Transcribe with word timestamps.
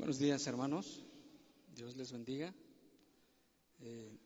Buenos 0.00 0.18
días, 0.18 0.46
hermanos. 0.46 1.04
Dios 1.74 1.94
les 1.94 2.10
bendiga. 2.10 2.54
Eh, 3.80 4.18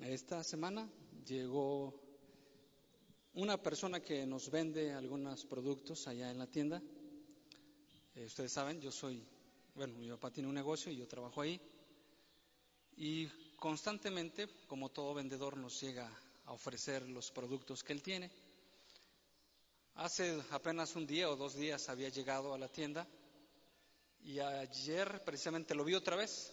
esta 0.00 0.42
semana 0.42 0.90
llegó 1.24 1.94
una 3.34 3.62
persona 3.62 4.00
que 4.00 4.26
nos 4.26 4.50
vende 4.50 4.92
algunos 4.94 5.46
productos 5.46 6.08
allá 6.08 6.32
en 6.32 6.38
la 6.38 6.48
tienda. 6.48 6.82
Eh, 8.16 8.24
ustedes 8.24 8.50
saben, 8.50 8.80
yo 8.80 8.90
soy, 8.90 9.24
bueno, 9.76 9.94
mi 9.96 10.08
papá 10.10 10.32
tiene 10.32 10.48
un 10.48 10.56
negocio 10.56 10.90
y 10.90 10.96
yo 10.96 11.06
trabajo 11.06 11.40
ahí. 11.40 11.60
Y 12.96 13.28
constantemente, 13.54 14.48
como 14.66 14.88
todo 14.88 15.14
vendedor, 15.14 15.56
nos 15.56 15.80
llega 15.80 16.10
a 16.46 16.52
ofrecer 16.52 17.08
los 17.08 17.30
productos 17.30 17.84
que 17.84 17.92
él 17.92 18.02
tiene. 18.02 18.28
Hace 19.94 20.42
apenas 20.50 20.96
un 20.96 21.06
día 21.06 21.28
o 21.28 21.36
dos 21.36 21.54
días 21.54 21.88
había 21.90 22.08
llegado 22.08 22.54
a 22.54 22.58
la 22.58 22.68
tienda 22.68 23.06
y 24.22 24.38
ayer 24.38 25.22
precisamente 25.22 25.74
lo 25.74 25.84
vi 25.84 25.94
otra 25.94 26.16
vez. 26.16 26.50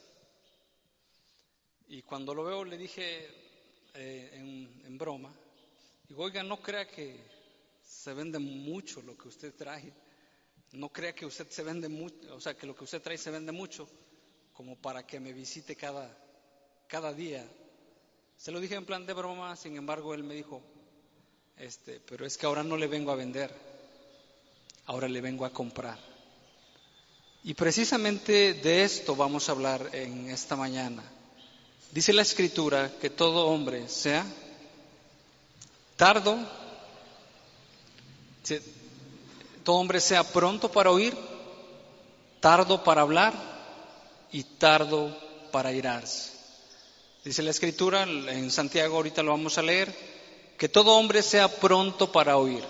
Y 1.87 2.01
cuando 2.03 2.35
lo 2.35 2.43
veo 2.43 2.65
le 2.65 2.77
dije 2.77 3.27
eh, 3.93 4.31
en, 4.33 4.97
broma, 4.97 5.33
digo, 6.07 6.23
oiga, 6.23 6.43
no 6.43 6.61
crea 6.61 6.85
que 6.85 7.17
se 7.81 8.13
vende 8.13 8.39
mucho 8.39 9.01
lo 9.01 9.17
que 9.17 9.29
usted 9.29 9.55
trae, 9.55 9.93
no 10.73 10.89
crea 10.89 11.15
que 11.15 11.25
usted 11.25 11.49
se 11.49 11.63
vende 11.63 11.87
mucho, 11.87 12.35
o 12.35 12.41
sea, 12.41 12.55
que 12.55 12.67
lo 12.67 12.75
que 12.75 12.83
usted 12.83 13.01
trae 13.01 13.17
se 13.17 13.31
vende 13.31 13.53
mucho, 13.53 13.87
como 14.51 14.75
para 14.75 15.07
que 15.07 15.19
me 15.19 15.31
visite 15.31 15.75
cada, 15.77 16.15
cada 16.87 17.13
día. 17.13 17.49
Se 18.35 18.51
lo 18.51 18.59
dije 18.59 18.75
en 18.75 18.85
plan 18.85 19.05
de 19.05 19.13
broma, 19.13 19.55
sin 19.55 19.77
embargo, 19.77 20.13
él 20.13 20.23
me 20.23 20.35
dijo, 20.35 20.61
este, 21.59 21.99
pero 22.07 22.25
es 22.25 22.37
que 22.37 22.45
ahora 22.45 22.63
no 22.63 22.77
le 22.77 22.87
vengo 22.87 23.11
a 23.11 23.15
vender, 23.15 23.53
ahora 24.85 25.07
le 25.07 25.21
vengo 25.21 25.45
a 25.45 25.51
comprar. 25.51 25.99
Y 27.43 27.53
precisamente 27.53 28.53
de 28.53 28.83
esto 28.83 29.15
vamos 29.15 29.47
a 29.47 29.51
hablar 29.51 29.89
en 29.93 30.29
esta 30.29 30.55
mañana. 30.55 31.03
Dice 31.91 32.13
la 32.13 32.21
escritura 32.21 32.91
que 33.01 33.09
todo 33.09 33.47
hombre 33.47 33.87
sea 33.89 34.25
tardo, 35.95 36.37
todo 39.63 39.75
hombre 39.75 39.99
sea 39.99 40.23
pronto 40.23 40.71
para 40.71 40.91
oír, 40.91 41.15
tardo 42.39 42.83
para 42.83 43.01
hablar 43.01 43.33
y 44.31 44.43
tardo 44.43 45.17
para 45.51 45.73
irarse. 45.73 46.31
Dice 47.25 47.43
la 47.43 47.51
escritura 47.51 48.03
en 48.03 48.49
Santiago, 48.49 48.95
ahorita 48.95 49.23
lo 49.23 49.31
vamos 49.31 49.57
a 49.57 49.61
leer, 49.61 49.93
que 50.59 50.67
todo 50.67 50.97
hombre 50.97 51.23
sea 51.23 51.47
pronto 51.47 52.11
para 52.11 52.35
oír, 52.35 52.63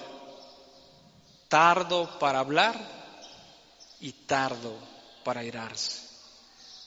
tardo 1.47 2.19
para 2.19 2.39
hablar 2.39 2.79
y 3.99 4.11
tardo 4.11 4.75
para 5.23 5.43
irarse. 5.43 6.03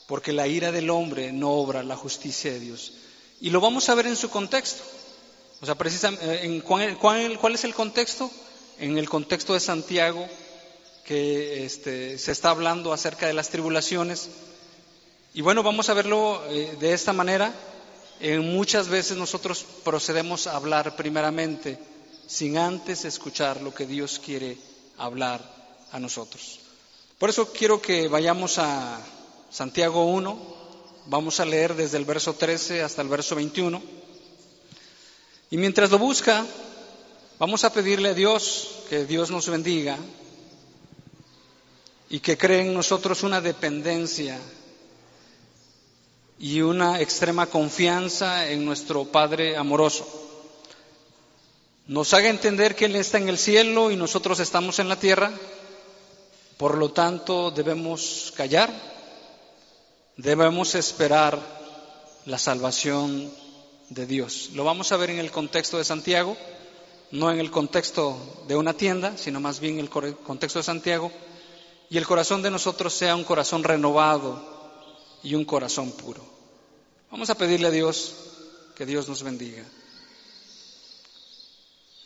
Porque 0.07 0.33
la 0.33 0.47
ira 0.47 0.71
del 0.71 0.91
hombre 0.91 1.33
no 1.33 1.51
obra 1.51 1.83
la 1.83 1.97
justicia 1.97 2.53
de 2.53 2.61
Dios. 2.61 2.93
Y 3.41 3.51
lo 3.51 3.61
vamos 3.61 3.89
a 3.89 3.97
ver 3.97 4.07
en 4.07 4.15
su 4.15 4.31
contexto. 4.31 4.85
O 5.61 5.67
sea, 5.67 5.75
precisamente, 5.75 6.25
eh, 6.25 6.45
en 6.45 6.61
cuál, 6.61 7.55
es 7.55 7.65
el 7.65 7.75
contexto? 7.75 8.31
En 8.79 8.97
el 8.97 9.09
contexto 9.09 9.55
de 9.55 9.61
Santiago, 9.61 10.25
que 11.05 11.65
este, 11.65 12.17
se 12.17 12.31
está 12.31 12.51
hablando 12.51 12.93
acerca 12.93 13.27
de 13.27 13.35
las 13.35 13.49
tribulaciones. 13.49 14.29
Y 15.35 15.41
bueno, 15.41 15.65
vamos 15.65 15.89
a 15.89 15.95
verlo 15.95 16.41
eh, 16.49 16.77
de 16.79 16.93
esta 16.93 17.13
manera 17.13 17.53
muchas 18.41 18.89
veces 18.89 19.17
nosotros 19.17 19.65
procedemos 19.85 20.47
a 20.47 20.57
hablar 20.57 20.95
primeramente 20.97 21.79
sin 22.27 22.57
antes 22.57 23.05
escuchar 23.05 23.61
lo 23.61 23.75
que 23.75 23.87
Dios 23.87 24.21
quiere 24.25 24.57
hablar 24.97 25.41
a 25.91 25.99
nosotros. 25.99 26.61
Por 27.19 27.31
eso 27.31 27.53
quiero 27.53 27.83
que 27.83 28.09
vayamos 28.09 28.59
a 28.59 29.01
Santiago 29.51 30.07
1, 30.07 30.39
vamos 31.07 31.41
a 31.41 31.45
leer 31.45 31.75
desde 31.75 31.99
el 31.99 32.05
verso 32.05 32.35
13 32.35 32.83
hasta 32.83 33.03
el 33.03 33.09
verso 33.09 33.35
21. 33.35 33.83
Y 35.51 35.57
mientras 35.57 35.91
lo 35.91 35.99
busca, 35.99 36.47
vamos 37.39 37.65
a 37.65 37.73
pedirle 37.73 38.11
a 38.11 38.15
Dios 38.15 38.69
que 38.89 39.05
Dios 39.05 39.31
nos 39.31 39.49
bendiga 39.49 39.99
y 42.09 42.21
que 42.21 42.39
cree 42.39 42.61
en 42.61 42.75
nosotros 42.75 43.23
una 43.23 43.41
dependencia 43.41 44.39
y 46.43 46.61
una 46.61 47.01
extrema 47.01 47.47
confianza 47.47 48.51
en 48.51 48.65
nuestro 48.65 49.05
Padre 49.05 49.57
amoroso. 49.57 50.05
Nos 51.87 52.13
haga 52.15 52.31
entender 52.31 52.75
que 52.75 52.87
Él 52.87 52.97
está 52.97 53.19
en 53.19 53.29
el 53.29 53.39
cielo 53.39 53.93
y 53.93 53.97
nosotros 53.97 54.41
estamos 54.41 54.81
en 54.81 54.89
la 54.89 54.99
tierra, 54.99 55.31
por 56.57 56.77
lo 56.77 56.91
tanto 56.91 57.53
debemos 57.53 58.33
callar, 58.37 58.71
debemos 60.17 60.75
esperar 60.75 61.39
la 62.27 62.39
salvación 62.39 63.31
de 63.91 64.07
Dios. 64.07 64.51
Lo 64.55 64.65
vamos 64.65 64.91
a 64.91 64.97
ver 64.97 65.11
en 65.11 65.21
el 65.21 65.31
contexto 65.31 65.79
de 65.79 65.85
Santiago, 65.85 66.37
no 67.13 67.31
en 67.31 67.39
el 67.39 67.53
contexto 67.53 68.19
de 68.49 68.57
una 68.57 68.75
tienda, 68.75 69.17
sino 69.17 69.39
más 69.39 69.61
bien 69.61 69.75
en 69.75 69.85
el 69.85 69.91
contexto 69.91 70.59
de 70.59 70.65
Santiago, 70.65 71.13
y 71.89 71.99
el 71.99 72.07
corazón 72.07 72.43
de 72.43 72.51
nosotros 72.51 72.93
sea 72.93 73.15
un 73.15 73.23
corazón 73.23 73.63
renovado 73.63 74.52
y 75.23 75.35
un 75.35 75.45
corazón 75.45 75.93
puro. 75.93 76.23
Vamos 77.11 77.31
a 77.31 77.35
pedirle 77.35 77.69
a 77.69 77.71
Dios 77.71 78.15
que 78.75 78.87
Dios 78.87 79.09
nos 79.09 79.23
bendiga. 79.23 79.63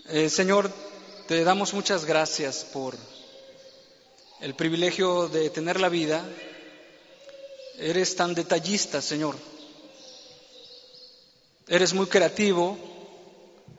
Eh, 0.09 0.29
Señor, 0.29 0.71
te 1.27 1.43
damos 1.45 1.75
muchas 1.75 2.05
gracias 2.05 2.65
por 2.73 2.97
el 4.41 4.55
privilegio 4.55 5.29
de 5.29 5.51
tener 5.51 5.81
la 5.81 5.89
vida. 5.89 6.25
Eres 7.79 8.17
tan 8.17 8.35
detallista, 8.35 9.01
Señor. 9.01 9.37
Eres 11.69 11.95
muy 11.95 12.07
creativo. 12.07 12.77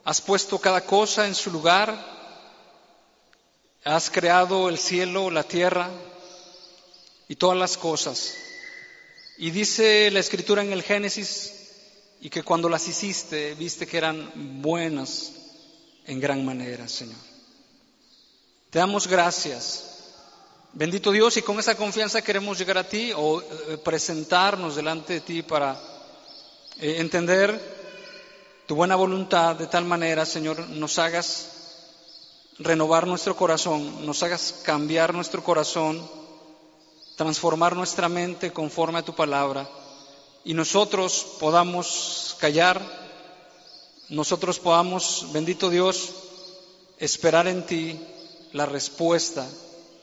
Has 0.04 0.22
puesto 0.22 0.60
cada 0.60 0.82
cosa 0.82 1.28
en 1.28 1.36
su 1.36 1.52
lugar. 1.52 1.98
Has 3.84 4.10
creado 4.10 4.70
el 4.70 4.78
cielo, 4.78 5.30
la 5.30 5.44
tierra 5.44 5.90
y 7.28 7.36
todas 7.36 7.58
las 7.58 7.78
cosas. 7.78 8.34
Y 9.38 9.52
dice 9.52 10.10
la 10.12 10.20
escritura 10.20 10.64
en 10.64 10.74
el 10.74 10.82
Génesis, 10.82 11.54
y 12.22 12.30
que 12.30 12.44
cuando 12.44 12.70
las 12.70 12.88
hiciste, 12.88 13.54
viste 13.54 13.86
que 13.86 13.98
eran 13.98 14.62
buenas 14.62 15.32
en 16.06 16.20
gran 16.20 16.44
manera, 16.44 16.88
Señor. 16.88 17.18
Te 18.72 18.80
damos 18.80 19.08
gracias. 19.08 19.84
Bendito 20.74 21.12
Dios, 21.12 21.38
y 21.38 21.44
con 21.44 21.60
esa 21.60 21.76
confianza 21.76 22.24
queremos 22.24 22.58
llegar 22.58 22.78
a 22.80 22.88
ti 22.88 23.12
o 23.16 23.42
eh, 23.42 23.78
presentarnos 23.84 24.76
delante 24.76 25.14
de 25.14 25.22
ti 25.22 25.44
para 25.44 25.80
eh, 26.80 26.96
entender 26.98 27.60
tu 28.68 28.76
buena 28.76 28.96
voluntad 28.96 29.56
de 29.56 29.68
tal 29.68 29.86
manera, 29.86 30.26
Señor, 30.26 30.68
nos 30.70 31.00
hagas 31.00 31.50
renovar 32.60 33.06
nuestro 33.06 33.36
corazón, 33.36 34.06
nos 34.06 34.24
hagas 34.24 34.62
cambiar 34.64 35.14
nuestro 35.14 35.44
corazón 35.44 36.18
transformar 37.18 37.76
nuestra 37.76 38.08
mente 38.08 38.54
conforme 38.54 39.00
a 39.00 39.06
tu 39.06 39.14
palabra 39.14 39.68
y 40.46 40.54
nosotros 40.54 41.26
podamos 41.40 42.38
callar, 42.40 42.80
nosotros 44.08 44.60
podamos, 44.60 45.28
bendito 45.34 45.70
Dios, 45.70 46.12
esperar 47.00 47.48
en 47.48 47.66
ti 47.66 48.00
la 48.54 48.68
respuesta, 48.68 49.46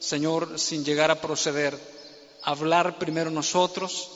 Señor, 0.00 0.58
sin 0.58 0.84
llegar 0.84 1.10
a 1.10 1.20
proceder, 1.20 1.78
hablar 2.42 2.98
primero 2.98 3.30
nosotros 3.30 4.10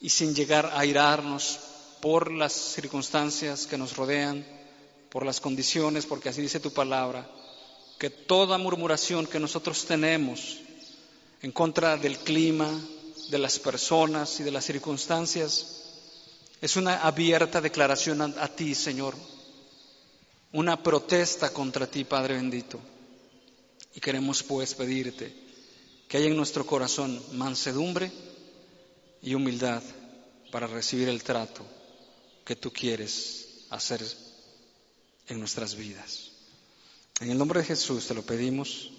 y 0.00 0.10
sin 0.10 0.34
llegar 0.34 0.70
a 0.74 0.84
irarnos 0.84 1.58
por 2.00 2.30
las 2.30 2.52
circunstancias 2.52 3.66
que 3.66 3.78
nos 3.78 3.96
rodean, 3.96 4.46
por 5.10 5.24
las 5.24 5.40
condiciones, 5.40 6.04
porque 6.04 6.28
así 6.28 6.42
dice 6.42 6.60
tu 6.60 6.72
palabra, 6.72 7.26
que 7.98 8.10
toda 8.10 8.58
murmuración 8.58 9.26
que 9.26 9.40
nosotros 9.40 9.86
tenemos, 9.86 10.58
en 11.42 11.50
contra 11.50 11.96
del 11.96 12.18
clima, 12.18 12.70
de 13.28 13.38
las 13.38 13.58
personas 13.58 14.38
y 14.40 14.44
de 14.44 14.52
las 14.52 14.64
circunstancias. 14.64 15.80
Es 16.60 16.76
una 16.76 17.02
abierta 17.02 17.60
declaración 17.60 18.22
a, 18.22 18.48
ti, 18.48 18.74
Señor, 18.74 19.16
una 20.52 20.80
protesta 20.80 21.52
contra 21.52 21.88
ti, 21.88 22.04
Padre 22.04 22.34
bendito. 22.34 22.78
Y 23.94 24.00
queremos 24.00 24.42
pues 24.44 24.74
pedirte 24.74 25.34
que 26.08 26.18
haya 26.18 26.26
en 26.26 26.36
nuestro 26.36 26.64
corazón 26.64 27.20
mansedumbre 27.32 28.12
y 29.20 29.34
humildad 29.34 29.82
para 30.52 30.66
recibir 30.66 31.08
el 31.08 31.22
trato 31.22 31.66
que 32.44 32.54
tú 32.54 32.72
quieres 32.72 33.66
hacer 33.70 34.04
en 35.26 35.38
nuestras 35.40 35.74
vidas. 35.74 36.30
En 37.20 37.30
el 37.30 37.38
nombre 37.38 37.60
de 37.60 37.66
Jesús 37.66 38.06
te 38.06 38.14
lo 38.14 38.22
pedimos. 38.22 38.90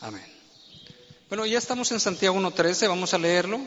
Amén. 0.00 0.33
Bueno, 1.26 1.46
ya 1.46 1.56
estamos 1.56 1.90
en 1.90 2.00
Santiago 2.00 2.36
1.13, 2.36 2.86
vamos 2.86 3.14
a 3.14 3.18
leerlo. 3.18 3.58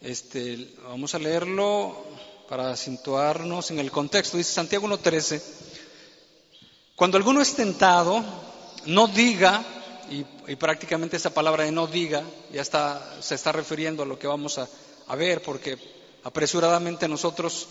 Este, 0.00 0.68
vamos 0.84 1.12
a 1.16 1.18
leerlo 1.18 1.96
para 2.48 2.76
situarnos 2.76 3.72
en 3.72 3.80
el 3.80 3.90
contexto. 3.90 4.36
Dice 4.36 4.52
Santiago 4.52 4.86
1.13, 4.86 5.42
Cuando 6.94 7.16
alguno 7.16 7.42
es 7.42 7.56
tentado, 7.56 8.24
no 8.86 9.08
diga, 9.08 9.64
y, 10.10 10.54
prácticamente 10.54 11.16
esa 11.16 11.34
palabra 11.34 11.64
de 11.64 11.72
no 11.72 11.88
diga 11.88 12.22
ya 12.52 12.62
está, 12.62 13.20
se 13.20 13.34
está 13.34 13.50
refiriendo 13.50 14.04
a 14.04 14.06
lo 14.06 14.16
que 14.16 14.28
vamos 14.28 14.58
a, 14.58 15.16
ver, 15.16 15.42
porque 15.42 15.76
apresuradamente 16.22 17.08
nosotros 17.08 17.66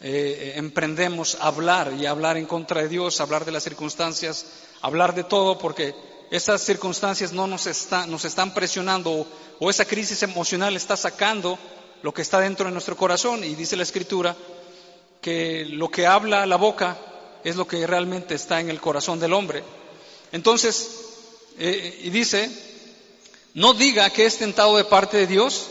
eh, 0.00 0.52
emprendemos 0.54 1.36
hablar 1.40 1.94
y 1.98 2.06
hablar 2.06 2.36
en 2.36 2.46
contra 2.46 2.82
de 2.82 2.88
Dios, 2.88 3.20
hablar 3.20 3.44
de 3.44 3.52
las 3.52 3.64
circunstancias, 3.64 4.46
hablar 4.82 5.16
de 5.16 5.24
todo, 5.24 5.58
porque 5.58 6.15
esas 6.30 6.62
circunstancias 6.62 7.32
no 7.32 7.46
nos, 7.46 7.66
están 7.66 8.54
presionando 8.54 9.26
o 9.58 9.70
esa 9.70 9.84
crisis 9.84 10.22
emocional 10.22 10.76
está 10.76 10.96
sacando 10.96 11.58
lo 12.02 12.12
que 12.12 12.22
está 12.22 12.40
dentro 12.40 12.66
de 12.66 12.72
nuestro 12.72 12.96
corazón. 12.96 13.44
Y 13.44 13.54
dice 13.54 13.76
la 13.76 13.84
Escritura 13.84 14.36
que 15.20 15.64
lo 15.66 15.88
que 15.88 16.06
habla 16.06 16.46
la 16.46 16.56
boca 16.56 16.98
es 17.44 17.56
lo 17.56 17.66
que 17.66 17.86
realmente 17.86 18.34
está 18.34 18.60
en 18.60 18.70
el 18.70 18.80
corazón 18.80 19.20
del 19.20 19.32
hombre. 19.32 19.62
Entonces, 20.32 20.90
eh, 21.58 22.00
y 22.02 22.10
dice, 22.10 22.50
no 23.54 23.72
diga 23.72 24.10
que 24.10 24.26
es 24.26 24.38
tentado 24.38 24.76
de 24.76 24.84
parte 24.84 25.16
de 25.16 25.26
Dios, 25.26 25.66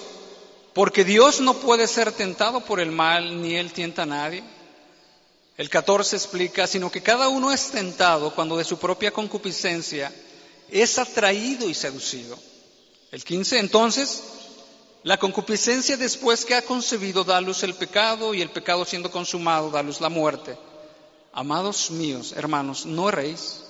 porque 0.73 1.03
Dios 1.03 1.41
no 1.41 1.55
puede 1.55 1.87
ser 1.87 2.11
tentado 2.11 2.61
por 2.61 2.79
el 2.79 2.91
mal, 2.91 3.41
ni 3.41 3.55
Él 3.55 3.73
tienta 3.73 4.03
a 4.03 4.07
nadie. 4.07 4.43
El 5.57 5.69
14 5.69 6.15
explica, 6.15 6.67
sino 6.67 6.91
que 6.91 7.01
cada 7.01 7.27
uno 7.27 7.51
es 7.51 7.71
tentado 7.71 8.33
cuando 8.33 8.57
de 8.57 8.63
su 8.63 8.77
propia 8.77 9.11
concupiscencia 9.11 10.11
es 10.69 10.97
atraído 10.97 11.69
y 11.69 11.73
seducido. 11.73 12.37
El 13.11 13.23
15, 13.23 13.59
entonces, 13.59 14.23
la 15.03 15.17
concupiscencia 15.17 15.97
después 15.97 16.45
que 16.45 16.55
ha 16.55 16.63
concebido 16.63 17.23
da 17.23 17.39
luz 17.39 17.63
el 17.63 17.75
pecado 17.75 18.33
y 18.33 18.41
el 18.41 18.49
pecado 18.49 18.85
siendo 18.85 19.11
consumado 19.11 19.69
da 19.69 19.83
luz 19.83 20.01
la 20.01 20.09
muerte. 20.09 20.57
Amados 21.31 21.91
míos, 21.91 22.33
hermanos, 22.35 22.85
no 22.85 23.09
erréis. 23.09 23.61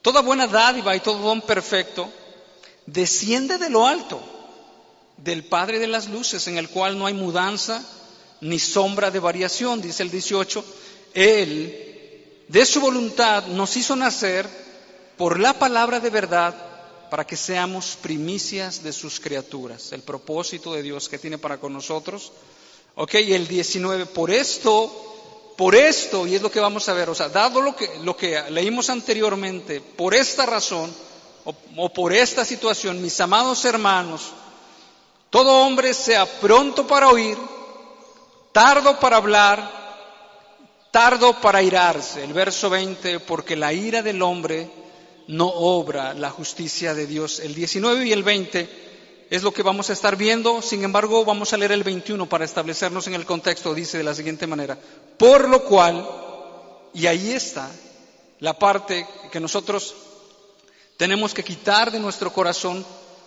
Toda 0.00 0.22
buena 0.22 0.46
dádiva 0.46 0.96
y 0.96 1.00
todo 1.00 1.18
don 1.18 1.42
perfecto 1.42 2.10
desciende 2.86 3.58
de 3.58 3.68
lo 3.68 3.86
alto, 3.86 4.20
del 5.18 5.44
Padre 5.44 5.78
de 5.78 5.88
las 5.88 6.08
Luces, 6.08 6.46
en 6.46 6.56
el 6.56 6.68
cual 6.68 6.98
no 6.98 7.06
hay 7.06 7.14
mudanza 7.14 7.84
ni 8.40 8.58
sombra 8.58 9.10
de 9.10 9.18
variación, 9.18 9.82
dice 9.82 10.02
el 10.02 10.10
18. 10.10 10.64
Él, 11.14 12.44
de 12.48 12.64
su 12.64 12.80
voluntad, 12.80 13.46
nos 13.46 13.76
hizo 13.76 13.96
nacer 13.96 14.48
por 15.18 15.38
la 15.40 15.52
palabra 15.52 16.00
de 16.00 16.10
verdad 16.10 16.54
para 17.10 17.26
que 17.26 17.36
seamos 17.36 17.98
primicias 18.00 18.82
de 18.82 18.92
sus 18.92 19.18
criaturas, 19.18 19.92
el 19.92 20.02
propósito 20.02 20.72
de 20.72 20.82
Dios 20.82 21.08
que 21.08 21.18
tiene 21.18 21.38
para 21.38 21.58
con 21.58 21.72
nosotros. 21.72 22.32
Ok, 22.94 23.14
y 23.14 23.32
el 23.32 23.46
19, 23.46 24.06
por 24.06 24.30
esto, 24.30 25.52
por 25.56 25.74
esto, 25.74 26.26
y 26.26 26.36
es 26.36 26.42
lo 26.42 26.50
que 26.50 26.60
vamos 26.60 26.88
a 26.88 26.92
ver, 26.92 27.10
o 27.10 27.14
sea, 27.14 27.28
dado 27.28 27.60
lo 27.60 28.16
que, 28.16 28.42
leímos 28.50 28.90
anteriormente, 28.90 29.80
por 29.80 30.14
esta 30.14 30.46
razón, 30.46 30.94
o, 31.44 31.54
o 31.76 31.92
por 31.92 32.12
esta 32.12 32.44
situación, 32.44 33.00
mis 33.00 33.20
amados 33.20 33.64
hermanos, 33.64 34.32
todo 35.30 35.60
hombre 35.60 35.94
sea 35.94 36.26
pronto 36.26 36.86
para 36.86 37.08
oír, 37.08 37.36
tardo 38.52 38.98
para 38.98 39.16
hablar, 39.16 39.78
tardo 40.90 41.40
para 41.40 41.62
irarse. 41.62 42.24
El 42.24 42.32
verso 42.32 42.70
20, 42.70 43.20
porque 43.20 43.56
la 43.56 43.72
ira 43.72 44.02
del 44.02 44.22
hombre 44.22 44.87
no 45.28 45.46
obra 45.46 46.14
la 46.14 46.30
justicia 46.30 46.94
de 46.94 47.06
Dios. 47.06 47.38
El 47.40 47.54
19 47.54 48.06
y 48.06 48.12
el 48.12 48.22
20 48.22 48.68
es 49.30 49.42
lo 49.42 49.52
que 49.52 49.62
vamos 49.62 49.90
a 49.90 49.92
estar 49.92 50.16
viendo, 50.16 50.62
sin 50.62 50.82
embargo 50.84 51.24
vamos 51.24 51.52
a 51.52 51.58
leer 51.58 51.72
el 51.72 51.84
21 51.84 52.28
para 52.28 52.46
establecernos 52.46 53.06
en 53.06 53.14
el 53.14 53.26
contexto, 53.26 53.74
dice 53.74 53.98
de 53.98 54.04
la 54.04 54.14
siguiente 54.14 54.46
manera, 54.46 54.78
por 55.18 55.48
lo 55.48 55.64
cual, 55.64 56.08
y 56.94 57.06
ahí 57.06 57.32
está 57.32 57.70
la 58.40 58.58
parte 58.58 59.06
que 59.30 59.38
nosotros 59.38 59.94
tenemos 60.96 61.34
que 61.34 61.44
quitar 61.44 61.92
de 61.92 62.00
nuestro 62.00 62.32
corazón, 62.32 62.84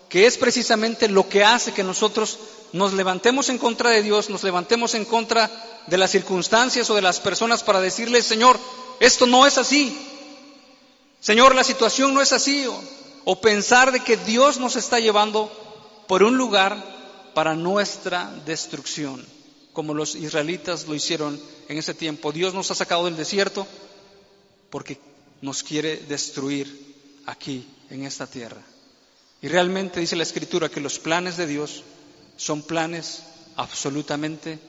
que 0.10 0.26
es 0.26 0.38
precisamente 0.38 1.08
lo 1.08 1.30
que 1.30 1.44
hace 1.44 1.72
que 1.72 1.84
nosotros 1.84 2.40
nos 2.74 2.94
levantemos 2.94 3.50
en 3.50 3.60
contra 3.60 3.92
de 3.92 4.02
Dios, 4.02 4.30
nos 4.30 4.44
levantemos 4.44 4.96
en 4.96 5.06
contra 5.06 5.52
de 5.86 5.98
las 5.98 6.10
circunstancias 6.10 6.90
o 6.90 6.96
de 6.96 7.02
las 7.04 7.20
personas 7.20 7.62
para 7.62 7.80
decirle, 7.80 8.24
Señor, 8.24 8.60
esto 9.00 9.28
no 9.28 9.46
es 9.46 9.60
así, 9.60 10.11
Señor, 11.22 11.54
la 11.56 11.64
situación 11.64 12.14
no 12.14 12.22
es 12.22 12.34
así. 12.34 12.66
O, 13.24 13.40
pensar 13.40 13.92
de 13.92 14.00
que 14.00 14.18
Dios 14.18 14.60
nos 14.60 14.76
está 14.76 15.00
llevando 15.00 15.52
por 16.08 16.24
un 16.24 16.36
lugar 16.36 16.84
para 17.36 17.56
nuestra 17.56 18.30
destrucción, 18.46 19.24
como 19.72 19.94
los 19.94 20.16
israelitas 20.16 20.88
lo 20.88 20.96
hicieron 20.96 21.40
en 21.70 21.78
ese 21.78 21.94
tiempo. 21.94 22.32
Dios 22.32 22.56
nos 22.56 22.72
ha 22.72 22.76
sacado 22.76 23.06
del 23.06 23.16
desierto 23.16 23.68
porque 24.72 25.00
nos 25.42 25.62
quiere 25.62 25.98
destruir 25.98 27.22
aquí, 27.28 27.68
en 27.92 28.06
esta 28.06 28.26
tierra. 28.26 28.62
Y 29.42 29.48
realmente 29.48 30.00
dice 30.00 30.16
la 30.16 30.24
Escritura 30.24 30.70
que 30.70 30.80
los 30.80 30.98
planes 30.98 31.38
de 31.38 31.46
Dios 31.46 31.84
son 32.38 32.64
planes 32.64 33.24
absolutamente 33.58 34.60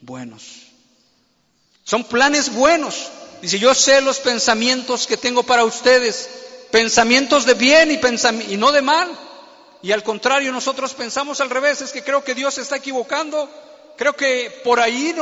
buenos. 0.00 0.68
Son 1.84 2.04
planes 2.04 2.54
buenos. 2.54 3.10
Dice, 3.42 3.58
yo 3.58 3.74
sé 3.74 4.00
los 4.00 4.18
pensamientos 4.20 5.06
que 5.06 5.16
tengo 5.16 5.42
para 5.42 5.64
ustedes, 5.64 6.28
pensamientos 6.70 7.46
de 7.46 7.54
bien 7.54 7.90
y, 7.90 8.56
no 8.56 8.72
de 8.72 8.82
mal. 8.82 9.08
Y 9.82 9.92
al 9.92 10.02
contrario, 10.02 10.52
nosotros 10.52 10.92
pensamos 10.92 11.40
al 11.40 11.48
revés, 11.48 11.80
es 11.80 11.92
que 11.92 12.04
creo 12.04 12.22
que 12.22 12.34
Dios 12.34 12.54
se 12.54 12.60
está 12.60 12.76
equivocando, 12.76 13.48
creo 13.96 14.14
que 14.14 14.60
por 14.62 14.78
ahí 14.78 15.14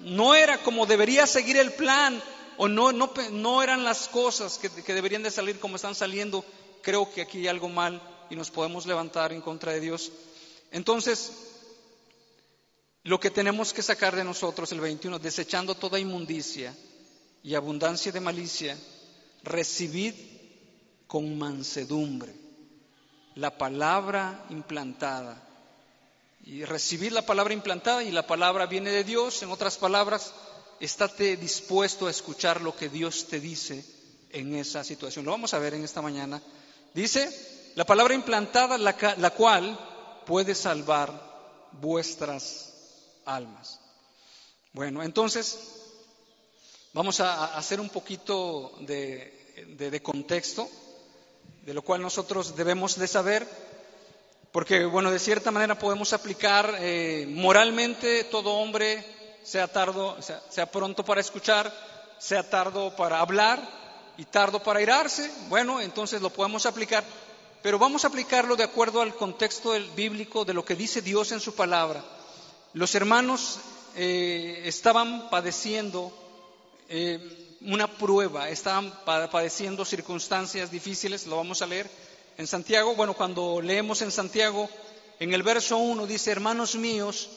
no, 0.00 0.34
era 0.34 0.58
como 0.58 0.84
debería 0.84 1.26
seguir 1.26 1.56
el 1.56 1.72
plan, 1.72 2.22
o 2.58 2.68
no 2.68 3.62
eran 3.62 3.82
las 3.82 4.08
cosas 4.08 4.58
que, 4.58 4.68
que 4.68 4.94
deberían 4.94 5.22
de 5.22 5.30
salir 5.30 5.58
como 5.58 5.76
están 5.76 5.94
saliendo, 5.94 6.44
creo 6.82 7.10
que 7.10 7.22
aquí 7.22 7.38
hay 7.38 7.48
algo 7.48 7.70
mal 7.70 8.02
y 8.28 8.36
nos 8.36 8.50
podemos 8.50 8.84
levantar 8.84 9.32
en 9.32 9.40
contra 9.40 9.72
de 9.72 9.80
Dios. 9.80 10.12
Entonces, 10.70 11.32
lo 13.04 13.18
que 13.18 13.30
tenemos 13.30 13.72
que 13.72 13.82
sacar 13.82 14.14
de 14.14 14.24
nosotros 14.24 14.70
el 14.72 14.80
21, 14.80 15.18
desechando 15.18 15.74
toda 15.74 15.98
inmundicia, 15.98 16.74
y 17.42 17.54
abundancia 17.54 18.12
de 18.12 18.20
malicia, 18.20 18.78
recibid 19.42 20.14
con 21.06 21.38
mansedumbre 21.38 22.42
la 23.34 23.56
palabra 23.56 24.44
implantada. 24.50 25.48
Y 26.44 26.64
recibir 26.64 27.12
la 27.12 27.22
palabra 27.22 27.54
implantada 27.54 28.02
y 28.02 28.10
la 28.10 28.26
palabra 28.26 28.66
viene 28.66 28.90
de 28.90 29.04
Dios, 29.04 29.42
en 29.42 29.50
otras 29.50 29.76
palabras, 29.76 30.32
estate 30.80 31.36
dispuesto 31.36 32.06
a 32.06 32.10
escuchar 32.10 32.60
lo 32.60 32.74
que 32.74 32.88
Dios 32.88 33.28
te 33.28 33.38
dice 33.38 33.84
en 34.30 34.54
esa 34.56 34.82
situación. 34.82 35.24
Lo 35.24 35.30
vamos 35.30 35.54
a 35.54 35.60
ver 35.60 35.74
en 35.74 35.84
esta 35.84 36.02
mañana. 36.02 36.42
Dice, 36.94 37.72
la 37.76 37.84
palabra 37.84 38.14
implantada, 38.14 38.76
la, 38.76 38.96
la 39.18 39.30
cual 39.30 39.78
puede 40.26 40.54
salvar 40.54 41.12
vuestras 41.80 42.72
almas. 43.24 43.78
Bueno, 44.72 45.02
entonces, 45.02 45.81
Vamos 46.94 47.20
a 47.20 47.56
hacer 47.56 47.80
un 47.80 47.88
poquito 47.88 48.72
de, 48.80 50.00
contexto, 50.02 50.68
de 51.62 51.72
lo 51.72 51.80
cual 51.80 52.02
nosotros 52.02 52.54
debemos 52.54 52.98
de 52.98 53.08
saber, 53.08 53.48
porque, 54.52 54.84
bueno, 54.84 55.10
de 55.10 55.18
cierta 55.18 55.50
manera 55.50 55.78
podemos 55.78 56.12
aplicar 56.12 56.74
eh, 56.80 57.26
moralmente 57.30 58.24
todo 58.24 58.56
hombre, 58.56 59.02
sea 59.42 59.68
tardo, 59.68 60.20
sea, 60.20 60.42
sea 60.50 60.70
pronto 60.70 61.02
para 61.02 61.22
escuchar, 61.22 61.72
sea 62.18 62.50
tardo 62.50 62.94
para 62.94 63.20
hablar 63.20 63.66
y 64.18 64.26
tardo 64.26 64.62
para 64.62 64.82
irarse. 64.82 65.32
Bueno, 65.48 65.80
entonces 65.80 66.20
lo 66.20 66.28
podemos 66.28 66.66
aplicar, 66.66 67.04
pero 67.62 67.78
vamos 67.78 68.04
a 68.04 68.08
aplicarlo 68.08 68.54
de 68.54 68.64
acuerdo 68.64 69.00
al 69.00 69.14
contexto 69.14 69.72
bíblico 69.96 70.44
de 70.44 70.52
lo 70.52 70.62
que 70.62 70.76
dice 70.76 71.00
Dios 71.00 71.32
en 71.32 71.40
su 71.40 71.54
palabra. 71.54 72.04
Los 72.74 72.94
hermanos 72.94 73.60
eh, 73.96 74.64
estaban 74.66 75.30
padeciendo 75.30 76.18
eh, 76.88 77.58
una 77.62 77.86
prueba, 77.86 78.48
estaban 78.48 78.92
padeciendo 79.04 79.84
circunstancias 79.84 80.70
difíciles, 80.70 81.26
lo 81.26 81.36
vamos 81.36 81.62
a 81.62 81.66
leer 81.66 81.88
en 82.38 82.46
Santiago. 82.46 82.94
Bueno, 82.94 83.14
cuando 83.14 83.60
leemos 83.60 84.02
en 84.02 84.10
Santiago, 84.10 84.68
en 85.20 85.32
el 85.32 85.42
verso 85.42 85.76
1 85.76 86.06
dice, 86.06 86.30
hermanos 86.32 86.74
míos, 86.74 87.28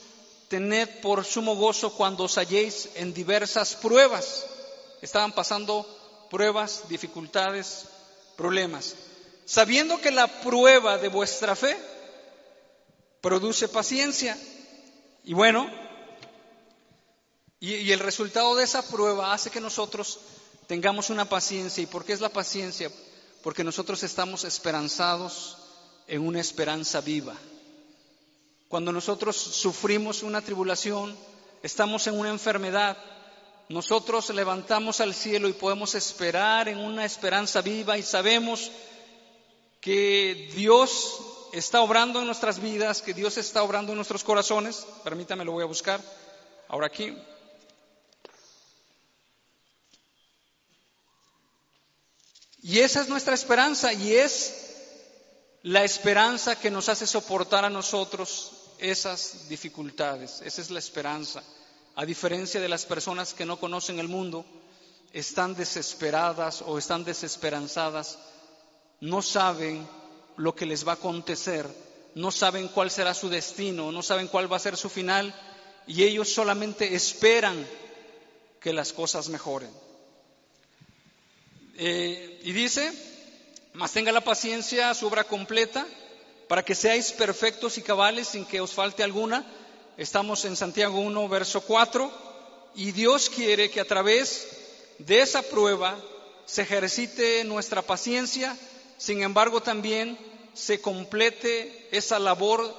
tened 0.48 0.88
por 1.02 1.25
sumo 1.25 1.56
gozo 1.56 1.94
cuando 1.94 2.24
os 2.24 2.38
halléis 2.38 2.90
en 2.96 3.14
diversas 3.14 3.75
pruebas. 3.75 4.46
Estaban 5.02 5.34
pasando 5.34 5.86
pruebas, 6.30 6.84
dificultades, 6.90 7.86
problemas. 8.36 8.96
Sabiendo 9.46 10.00
que 10.02 10.12
la 10.12 10.28
prueba 10.42 10.98
de 10.98 11.10
vuestra 11.10 11.56
fe 11.56 11.78
produce 13.22 13.68
paciencia. 13.68 14.38
Y 15.24 15.34
bueno, 15.34 15.70
y, 17.60 17.92
el 17.92 18.00
resultado 18.00 18.56
de 18.56 18.64
esa 18.64 18.88
prueba 18.88 19.34
hace 19.34 19.50
que 19.50 19.62
nosotros 19.62 20.20
tengamos 20.68 21.10
una 21.10 21.26
paciencia. 21.28 21.84
¿Y 21.84 21.88
por 21.88 22.04
qué 22.04 22.14
es 22.14 22.22
la 22.22 22.30
paciencia? 22.30 22.92
Porque 23.44 23.64
nosotros 23.64 24.04
estamos 24.04 24.44
esperanzados 24.44 25.58
en 26.08 26.26
una 26.26 26.42
esperanza 26.42 27.02
viva. 27.02 27.36
Cuando 28.68 28.92
nosotros 28.92 29.36
sufrimos 29.36 30.24
una 30.24 30.42
tribulación, 30.42 31.16
estamos 31.64 32.08
en 32.08 32.20
una 32.20 32.30
enfermedad, 32.30 32.98
nosotros 33.70 34.30
levantamos 34.32 35.00
al 35.00 35.14
cielo 35.14 35.48
y 35.48 35.54
podemos 35.54 35.96
esperar 35.96 36.68
en 36.68 36.78
una 36.78 37.06
esperanza 37.06 37.62
viva 37.62 37.98
y 37.98 38.04
sabemos 38.04 38.72
que 39.80 40.52
Dios 40.56 41.20
está 41.54 41.82
obrando 41.82 42.20
en 42.20 42.26
nuestras 42.26 42.60
vidas, 42.60 43.02
que 43.02 43.14
Dios 43.14 43.38
está 43.38 43.64
obrando 43.64 43.92
en 43.92 43.98
nuestros 43.98 44.24
corazones. 44.24 44.86
Permítame, 45.04 45.46
lo 45.46 45.54
voy 45.54 45.64
a 45.64 45.68
buscar. 45.68 46.02
Ahora 46.68 46.88
aquí. 46.88 47.16
Y 52.68 52.80
esa 52.80 53.02
es 53.02 53.10
nuestra 53.10 53.36
esperanza 53.36 53.94
y 53.94 54.16
es 54.16 54.56
la 55.62 55.84
esperanza 55.84 56.60
que 56.60 56.72
nos 56.72 56.90
hace 56.90 57.06
soportar 57.06 57.64
a 57.64 57.70
nosotros 57.70 58.54
esas 58.80 59.48
dificultades. 59.48 60.42
Esa 60.44 60.62
es 60.64 60.72
la 60.72 60.80
esperanza. 60.80 61.44
A 61.96 62.06
diferencia 62.06 62.60
de 62.60 62.68
las 62.68 62.88
personas 62.88 63.36
que 63.36 63.46
no 63.46 63.60
conocen 63.60 64.00
el 64.00 64.08
mundo, 64.08 64.48
están 65.14 65.54
desesperadas 65.54 66.64
o 66.66 66.80
están 66.80 67.04
desesperanzadas, 67.04 68.18
no 69.00 69.22
saben 69.22 69.88
lo 70.36 70.56
que 70.56 70.66
les 70.66 70.88
va 70.88 70.94
a 70.94 70.96
acontecer, 70.96 71.70
no 72.16 72.32
saben 72.32 72.70
cuál 72.70 72.90
será 72.90 73.14
su 73.14 73.30
destino, 73.30 73.92
no 73.92 74.02
saben 74.02 74.28
cuál 74.28 74.52
va 74.52 74.58
a 74.58 74.60
ser 74.60 74.76
su 74.76 74.90
final 74.90 75.36
y 75.86 76.02
ellos 76.02 76.34
solamente 76.34 76.96
esperan 76.96 77.64
que 78.60 78.74
las 78.74 78.92
cosas 78.92 79.30
mejoren. 79.30 79.85
Eh, 81.77 82.39
y 82.44 82.53
dice, 82.53 82.91
mas 83.74 83.91
tenga 83.91 84.12
la 84.12 84.22
paciencia 84.22 84.94
su 84.94 85.08
obra 85.08 85.25
completa, 85.25 85.86
para 86.48 86.63
que 86.63 86.75
seáis 86.75 87.12
perfectos 87.12 87.77
y 87.77 87.82
cabales 87.82 88.29
sin 88.29 88.46
que 88.46 88.62
os 88.62 88.72
falte 88.72 89.03
alguna. 89.03 89.46
Estamos 89.98 90.46
en 90.46 90.55
Santiago 90.55 91.00
1, 91.00 91.29
verso 91.29 91.62
4, 91.62 92.12
y 92.75 92.91
Dios 92.91 93.29
quiere 93.29 93.70
que 93.70 93.82
a 93.82 93.86
través 93.86 94.48
de 95.00 95.22
esa 95.22 95.41
prueba 95.41 95.98
se 96.46 96.62
ejercite 96.62 97.44
nuestra 97.44 97.82
paciencia, 97.82 98.55
sin 98.98 99.24
embargo 99.24 99.62
también 99.62 100.17
se 100.53 100.79
complete 100.79 101.89
esa 101.91 102.20
labor 102.20 102.74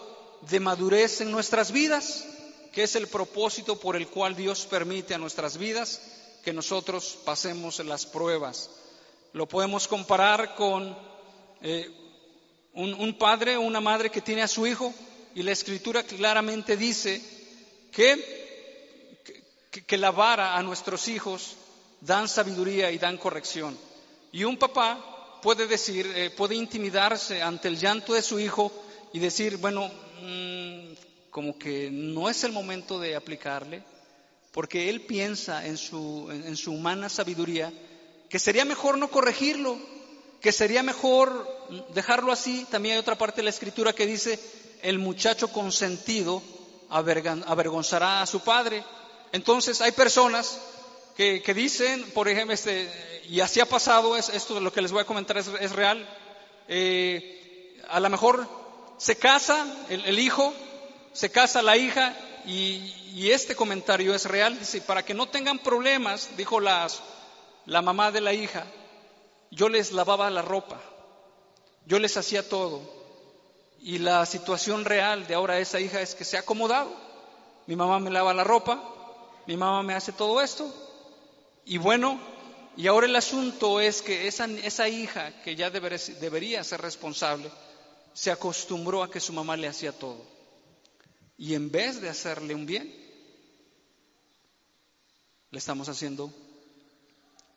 de 0.48 0.60
madurez 0.60 1.20
en 1.20 1.30
nuestras 1.30 1.72
vidas, 1.72 2.24
que 2.72 2.84
es 2.84 2.96
el 2.96 3.08
propósito 3.08 3.78
por 3.78 3.96
el 3.96 4.08
cual 4.08 4.36
Dios 4.36 4.66
permite 4.66 5.14
a 5.14 5.18
nuestras 5.18 5.58
vidas 5.58 6.00
que 6.44 6.52
nosotros 6.52 7.18
pasemos 7.24 7.78
las 7.80 8.06
pruebas. 8.06 8.70
Lo 9.36 9.46
podemos 9.46 9.86
comparar 9.86 10.54
con 10.54 10.96
eh, 11.60 11.90
un, 12.72 13.18
padre 13.18 13.58
o 13.58 13.60
una 13.60 13.82
madre 13.82 14.08
que 14.08 14.22
tiene 14.22 14.40
a 14.40 14.48
su 14.48 14.66
hijo 14.66 14.94
y 15.34 15.42
la 15.42 15.52
escritura 15.52 16.02
claramente 16.04 16.74
dice 16.74 17.20
que, 17.92 19.20
que, 19.86 19.98
la 19.98 20.10
vara 20.10 20.56
a 20.56 20.62
nuestros 20.62 21.06
hijos 21.08 21.56
dan 22.00 22.28
sabiduría 22.28 22.90
y 22.90 22.96
dan 22.96 23.18
corrección. 23.18 23.76
Y 24.32 24.44
un 24.44 24.56
papá 24.56 25.38
puede 25.42 25.66
decir, 25.66 26.10
eh, 26.16 26.30
puede 26.30 26.54
intimidarse 26.54 27.42
ante 27.42 27.68
el 27.68 27.78
llanto 27.78 28.14
de 28.14 28.22
su 28.22 28.40
hijo 28.40 28.72
y 29.12 29.18
decir, 29.18 29.58
bueno, 29.58 29.90
mm, 30.22 30.94
como 31.28 31.58
que 31.58 31.90
no 31.90 32.30
es 32.30 32.42
el 32.42 32.52
momento 32.52 32.98
de 32.98 33.14
aplicarle, 33.14 33.82
porque 34.50 34.88
él 34.88 35.02
piensa 35.02 35.66
en 35.66 35.76
su, 35.76 36.26
en 36.30 36.56
su 36.56 36.72
humana 36.72 37.10
sabiduría 37.10 37.70
que 38.28 38.38
sería 38.38 38.64
mejor 38.64 38.98
no 38.98 39.08
corregirlo, 39.08 39.78
que 40.40 40.52
sería 40.52 40.82
mejor 40.82 41.46
dejarlo 41.94 42.32
así. 42.32 42.66
También 42.70 42.94
hay 42.94 43.00
otra 43.00 43.18
parte 43.18 43.36
de 43.36 43.44
la 43.44 43.50
escritura 43.50 43.92
que 43.92 44.06
dice, 44.06 44.38
el 44.82 44.98
muchacho 44.98 45.48
consentido 45.48 46.42
avergonzará 46.88 48.22
a 48.22 48.26
su 48.26 48.40
padre. 48.40 48.84
Entonces 49.32 49.80
hay 49.80 49.92
personas 49.92 50.60
que, 51.16 51.40
dicen, 51.54 52.02
por 52.12 52.28
ejemplo, 52.28 52.52
este, 52.54 52.90
y 53.28 53.40
así 53.40 53.60
ha 53.60 53.66
pasado, 53.66 54.16
es, 54.16 54.28
esto 54.28 54.54
de 54.54 54.60
lo 54.60 54.72
que 54.72 54.82
les 54.82 54.92
voy 54.92 55.00
a 55.00 55.06
comentar 55.06 55.38
es, 55.38 55.72
real, 55.72 56.06
eh, 56.68 57.82
a 57.88 58.00
lo 58.00 58.10
mejor 58.10 58.46
se 58.98 59.16
casa 59.16 59.66
el, 59.88 60.18
hijo, 60.18 60.52
se 61.12 61.30
casa 61.30 61.62
la 61.62 61.76
hija, 61.76 62.14
y, 62.44 62.94
y, 63.14 63.32
este 63.32 63.56
comentario 63.56 64.14
es 64.14 64.26
real, 64.26 64.58
dice, 64.58 64.80
para 64.80 65.04
que 65.04 65.14
no 65.14 65.26
tengan 65.26 65.58
problemas, 65.58 66.28
dijo 66.36 66.60
las, 66.60 67.02
la 67.66 67.82
mamá 67.82 68.12
de 68.12 68.20
la 68.20 68.32
hija, 68.32 68.64
yo 69.50 69.68
les 69.68 69.92
lavaba 69.92 70.30
la 70.30 70.42
ropa, 70.42 70.80
yo 71.84 71.98
les 71.98 72.16
hacía 72.16 72.48
todo. 72.48 72.80
Y 73.80 73.98
la 73.98 74.24
situación 74.24 74.84
real 74.84 75.26
de 75.26 75.34
ahora 75.34 75.58
esa 75.58 75.80
hija 75.80 76.00
es 76.00 76.14
que 76.14 76.24
se 76.24 76.36
ha 76.36 76.40
acomodado. 76.40 76.92
Mi 77.66 77.76
mamá 77.76 77.98
me 77.98 78.10
lava 78.10 78.32
la 78.32 78.44
ropa, 78.44 78.82
mi 79.46 79.56
mamá 79.56 79.82
me 79.82 79.94
hace 79.94 80.12
todo 80.12 80.40
esto. 80.40 80.72
Y 81.64 81.78
bueno, 81.78 82.18
y 82.76 82.86
ahora 82.86 83.06
el 83.06 83.16
asunto 83.16 83.80
es 83.80 84.02
que 84.02 84.28
esa, 84.28 84.46
esa 84.46 84.88
hija, 84.88 85.42
que 85.42 85.56
ya 85.56 85.70
debería 85.70 86.62
ser 86.64 86.80
responsable, 86.80 87.50
se 88.14 88.30
acostumbró 88.30 89.02
a 89.02 89.10
que 89.10 89.20
su 89.20 89.32
mamá 89.32 89.56
le 89.56 89.68
hacía 89.68 89.92
todo. 89.92 90.24
Y 91.36 91.54
en 91.54 91.70
vez 91.70 92.00
de 92.00 92.08
hacerle 92.08 92.54
un 92.54 92.64
bien, 92.64 92.92
le 95.50 95.58
estamos 95.58 95.88
haciendo 95.88 96.32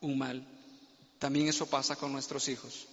un 0.01 0.18
mal. 0.18 0.46
También 1.18 1.48
eso 1.48 1.65
pasa 1.65 1.96
con 1.96 2.12
nuestros 2.12 2.48
hijos. 2.48 2.88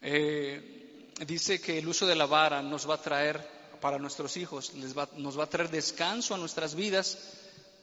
Eh, 0.00 1.10
dice 1.26 1.60
que 1.60 1.78
el 1.78 1.88
uso 1.88 2.06
de 2.06 2.14
la 2.14 2.26
vara 2.26 2.62
nos 2.62 2.88
va 2.88 2.94
a 2.94 3.02
traer 3.02 3.46
para 3.80 3.98
nuestros 3.98 4.36
hijos, 4.36 4.72
nos 4.74 5.38
va 5.38 5.44
a 5.44 5.50
traer 5.50 5.70
descanso 5.70 6.34
a 6.34 6.38
nuestras 6.38 6.74
vidas. 6.74 7.18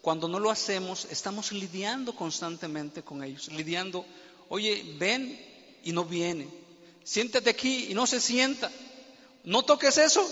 Cuando 0.01 0.29
no 0.29 0.39
lo 0.39 0.49
hacemos, 0.49 1.05
estamos 1.11 1.51
lidiando 1.51 2.15
constantemente 2.15 3.03
con 3.03 3.21
ellos, 3.21 3.49
lidiando, 3.49 4.05
oye, 4.47 4.95
ven 4.97 5.37
y 5.83 5.91
no 5.91 6.05
viene, 6.05 6.47
siéntate 7.03 7.49
aquí 7.49 7.87
y 7.89 7.93
no 7.93 8.07
se 8.07 8.21
sienta, 8.21 8.71
no 9.43 9.63
toques 9.63 9.97
eso 9.97 10.25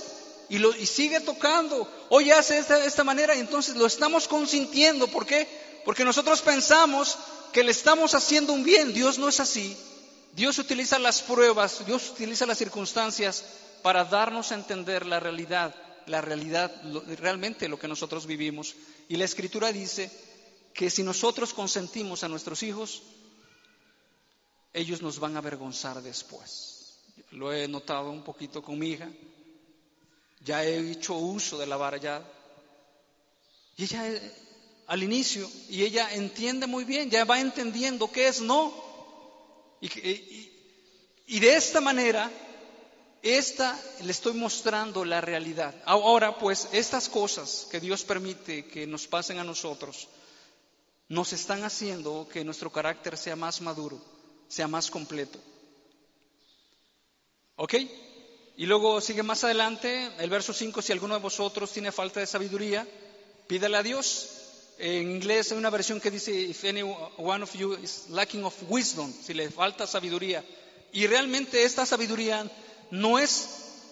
y, 0.48 0.58
lo, 0.60 0.72
sigue 0.72 1.20
tocando, 1.20 1.86
oye, 2.10 2.32
hace 2.32 2.60
esta, 2.60 2.86
esta 2.86 3.04
manera 3.04 3.36
entonces 3.36 3.76
lo 3.76 3.86
estamos 3.86 4.30
consintiendo, 4.30 5.10
¿por 5.10 5.26
qué? 5.26 5.46
Porque 5.84 6.06
nosotros 6.06 6.42
pensamos 6.42 7.18
que 7.54 7.64
le 7.64 7.72
estamos 7.72 8.14
haciendo 8.14 8.54
un 8.54 8.64
bien. 8.64 8.94
Dios 8.94 9.18
no 9.18 9.30
es 9.30 9.40
así. 9.40 9.78
Dios 10.34 10.60
utiliza 10.60 11.00
las 11.00 11.22
pruebas, 11.22 11.86
Dios 11.86 12.12
utiliza 12.12 12.46
las 12.46 12.60
circunstancias 12.60 13.44
para 13.82 14.06
darnos 14.06 14.52
a 14.52 14.56
entender 14.56 15.06
la 15.06 15.20
realidad, 15.20 15.74
la 16.06 16.22
realidad, 16.22 16.72
realmente 17.18 17.68
lo 17.68 17.80
que 17.80 17.88
nosotros 17.88 18.28
vivimos. 18.28 18.76
Y 19.10 19.18
la 19.18 19.26
escritura 19.26 19.72
dice 19.72 20.12
que 20.74 20.90
si 20.90 21.02
nosotros 21.02 21.54
consentimos 21.54 22.24
a 22.24 22.28
nuestros 22.28 22.62
hijos, 22.62 23.02
ellos 24.74 25.02
nos 25.02 25.20
van 25.20 25.36
a 25.36 25.40
avergonzar 25.40 26.04
después. 26.04 27.00
Lo 27.32 27.52
he 27.52 27.68
notado 27.68 28.12
un 28.12 28.24
poquito 28.24 28.62
con 28.62 28.78
mi 28.78 28.90
hija. 28.90 29.10
Ya 30.42 30.64
he 30.64 30.92
hecho 30.92 31.16
uso 31.16 31.58
de 31.58 31.66
la 31.66 31.78
vara 31.78 31.98
ya. 31.98 32.24
Y 33.76 33.86
ella 33.86 34.06
al 34.88 35.04
inicio 35.04 35.50
y 35.70 35.84
ella 35.84 36.14
entiende 36.14 36.66
muy 36.66 36.86
bien, 36.86 37.10
ya 37.10 37.26
va 37.26 37.40
entendiendo 37.40 38.10
qué 38.12 38.30
es 38.30 38.42
no. 38.42 38.74
Y, 39.82 41.40
de 41.40 41.56
esta 41.56 41.82
manera, 41.82 42.32
esta 43.22 43.78
le 44.02 44.12
estoy 44.12 44.34
mostrando 44.34 45.04
la 45.04 45.22
realidad. 45.22 45.76
Ahora, 45.86 46.38
pues, 46.40 46.70
estas 46.72 47.10
cosas 47.10 47.68
que 47.70 47.82
Dios 47.82 48.04
permite 48.04 48.66
que 48.66 48.88
nos 48.88 49.08
pasen 49.08 49.38
a 49.40 49.44
nosotros, 49.44 50.08
nos 51.10 51.34
están 51.34 51.64
haciendo 51.64 52.28
que 52.32 52.46
nuestro 52.46 52.72
carácter 52.72 53.18
sea 53.18 53.36
más 53.36 53.62
maduro, 53.62 54.02
sea 54.48 54.68
más 54.68 54.90
completo. 54.90 55.38
¿Ok? 57.58 57.76
Y 58.56 58.66
luego 58.66 59.02
sigue 59.02 59.22
más 59.22 59.44
adelante 59.44 60.12
el 60.18 60.30
verso 60.30 60.54
5, 60.54 60.82
si 60.82 60.94
alguno 60.94 61.16
de 61.16 61.22
vosotros 61.22 61.72
tiene 61.72 61.92
falta 61.92 62.22
de 62.22 62.26
sabiduría, 62.26 62.88
pídale 63.48 63.78
a 63.78 63.84
Dios 63.84 64.38
en 64.80 65.12
inglés 65.12 65.52
hay 65.52 65.58
una 65.58 65.70
versión 65.70 66.00
que 66.00 66.12
dice, 66.12 66.32
if 66.32 66.64
any 66.64 66.84
one 66.84 67.44
of 67.44 67.54
you 67.54 67.74
is 67.74 68.06
lacking 68.10 68.44
of 68.44 68.54
wisdom, 68.70 69.12
si 69.12 69.34
le 69.34 69.50
falta 69.50 69.88
sabiduría. 69.88 70.44
Y 70.92 71.08
realmente 71.08 71.64
esta 71.64 71.86
sabiduría 71.86 72.50
no 72.92 73.18
es 73.18 73.48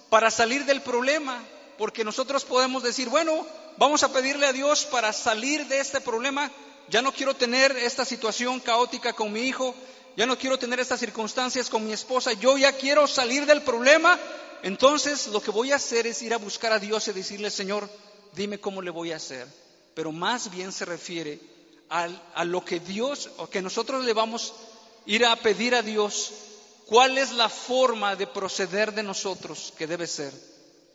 para 0.09 0.29
salir 0.29 0.65
del 0.65 0.81
problema, 0.81 1.43
porque 1.77 2.03
nosotros 2.03 2.45
podemos 2.45 2.83
decir, 2.83 3.09
bueno, 3.09 3.45
vamos 3.77 4.03
a 4.03 4.13
pedirle 4.13 4.45
a 4.45 4.53
Dios 4.53 4.85
para 4.85 5.11
salir 5.11 5.65
de 5.67 5.79
este 5.79 6.01
problema. 6.01 6.51
Ya 6.89 7.01
no 7.01 7.11
quiero 7.11 7.35
tener 7.35 7.71
esta 7.75 8.05
situación 8.05 8.59
caótica 8.59 9.13
con 9.13 9.33
mi 9.33 9.41
hijo, 9.41 9.73
ya 10.15 10.27
no 10.27 10.37
quiero 10.37 10.59
tener 10.59 10.79
estas 10.79 10.99
circunstancias 10.99 11.69
con 11.69 11.83
mi 11.83 11.93
esposa, 11.93 12.33
yo 12.33 12.57
ya 12.57 12.71
quiero 12.73 13.07
salir 13.07 13.47
del 13.47 13.63
problema. 13.63 14.19
Entonces 14.61 15.27
lo 15.27 15.41
que 15.41 15.51
voy 15.51 15.71
a 15.71 15.77
hacer 15.77 16.05
es 16.05 16.21
ir 16.21 16.33
a 16.33 16.37
buscar 16.37 16.71
a 16.71 16.79
Dios 16.79 17.07
y 17.07 17.11
decirle, 17.11 17.49
Señor, 17.49 17.89
dime 18.35 18.59
cómo 18.59 18.83
le 18.83 18.91
voy 18.91 19.11
a 19.11 19.17
hacer 19.17 19.64
pero 19.95 20.11
más 20.11 20.51
bien 20.51 20.71
se 20.71 20.85
refiere 20.85 21.39
a, 21.89 22.43
lo 22.43 22.63
que 22.63 22.79
Dios, 22.79 23.29
o 23.37 23.47
que 23.47 23.61
nosotros 23.61 24.03
le 24.03 24.13
vamos 24.13 24.51
a 24.51 25.09
ir 25.09 25.25
a 25.25 25.35
pedir 25.37 25.73
a 25.73 25.81
Dios, 25.81 26.31
cuál 26.85 27.17
es 27.17 27.31
la 27.31 27.49
forma 27.49 28.15
de 28.15 28.27
proceder 28.27 28.93
de 28.93 29.01
nosotros 29.01 29.73
que 29.77 29.87
debe 29.87 30.05
ser 30.05 30.33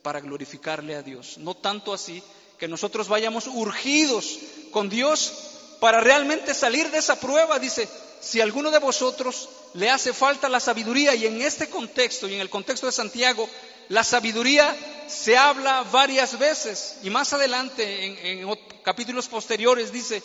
para 0.03 0.21
glorificarle 0.21 0.95
a 0.95 1.01
Dios. 1.01 1.37
No 1.39 1.55
tanto 1.55 1.93
así 1.93 2.21
que 2.59 2.67
nosotros 2.67 3.07
vayamos 3.07 3.47
urgidos 3.47 4.37
con 4.71 4.89
Dios 4.89 5.33
para 5.79 5.99
realmente 5.99 6.53
salir 6.53 6.91
de 6.91 6.99
esa 6.99 7.19
prueba, 7.19 7.57
dice, 7.57 7.89
si 8.21 8.39
alguno 8.39 8.69
de 8.69 8.77
vosotros 8.77 9.49
le 9.73 9.89
hace 9.89 10.13
falta 10.13 10.47
la 10.47 10.59
sabiduría, 10.59 11.15
y 11.15 11.25
en 11.25 11.41
este 11.41 11.69
contexto 11.69 12.27
y 12.27 12.35
en 12.35 12.41
el 12.41 12.51
contexto 12.51 12.85
de 12.85 12.91
Santiago, 12.91 13.49
la 13.91 14.05
sabiduría 14.05 14.73
se 15.07 15.35
habla 15.35 15.83
varias 15.83 16.39
veces, 16.39 16.95
y 17.03 17.09
más 17.09 17.33
adelante, 17.33 18.05
en, 18.39 18.49
capítulos 18.83 19.27
posteriores, 19.27 19.91
dice, 19.91 20.23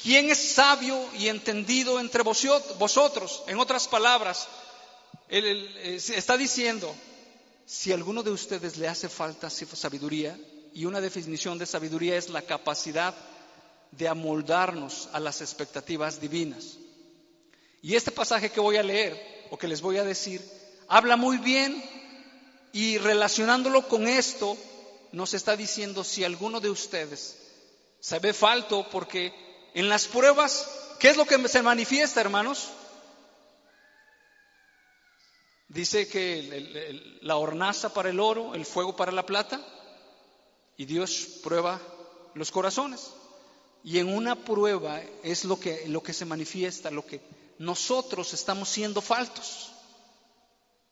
¿quién 0.00 0.30
es 0.30 0.52
sabio 0.52 1.02
y 1.18 1.28
entendido 1.28 1.98
entre 1.98 2.22
vosotros? 2.22 3.42
En 3.46 3.58
otras 3.58 3.88
palabras, 3.88 4.48
él, 5.30 5.46
está 5.94 6.36
diciendo, 6.36 6.94
si 7.64 7.90
a 7.90 7.94
alguno 7.94 8.22
de 8.22 8.32
ustedes 8.32 8.76
le 8.76 8.86
hace 8.86 9.08
falta 9.08 9.48
sabiduría, 9.48 10.38
y 10.74 10.84
una 10.84 11.00
definición 11.00 11.56
de 11.56 11.64
sabiduría 11.64 12.18
es 12.18 12.28
la 12.28 12.42
capacidad 12.42 13.14
de 13.92 14.08
amoldarnos 14.08 15.08
a 15.14 15.20
las 15.20 15.40
expectativas 15.40 16.20
divinas. 16.20 16.76
Y 17.80 17.94
este 17.94 18.10
pasaje 18.10 18.50
que 18.50 18.60
voy 18.60 18.76
a 18.76 18.82
leer 18.82 19.48
o 19.50 19.56
que 19.56 19.68
les 19.68 19.80
voy 19.80 19.96
a 19.96 20.04
decir 20.04 20.42
habla 20.86 21.16
muy 21.16 21.38
bien 21.38 21.82
y 22.72 22.98
relacionándolo 22.98 23.88
con 23.88 24.06
esto 24.06 24.56
nos 25.12 25.34
está 25.34 25.56
diciendo 25.56 26.04
si 26.04 26.24
alguno 26.24 26.60
de 26.60 26.70
ustedes 26.70 27.36
se 28.00 28.18
ve 28.18 28.32
falto 28.32 28.88
porque 28.90 29.32
en 29.74 29.88
las 29.88 30.06
pruebas, 30.06 30.68
¿qué 30.98 31.08
es 31.10 31.16
lo 31.16 31.24
que 31.24 31.48
se 31.48 31.62
manifiesta, 31.62 32.20
hermanos? 32.20 32.68
Dice 35.68 36.08
que 36.08 37.18
la 37.22 37.36
hornaza 37.36 37.94
para 37.94 38.10
el 38.10 38.18
oro, 38.18 38.54
el 38.54 38.66
fuego 38.66 38.96
para 38.96 39.12
la 39.12 39.24
plata, 39.24 39.64
y 40.76 40.84
Dios 40.84 41.28
prueba 41.44 41.80
los 42.34 42.50
corazones. 42.50 43.12
Y 43.84 43.98
en 43.98 44.12
una 44.12 44.34
prueba 44.34 45.00
es 45.22 45.44
lo 45.44 45.60
que, 45.60 45.86
lo 45.86 46.02
que 46.02 46.12
se 46.12 46.24
manifiesta, 46.24 46.90
lo 46.90 47.06
que 47.06 47.20
nosotros 47.58 48.32
estamos 48.32 48.68
siendo 48.68 49.00
faltos. 49.00 49.72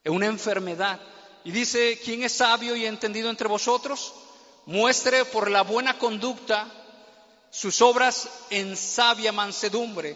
En 0.05 0.13
una 0.13 0.27
enfermedad. 0.27 1.01
Y 1.49 1.51
dice, 1.51 1.99
¿quién 2.05 2.23
es 2.25 2.33
sabio 2.33 2.77
y 2.77 2.85
entendido 2.85 3.31
entre 3.31 3.49
vosotros? 3.49 4.13
Muestre 4.67 5.25
por 5.25 5.51
la 5.51 5.63
buena 5.63 5.99
conducta 5.99 6.71
sus 7.51 7.81
obras 7.81 8.29
en 8.51 8.77
sabia 8.77 9.33
mansedumbre. 9.33 10.15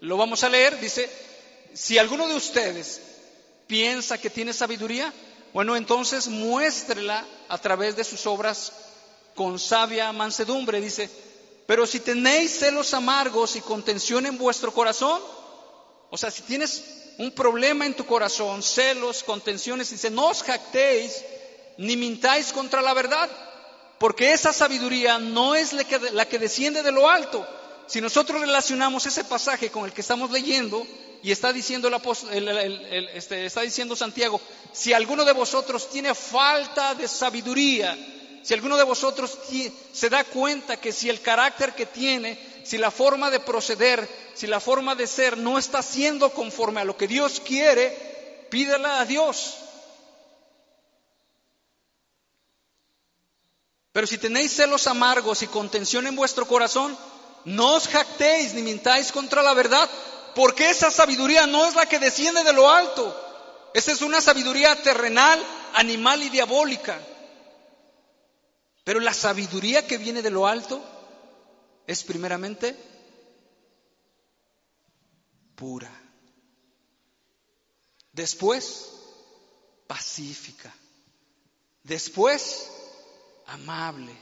Lo 0.00 0.16
vamos 0.16 0.42
a 0.42 0.48
leer, 0.48 0.80
dice, 0.80 1.08
si 1.72 1.98
alguno 1.98 2.26
de 2.26 2.34
ustedes 2.34 3.00
piensa 3.68 4.18
que 4.18 4.28
tiene 4.28 4.52
sabiduría, 4.52 5.12
bueno, 5.52 5.76
entonces 5.76 6.26
muéstrela 6.26 7.24
a 7.48 7.58
través 7.58 7.94
de 7.94 8.02
sus 8.02 8.26
obras 8.26 8.72
con 9.36 9.60
sabia 9.60 10.10
mansedumbre. 10.10 10.80
Dice, 10.80 11.08
pero 11.64 11.86
si 11.86 12.00
tenéis 12.00 12.58
celos 12.58 12.92
amargos 12.92 13.54
y 13.54 13.60
contención 13.60 14.26
en 14.26 14.36
vuestro 14.36 14.74
corazón, 14.74 15.22
o 16.10 16.18
sea, 16.18 16.32
si 16.32 16.42
tienes 16.42 17.01
un 17.18 17.30
problema 17.32 17.86
en 17.86 17.94
tu 17.94 18.06
corazón, 18.06 18.62
celos, 18.62 19.22
contenciones, 19.22 19.90
dice, 19.90 20.10
no 20.10 20.28
os 20.28 20.42
jactéis 20.42 21.24
ni 21.78 21.96
mintáis 21.96 22.52
contra 22.52 22.82
la 22.82 22.94
verdad, 22.94 23.28
porque 23.98 24.32
esa 24.32 24.52
sabiduría 24.52 25.18
no 25.18 25.54
es 25.54 25.72
la 25.72 25.84
que, 25.84 25.98
la 26.12 26.26
que 26.26 26.38
desciende 26.38 26.82
de 26.82 26.92
lo 26.92 27.08
alto. 27.08 27.46
Si 27.86 28.00
nosotros 28.00 28.40
relacionamos 28.40 29.06
ese 29.06 29.24
pasaje 29.24 29.70
con 29.70 29.84
el 29.84 29.92
que 29.92 30.00
estamos 30.00 30.30
leyendo, 30.30 30.86
y 31.22 31.30
está 31.30 31.52
diciendo, 31.52 31.88
el, 32.32 33.08
este, 33.14 33.46
está 33.46 33.60
diciendo 33.60 33.94
Santiago, 33.94 34.40
si 34.72 34.92
alguno 34.92 35.24
de 35.24 35.32
vosotros 35.32 35.88
tiene 35.88 36.14
falta 36.14 36.94
de 36.96 37.06
sabiduría, 37.06 37.96
si 38.42 38.54
alguno 38.54 38.76
de 38.76 38.82
vosotros 38.82 39.38
se 39.92 40.10
da 40.10 40.24
cuenta 40.24 40.78
que 40.78 40.90
si 40.90 41.08
el 41.08 41.20
carácter 41.20 41.74
que 41.74 41.86
tiene, 41.86 42.36
si 42.64 42.78
la 42.78 42.90
forma 42.90 43.30
de 43.30 43.40
proceder, 43.40 44.08
si 44.34 44.46
la 44.46 44.60
forma 44.60 44.94
de 44.94 45.06
ser 45.06 45.36
no 45.38 45.58
está 45.58 45.82
siendo 45.82 46.30
conforme 46.30 46.80
a 46.80 46.84
lo 46.84 46.96
que 46.96 47.08
Dios 47.08 47.40
quiere, 47.44 48.46
pídela 48.50 49.00
a 49.00 49.04
Dios. 49.04 49.54
Pero 53.92 54.06
si 54.06 54.18
tenéis 54.18 54.52
celos 54.52 54.86
amargos 54.86 55.42
y 55.42 55.46
contención 55.46 56.06
en 56.06 56.16
vuestro 56.16 56.46
corazón, 56.46 56.96
no 57.44 57.74
os 57.74 57.88
jactéis 57.88 58.54
ni 58.54 58.62
mintáis 58.62 59.12
contra 59.12 59.42
la 59.42 59.52
verdad, 59.54 59.88
porque 60.34 60.70
esa 60.70 60.90
sabiduría 60.90 61.46
no 61.46 61.66
es 61.66 61.74
la 61.74 61.86
que 61.86 61.98
desciende 61.98 62.42
de 62.42 62.52
lo 62.52 62.70
alto. 62.70 63.18
Esa 63.74 63.92
es 63.92 64.00
una 64.00 64.20
sabiduría 64.20 64.74
terrenal, 64.82 65.42
animal 65.74 66.22
y 66.22 66.30
diabólica. 66.30 66.98
Pero 68.84 69.00
la 69.00 69.12
sabiduría 69.12 69.86
que 69.86 69.98
viene 69.98 70.22
de 70.22 70.30
lo 70.30 70.46
alto 70.46 70.82
es 71.86 72.04
primeramente 72.04 72.76
pura. 75.54 75.90
Después, 78.12 78.90
pacífica. 79.86 80.74
Después, 81.82 82.68
amable, 83.46 84.12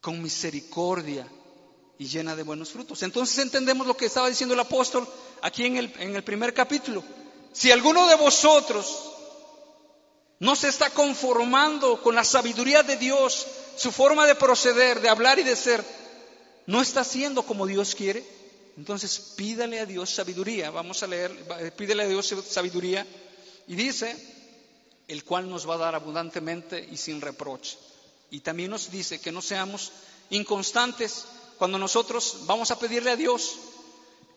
con 0.00 0.22
misericordia 0.22 1.26
y 1.98 2.06
llena 2.06 2.36
de 2.36 2.44
buenos 2.44 2.70
frutos. 2.70 3.02
Entonces 3.02 3.38
entendemos 3.38 3.86
lo 3.86 3.96
que 3.96 4.06
estaba 4.06 4.28
diciendo 4.28 4.54
el 4.54 4.60
apóstol 4.60 5.06
aquí 5.42 5.64
en 5.66 5.76
el, 5.76 5.92
en 5.98 6.16
el 6.16 6.24
primer 6.24 6.54
capítulo. 6.54 7.02
Si 7.52 7.70
alguno 7.72 8.06
de 8.06 8.14
vosotros 8.14 9.12
no 10.38 10.54
se 10.54 10.68
está 10.68 10.90
conformando 10.90 12.00
con 12.00 12.14
la 12.14 12.24
sabiduría 12.24 12.82
de 12.82 12.96
Dios, 12.96 13.46
su 13.78 13.92
forma 13.92 14.26
de 14.26 14.34
proceder, 14.34 15.00
de 15.00 15.08
hablar 15.08 15.38
y 15.38 15.44
de 15.44 15.56
ser, 15.56 15.84
no 16.66 16.82
está 16.82 17.00
haciendo 17.00 17.44
como 17.44 17.66
Dios 17.66 17.94
quiere, 17.94 18.24
entonces 18.76 19.18
pídale 19.36 19.80
a 19.80 19.86
Dios 19.86 20.10
sabiduría. 20.10 20.70
Vamos 20.70 21.02
a 21.02 21.06
leer, 21.06 21.32
pídele 21.76 22.02
a 22.02 22.08
Dios 22.08 22.34
sabiduría 22.48 23.06
y 23.66 23.74
dice, 23.74 24.16
el 25.06 25.24
cual 25.24 25.48
nos 25.48 25.68
va 25.68 25.74
a 25.74 25.78
dar 25.78 25.94
abundantemente 25.94 26.88
y 26.90 26.96
sin 26.96 27.20
reproche. 27.20 27.78
Y 28.30 28.40
también 28.40 28.70
nos 28.70 28.90
dice 28.90 29.20
que 29.20 29.32
no 29.32 29.40
seamos 29.40 29.92
inconstantes 30.30 31.24
cuando 31.56 31.78
nosotros 31.78 32.40
vamos 32.42 32.70
a 32.70 32.78
pedirle 32.78 33.12
a 33.12 33.16
Dios. 33.16 33.56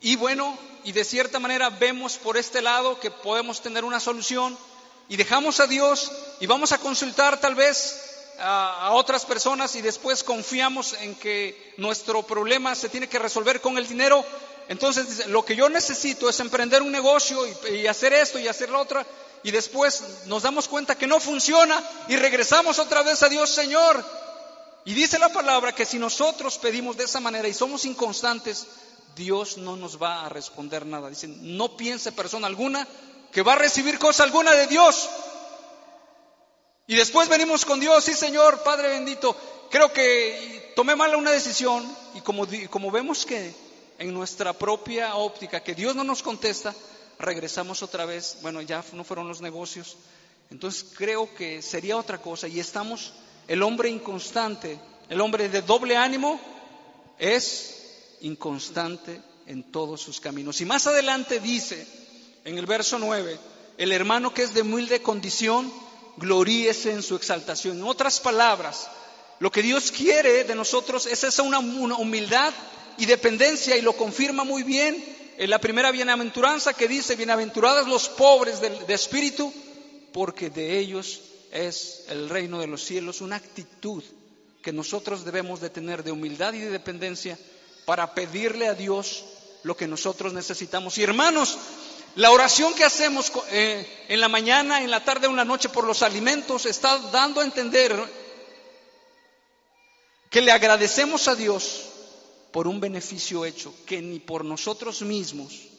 Y 0.02 0.16
bueno, 0.16 0.58
y 0.84 0.92
de 0.92 1.04
cierta 1.04 1.40
manera 1.40 1.70
vemos 1.70 2.18
por 2.18 2.38
este 2.38 2.62
lado 2.62 3.00
que 3.00 3.12
podemos 3.12 3.62
tener 3.62 3.84
una 3.84 4.00
solución 4.00 4.58
y 5.10 5.18
dejamos 5.18 5.60
a 5.60 5.68
Dios 5.68 6.12
y 6.40 6.48
vamos 6.48 6.72
a 6.72 6.78
consultar 6.78 7.40
tal 7.40 7.56
vez 7.56 8.11
a, 8.42 8.92
otras 8.94 9.26
personas 9.26 9.76
y 9.76 9.82
después 9.82 10.24
confiamos 10.24 10.94
en 10.94 11.16
que 11.16 11.74
nuestro 11.78 12.24
problema 12.24 12.76
se 12.76 12.90
tiene 12.90 13.08
que 13.08 13.20
resolver 13.20 13.62
con 13.62 13.78
el 13.78 13.88
dinero. 13.88 14.24
Entonces, 14.68 15.28
lo 15.28 15.44
que 15.44 15.56
yo 15.56 15.70
necesito 15.70 16.30
es 16.30 16.40
emprender 16.40 16.82
un 16.82 16.92
negocio 16.92 17.46
y, 17.72 17.88
hacer 17.88 18.14
esto 18.14 18.40
y 18.40 18.48
hacer 18.48 18.70
lo 18.70 18.80
otro 18.80 19.04
y 19.44 19.52
después 19.52 20.04
nos 20.28 20.44
damos 20.44 20.68
cuenta 20.68 20.98
que 20.98 21.08
no 21.08 21.20
funciona 21.20 21.82
y 22.08 22.16
regresamos 22.16 22.80
otra 22.80 23.02
vez 23.02 23.22
a 23.24 23.30
Dios, 23.30 23.50
Señor. 23.50 24.04
Y 24.86 24.94
dice 24.94 25.20
la 25.20 25.30
palabra 25.30 25.74
que 25.74 25.86
si 25.86 26.00
nosotros 26.00 26.58
pedimos 26.58 26.98
de 26.98 27.04
esa 27.04 27.20
manera 27.20 27.48
y 27.48 27.54
somos 27.54 27.86
inconstantes, 27.86 28.66
Dios 29.16 29.58
no 29.58 29.76
nos 29.76 30.02
va 30.02 30.26
a 30.26 30.30
responder 30.30 30.86
nada. 30.86 31.10
Dice, 31.10 31.28
no 31.28 31.76
piense 31.76 32.12
persona 32.12 32.48
alguna 32.48 32.88
que 33.32 33.44
va 33.44 33.54
a 33.54 33.58
recibir 33.58 34.00
cosa 34.00 34.24
alguna 34.24 34.52
de 34.54 34.68
Dios. 34.68 35.10
Y 36.88 36.96
después 36.96 37.30
venimos 37.30 37.66
con 37.66 37.80
Dios, 37.80 38.04
sí 38.04 38.14
Señor, 38.14 38.64
Padre 38.64 38.90
bendito, 38.90 39.36
creo 39.70 39.94
que 39.94 40.74
tomé 40.76 40.96
mal 40.96 41.16
una 41.16 41.32
decisión 41.32 41.86
y 42.16 42.22
como, 42.22 42.46
como 42.70 42.92
vemos 42.92 43.26
que 43.26 43.54
en 43.98 44.14
nuestra 44.14 44.54
propia 44.54 45.16
óptica 45.16 45.64
que 45.64 45.76
Dios 45.76 45.96
no 45.96 46.04
nos 46.04 46.24
contesta, 46.24 46.74
regresamos 47.20 47.84
otra 47.84 48.06
vez, 48.06 48.38
bueno, 48.42 48.62
ya 48.62 48.84
no 48.94 49.04
fueron 49.04 49.28
los 49.28 49.42
negocios, 49.42 49.96
entonces 50.50 50.86
creo 50.96 51.34
que 51.34 51.62
sería 51.62 51.98
otra 51.98 52.22
cosa 52.22 52.48
y 52.48 52.60
estamos, 52.60 53.14
el 53.48 53.64
hombre 53.64 53.90
inconstante, 53.90 54.80
el 55.08 55.22
hombre 55.22 55.50
de 55.50 55.62
doble 55.62 55.96
ánimo 55.96 56.40
es 57.18 58.18
inconstante 58.22 59.22
en 59.46 59.72
todos 59.72 60.02
sus 60.02 60.20
caminos. 60.20 60.60
Y 60.62 60.66
más 60.66 60.88
adelante 60.88 61.40
dice, 61.40 61.88
en 62.44 62.58
el 62.58 62.66
verso 62.66 63.00
9, 63.00 63.40
el 63.78 63.92
hermano 63.92 64.34
que 64.34 64.44
es 64.44 64.54
de 64.54 64.62
humilde 64.62 65.02
condición, 65.02 65.72
gloríese 66.18 66.92
en 66.92 67.04
su 67.04 67.16
exaltación. 67.16 67.78
En 67.78 67.84
otras 67.84 68.20
palabras, 68.20 68.90
lo 69.40 69.52
que 69.52 69.62
Dios 69.62 69.92
quiere 69.92 70.44
de 70.44 70.56
nosotros 70.56 71.06
es 71.08 71.24
esa 71.24 71.42
una, 71.44 71.60
humildad 71.60 72.54
y 72.98 73.06
dependencia 73.06 73.76
y 73.76 73.82
lo 73.82 73.94
confirma 73.94 74.44
muy 74.44 74.64
bien 74.64 75.04
en 75.38 75.50
la 75.50 75.60
primera 75.60 75.92
bienaventuranza 75.92 76.74
que 76.74 76.88
dice, 76.88 77.16
bienaventurados 77.16 77.88
los 77.88 78.08
pobres 78.10 78.62
de, 78.62 78.94
espíritu, 78.94 79.52
porque 80.14 80.50
de 80.52 80.78
ellos 80.78 81.22
es 81.52 82.06
el 82.10 82.30
reino 82.30 82.60
de 82.60 82.68
los 82.68 82.84
cielos, 82.84 83.22
una 83.22 83.38
actitud 83.38 84.04
que 84.62 84.72
nosotros 84.72 85.26
debemos 85.26 85.60
de 85.60 85.72
tener 85.72 86.04
de 86.04 86.12
humildad 86.12 86.54
y 86.54 86.60
de 86.60 86.70
dependencia 86.70 87.40
para 87.86 88.14
pedirle 88.14 88.68
a 88.68 88.76
Dios 88.76 89.26
lo 89.64 89.76
que 89.76 89.88
nosotros 89.88 90.34
necesitamos. 90.34 90.98
Y 91.00 91.04
hermanos, 91.04 91.58
la 92.16 92.32
oración 92.32 92.74
que 92.74 92.84
hacemos 92.84 93.32
eh, 93.52 94.06
en 94.10 94.20
la 94.20 94.28
mañana, 94.28 94.82
en 94.84 94.92
la 94.92 95.04
tarde 95.04 95.28
o 95.28 95.30
en 95.30 95.38
la 95.38 95.46
noche 95.46 95.70
por 95.70 95.86
los 95.86 96.02
alimentos 96.02 96.66
está 96.66 96.98
dando 96.98 97.42
a 97.42 97.46
entender 97.46 97.96
que 100.30 100.42
le 100.42 100.52
agradecemos 100.52 101.28
a 101.28 101.36
Dios 101.36 101.88
por 102.52 102.68
un 102.68 102.80
beneficio 102.80 103.46
hecho 103.46 103.74
que 103.86 104.02
ni 104.02 104.20
por 104.20 104.44
nosotros 104.44 105.02
mismos, 105.02 105.70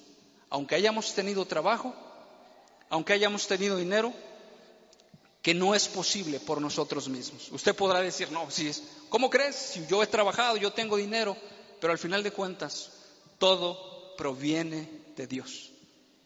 aunque 0.49 0.75
hayamos 0.75 1.15
tenido 1.15 1.45
trabajo, 1.45 1.95
aunque 2.89 3.13
hayamos 3.13 3.47
tenido 3.47 3.77
dinero, 3.77 4.13
que 5.43 5.55
no 5.55 5.75
es 5.75 5.89
posible 5.89 6.39
por 6.41 6.61
nosotros 6.61 7.09
mismos. 7.09 7.51
Usted 7.51 7.75
podrá 7.75 8.01
decir, 8.01 8.31
no, 8.31 8.51
si 8.51 8.69
es, 8.69 8.83
¿cómo 9.09 9.29
crees? 9.29 9.57
Si 9.57 9.85
yo 9.87 10.03
he 10.03 10.07
trabajado, 10.07 10.57
yo 10.57 10.73
tengo 10.73 10.97
dinero, 10.97 11.37
pero 11.81 11.93
al 11.93 11.99
final 11.99 12.23
de 12.23 12.31
cuentas, 12.31 12.91
todo 13.39 14.15
proviene 14.17 14.89
de 15.17 15.27
Dios. 15.27 15.73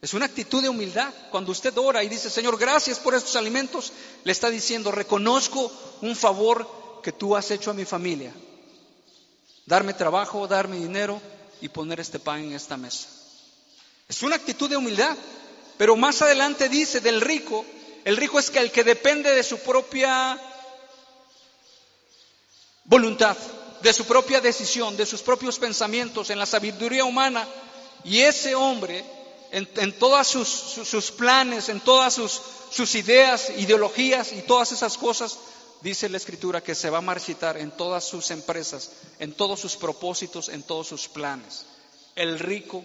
Es 0.02 0.14
una 0.14 0.26
actitud 0.26 0.62
de 0.62 0.68
humildad. 0.68 1.12
Cuando 1.30 1.52
usted 1.52 1.76
ora 1.78 2.04
y 2.04 2.08
dice, 2.08 2.30
Señor, 2.30 2.58
gracias 2.58 2.98
por 2.98 3.14
estos 3.14 3.36
alimentos, 3.36 3.92
le 4.24 4.32
está 4.32 4.50
diciendo, 4.50 4.92
reconozco 4.92 5.72
un 6.02 6.14
favor 6.14 7.00
que 7.02 7.12
tú 7.12 7.36
has 7.36 7.50
hecho 7.50 7.70
a 7.70 7.74
mi 7.74 7.84
familia. 7.84 8.32
Darme 9.64 9.94
trabajo, 9.94 10.46
darme 10.46 10.76
dinero 10.76 11.20
y 11.60 11.68
poner 11.68 12.00
este 12.00 12.18
pan 12.18 12.40
en 12.40 12.52
esta 12.52 12.76
mesa. 12.76 13.08
Es 14.08 14.22
una 14.22 14.36
actitud 14.36 14.68
de 14.68 14.76
humildad. 14.76 15.16
Pero 15.76 15.96
más 15.96 16.22
adelante 16.22 16.68
dice 16.68 17.00
del 17.00 17.20
rico, 17.20 17.64
el 18.04 18.16
rico 18.16 18.38
es 18.38 18.50
que 18.50 18.60
el 18.60 18.70
que 18.70 18.84
depende 18.84 19.34
de 19.34 19.42
su 19.42 19.58
propia 19.58 20.40
voluntad, 22.84 23.36
de 23.82 23.92
su 23.92 24.06
propia 24.06 24.40
decisión, 24.40 24.96
de 24.96 25.04
sus 25.04 25.20
propios 25.20 25.58
pensamientos, 25.58 26.30
en 26.30 26.38
la 26.38 26.46
sabiduría 26.46 27.04
humana. 27.04 27.46
Y 28.04 28.20
ese 28.20 28.54
hombre, 28.54 29.04
en, 29.52 29.98
todos 29.98 30.26
sus, 30.26 31.10
planes, 31.12 31.68
en 31.68 31.80
todas 31.80 32.14
sus, 32.14 32.40
sus 32.70 32.94
ideas, 32.94 33.50
ideologías 33.56 34.32
y 34.32 34.42
todas 34.42 34.72
esas 34.72 34.98
cosas, 34.98 35.38
dice 35.82 36.08
la 36.08 36.16
escritura 36.16 36.62
que 36.62 36.74
se 36.74 36.90
va 36.90 36.98
a 36.98 37.02
marchitar 37.02 37.56
en 37.56 37.70
todas 37.70 38.04
sus 38.04 38.30
empresas, 38.30 38.90
en 39.18 39.32
todos 39.32 39.60
sus 39.60 39.76
propósitos, 39.76 40.48
en 40.48 40.62
todos 40.62 40.86
sus 40.86 41.08
planes. 41.08 41.66
El 42.14 42.38
rico 42.38 42.84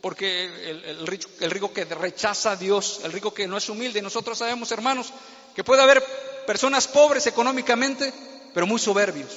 porque 0.00 0.70
el, 0.70 1.06
rico, 1.06 1.72
que 1.72 1.84
rechaza 1.84 2.52
a 2.52 2.56
Dios, 2.56 3.00
el 3.04 3.12
rico 3.12 3.34
que 3.34 3.46
no 3.46 3.56
es 3.56 3.68
humilde, 3.68 4.00
nosotros 4.00 4.38
sabemos, 4.38 4.72
hermanos, 4.72 5.12
que 5.54 5.64
puede 5.64 5.82
haber 5.82 6.02
personas 6.46 6.88
pobres 6.88 7.26
económicamente, 7.26 8.12
pero 8.54 8.66
muy 8.66 8.78
soberbios, 8.78 9.30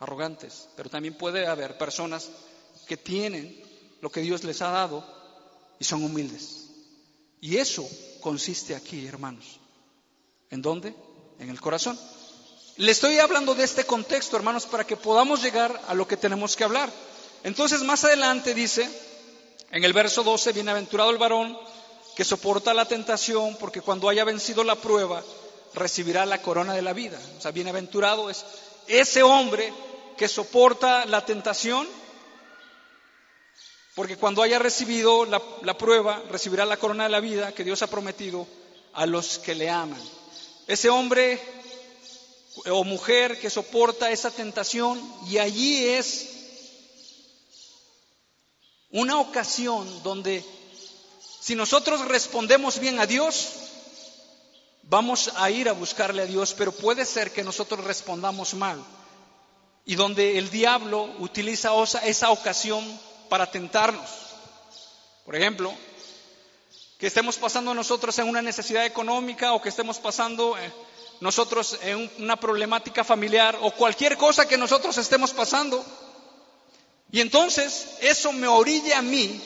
arrogantes, 0.00 0.68
pero 0.76 0.90
también 0.90 1.14
puede 1.14 1.46
haber 1.46 1.78
personas 1.78 2.30
que 2.86 2.96
tienen 2.96 3.62
lo 4.00 4.10
que 4.10 4.20
Dios 4.20 4.44
les 4.44 4.60
ha 4.60 4.70
dado 4.70 5.21
y 5.82 5.84
son 5.84 6.04
humildes. 6.04 6.68
Y 7.40 7.56
eso 7.56 7.84
consiste 8.20 8.76
aquí, 8.76 9.04
hermanos. 9.04 9.58
¿En 10.48 10.62
dónde? 10.62 10.94
En 11.40 11.50
el 11.50 11.60
corazón. 11.60 11.98
Le 12.76 12.92
estoy 12.92 13.18
hablando 13.18 13.52
de 13.56 13.64
este 13.64 13.84
contexto, 13.84 14.36
hermanos, 14.36 14.64
para 14.66 14.86
que 14.86 14.96
podamos 14.96 15.42
llegar 15.42 15.82
a 15.88 15.94
lo 15.94 16.06
que 16.06 16.16
tenemos 16.16 16.54
que 16.54 16.62
hablar. 16.62 16.88
Entonces, 17.42 17.82
más 17.82 18.04
adelante 18.04 18.54
dice, 18.54 18.88
en 19.72 19.82
el 19.82 19.92
verso 19.92 20.22
12, 20.22 20.52
bienaventurado 20.52 21.10
el 21.10 21.18
varón 21.18 21.58
que 22.14 22.24
soporta 22.24 22.72
la 22.72 22.86
tentación, 22.86 23.56
porque 23.56 23.80
cuando 23.80 24.08
haya 24.08 24.22
vencido 24.22 24.62
la 24.62 24.76
prueba, 24.76 25.20
recibirá 25.74 26.24
la 26.26 26.42
corona 26.42 26.74
de 26.74 26.82
la 26.82 26.92
vida. 26.92 27.18
O 27.38 27.40
sea, 27.40 27.50
bienaventurado 27.50 28.30
es 28.30 28.44
ese 28.86 29.24
hombre 29.24 29.74
que 30.16 30.28
soporta 30.28 31.06
la 31.06 31.24
tentación, 31.24 31.88
porque 33.94 34.16
cuando 34.16 34.42
haya 34.42 34.58
recibido 34.58 35.26
la, 35.26 35.76
prueba, 35.76 36.22
recibirá 36.30 36.64
la 36.64 36.78
corona 36.78 37.04
de 37.04 37.10
la 37.10 37.20
vida 37.20 37.52
que 37.52 37.64
Dios 37.64 37.82
ha 37.82 37.88
prometido 37.88 38.46
a 38.94 39.04
los 39.04 39.38
que 39.38 39.54
le 39.54 39.68
aman. 39.68 40.00
Ese 40.66 40.88
hombre 40.88 41.38
o 42.70 42.84
mujer 42.84 43.38
que 43.38 43.50
soporta 43.50 44.10
esa 44.10 44.30
tentación 44.30 45.02
y 45.28 45.38
allí 45.38 45.84
es 45.84 46.28
una 48.90 49.18
ocasión 49.18 50.02
donde 50.02 50.44
si 51.40 51.54
nosotros 51.54 52.06
respondemos 52.06 52.78
bien 52.78 52.98
a 52.98 53.06
Dios, 53.06 53.48
vamos 54.84 55.32
a 55.36 55.50
ir 55.50 55.68
a 55.68 55.72
buscarle 55.72 56.22
a 56.22 56.26
Dios, 56.26 56.54
pero 56.56 56.72
puede 56.72 57.04
ser 57.04 57.30
que 57.32 57.42
nosotros 57.42 57.84
respondamos 57.84 58.54
mal. 58.54 58.82
Y 59.84 59.96
donde 59.96 60.38
el 60.38 60.48
diablo 60.50 61.12
utiliza 61.18 61.72
esa 62.04 62.30
ocasión 62.30 62.84
para 63.32 63.50
tentarnos. 63.50 64.10
Por 65.24 65.34
ejemplo, 65.34 65.72
que 66.98 67.06
estemos 67.06 67.38
pasando 67.38 67.72
nosotros 67.72 68.18
en 68.18 68.28
una 68.28 68.42
necesidad 68.42 68.84
económica 68.84 69.54
o 69.54 69.62
que 69.62 69.70
estemos 69.70 69.98
pasando 69.98 70.58
eh, 70.58 70.70
nosotros 71.22 71.78
en 71.80 72.10
una 72.18 72.36
problemática 72.36 73.04
familiar 73.04 73.56
o 73.62 73.70
cualquier 73.70 74.18
cosa 74.18 74.46
que 74.46 74.58
nosotros 74.58 74.98
estemos 74.98 75.32
pasando 75.32 75.82
y 77.10 77.22
entonces 77.22 77.96
eso 78.02 78.34
me 78.34 78.48
orilla 78.48 78.98
a 78.98 79.02
mí, 79.02 79.40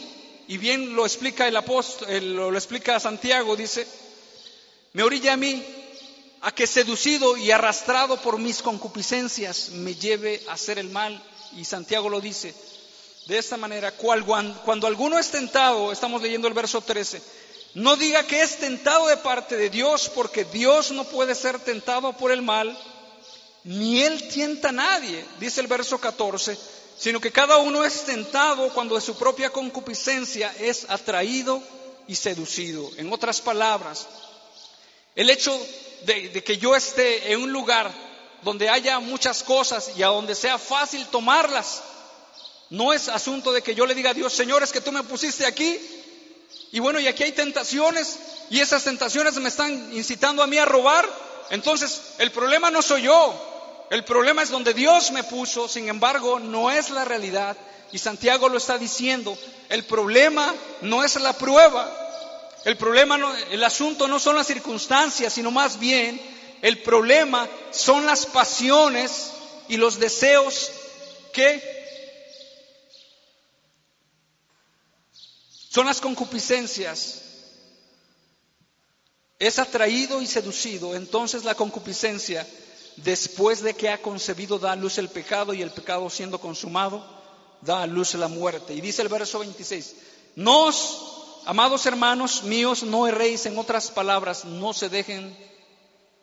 y 0.48 0.58
bien 0.58 0.96
lo 0.96 1.06
explica 1.06 1.46
el 1.46 1.56
apóstol, 1.56 2.08
lo, 2.34 2.50
lo 2.50 2.58
explica 2.58 2.98
Santiago, 2.98 3.54
dice, 3.54 3.86
me 4.94 5.04
orilla 5.04 5.34
a 5.34 5.36
mí 5.36 5.64
a 6.40 6.50
que 6.52 6.66
seducido 6.66 7.36
y 7.36 7.52
arrastrado 7.52 8.20
por 8.20 8.38
mis 8.38 8.62
concupiscencias 8.62 9.68
me 9.68 9.94
lleve 9.94 10.42
a 10.48 10.54
hacer 10.54 10.80
el 10.80 10.90
mal. 10.90 11.22
Y 11.56 11.64
Santiago 11.64 12.08
lo 12.08 12.20
dice 12.20 12.52
de 13.26 13.38
esta 13.38 13.56
manera, 13.56 13.92
cuando 13.92 14.86
alguno 14.86 15.18
es 15.18 15.30
tentado, 15.30 15.92
estamos 15.92 16.22
leyendo 16.22 16.48
el 16.48 16.54
verso 16.54 16.80
13, 16.80 17.20
no 17.74 17.96
diga 17.96 18.22
que 18.26 18.42
es 18.42 18.58
tentado 18.58 19.08
de 19.08 19.16
parte 19.18 19.56
de 19.56 19.68
Dios, 19.68 20.10
porque 20.14 20.44
Dios 20.44 20.92
no 20.92 21.04
puede 21.04 21.34
ser 21.34 21.58
tentado 21.58 22.12
por 22.14 22.30
el 22.30 22.40
mal, 22.40 22.76
ni 23.64 24.02
Él 24.02 24.28
tienta 24.28 24.68
a 24.68 24.72
nadie, 24.72 25.24
dice 25.40 25.60
el 25.60 25.66
verso 25.66 26.00
14, 26.00 26.56
sino 26.96 27.20
que 27.20 27.32
cada 27.32 27.58
uno 27.58 27.84
es 27.84 28.04
tentado 28.04 28.72
cuando 28.72 28.94
de 28.94 29.00
su 29.00 29.16
propia 29.18 29.50
concupiscencia 29.50 30.54
es 30.58 30.88
atraído 30.88 31.62
y 32.06 32.14
seducido. 32.14 32.88
En 32.96 33.12
otras 33.12 33.40
palabras, 33.40 34.06
el 35.14 35.28
hecho 35.30 35.52
de, 36.04 36.42
que 36.44 36.58
yo 36.58 36.76
esté 36.76 37.32
en 37.32 37.42
un 37.42 37.52
lugar 37.52 37.90
donde 38.42 38.68
haya 38.68 39.00
muchas 39.00 39.42
cosas 39.42 39.92
y 39.96 40.02
a 40.02 40.08
donde 40.08 40.34
sea 40.34 40.58
fácil 40.58 41.04
tomarlas, 41.08 41.82
no 42.70 42.92
es 42.92 43.08
asunto 43.08 43.52
de 43.52 43.62
que 43.62 43.74
yo 43.74 43.86
le 43.86 43.94
diga 43.94 44.10
a 44.10 44.14
Dios, 44.14 44.32
Señor, 44.32 44.62
es 44.62 44.72
que 44.72 44.80
tú 44.80 44.92
me 44.92 45.02
pusiste 45.02 45.46
aquí 45.46 45.78
y 46.72 46.80
bueno, 46.80 47.00
y 47.00 47.06
aquí 47.06 47.22
hay 47.22 47.32
tentaciones 47.32 48.18
y 48.50 48.60
esas 48.60 48.84
tentaciones 48.84 49.34
me 49.36 49.48
están 49.48 49.92
incitando 49.92 50.42
a 50.42 50.46
mí 50.46 50.58
a 50.58 50.64
robar. 50.64 51.08
Entonces, 51.50 52.00
el 52.18 52.30
problema 52.32 52.70
no 52.70 52.82
soy 52.82 53.02
yo, 53.02 53.86
el 53.90 54.04
problema 54.04 54.42
es 54.42 54.50
donde 54.50 54.74
Dios 54.74 55.12
me 55.12 55.24
puso, 55.24 55.68
sin 55.68 55.88
embargo, 55.88 56.40
no 56.40 56.70
es 56.70 56.90
la 56.90 57.04
realidad. 57.04 57.56
Y 57.92 57.98
Santiago 57.98 58.48
lo 58.48 58.58
está 58.58 58.78
diciendo, 58.78 59.38
el 59.68 59.84
problema 59.84 60.52
no 60.82 61.04
es 61.04 61.14
la 61.20 61.32
prueba, 61.34 61.88
el 62.64 62.76
problema, 62.76 63.16
el 63.50 63.62
asunto 63.62 64.08
no 64.08 64.18
son 64.18 64.34
las 64.34 64.48
circunstancias, 64.48 65.32
sino 65.32 65.52
más 65.52 65.78
bien 65.78 66.20
el 66.62 66.82
problema 66.82 67.48
son 67.70 68.06
las 68.06 68.26
pasiones 68.26 69.30
y 69.68 69.76
los 69.76 70.00
deseos 70.00 70.72
que 71.32 71.75
son 75.76 75.84
las 75.84 76.00
concupiscencias. 76.00 77.20
Es 79.38 79.58
atraído 79.58 80.22
y 80.22 80.26
seducido, 80.26 80.94
entonces 80.94 81.44
la 81.44 81.54
concupiscencia 81.54 82.46
después 82.96 83.60
de 83.60 83.74
que 83.74 83.90
ha 83.90 84.00
concebido, 84.00 84.58
da 84.58 84.72
a 84.72 84.76
luz 84.76 84.96
el 84.96 85.10
pecado 85.10 85.52
y 85.52 85.60
el 85.60 85.70
pecado 85.70 86.08
siendo 86.08 86.40
consumado, 86.40 87.04
da 87.60 87.82
a 87.82 87.86
luz 87.86 88.14
la 88.14 88.26
muerte. 88.26 88.72
Y 88.72 88.80
dice 88.80 89.02
el 89.02 89.08
verso 89.08 89.38
26, 89.40 89.96
nos, 90.36 91.42
amados 91.44 91.84
hermanos 91.84 92.44
míos, 92.44 92.82
no 92.82 93.06
erréis, 93.06 93.44
en 93.44 93.58
otras 93.58 93.90
palabras, 93.90 94.46
no 94.46 94.72
se 94.72 94.88
dejen 94.88 95.36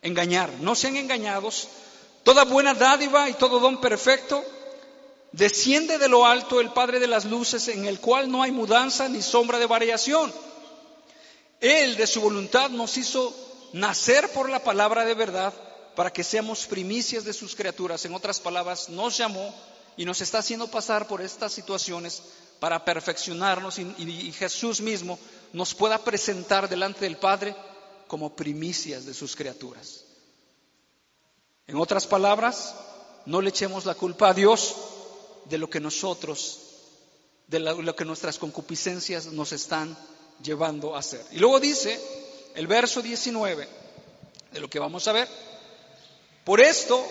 engañar, 0.02 0.50
no 0.62 0.74
sean 0.74 0.96
engañados. 0.96 1.68
Toda 2.24 2.44
buena 2.44 2.74
dádiva 2.74 3.30
y 3.30 3.34
todo 3.34 3.60
don 3.60 3.80
perfecto 3.80 4.44
desciende 5.34 5.98
de 5.98 6.08
lo 6.08 6.26
alto 6.26 6.62
el 6.62 6.72
Padre 6.72 7.00
de 7.00 7.08
las 7.08 7.26
Luces, 7.26 7.68
en 7.68 7.86
el 7.86 8.00
cual 8.00 8.32
no 8.32 8.42
hay 8.42 8.52
mudanza 8.52 9.10
ni 9.10 9.22
sombra 9.22 9.60
de 9.60 9.66
variación. 9.66 10.32
Él 11.60 11.98
de 11.98 12.08
su 12.08 12.22
voluntad 12.22 12.70
nos 12.70 12.98
hizo 12.98 13.36
nacer 13.74 14.30
por 14.30 14.50
la 14.50 14.64
palabra 14.64 15.04
de 15.04 15.16
verdad 15.16 15.54
para 15.96 16.14
que 16.14 16.24
seamos 16.24 16.66
primicias 16.68 17.24
de 17.24 17.34
sus 17.34 17.56
criaturas. 17.56 18.06
En 18.06 18.14
otras 18.14 18.40
palabras, 18.40 18.90
nos 18.90 19.18
llamó 19.18 19.54
y 19.98 20.06
nos 20.06 20.22
está 20.22 20.40
haciendo 20.40 20.68
pasar 20.70 21.08
por 21.08 21.22
estas 21.22 21.52
situaciones 21.52 22.22
para 22.60 22.86
perfeccionarnos 22.86 23.80
y, 23.80 24.32
Jesús 24.32 24.82
mismo 24.82 25.20
nos 25.52 25.74
pueda 25.74 25.98
presentar 25.98 26.70
delante 26.70 27.02
del 27.02 27.18
Padre 27.18 27.56
como 28.08 28.36
primicias 28.36 29.06
de 29.06 29.14
sus 29.14 29.36
criaturas. 29.36 30.06
En 31.68 31.78
otras 31.78 32.06
palabras, 32.06 32.76
no 33.26 33.42
le 33.42 33.50
echemos 33.50 33.86
la 33.86 33.96
culpa 33.96 34.30
a 34.30 34.34
Dios 34.34 34.76
de 35.46 35.58
lo 35.58 35.70
que 35.70 35.80
nosotros, 35.80 36.60
de 37.48 37.60
lo 37.60 37.96
que 37.96 38.06
nuestras 38.06 38.38
concupiscencias 38.38 39.28
nos 39.28 39.52
están 39.52 39.98
llevando 40.42 40.96
a 40.96 41.00
hacer. 41.00 41.26
Y 41.32 41.40
luego 41.40 41.60
dice 41.60 42.00
el 42.56 42.68
verso 42.68 43.02
19 43.02 43.68
de 44.52 44.60
lo 44.60 44.70
que 44.70 44.80
vamos 44.80 45.08
a 45.08 45.14
ver, 45.14 45.28
por 46.44 46.62
esto, 46.62 47.06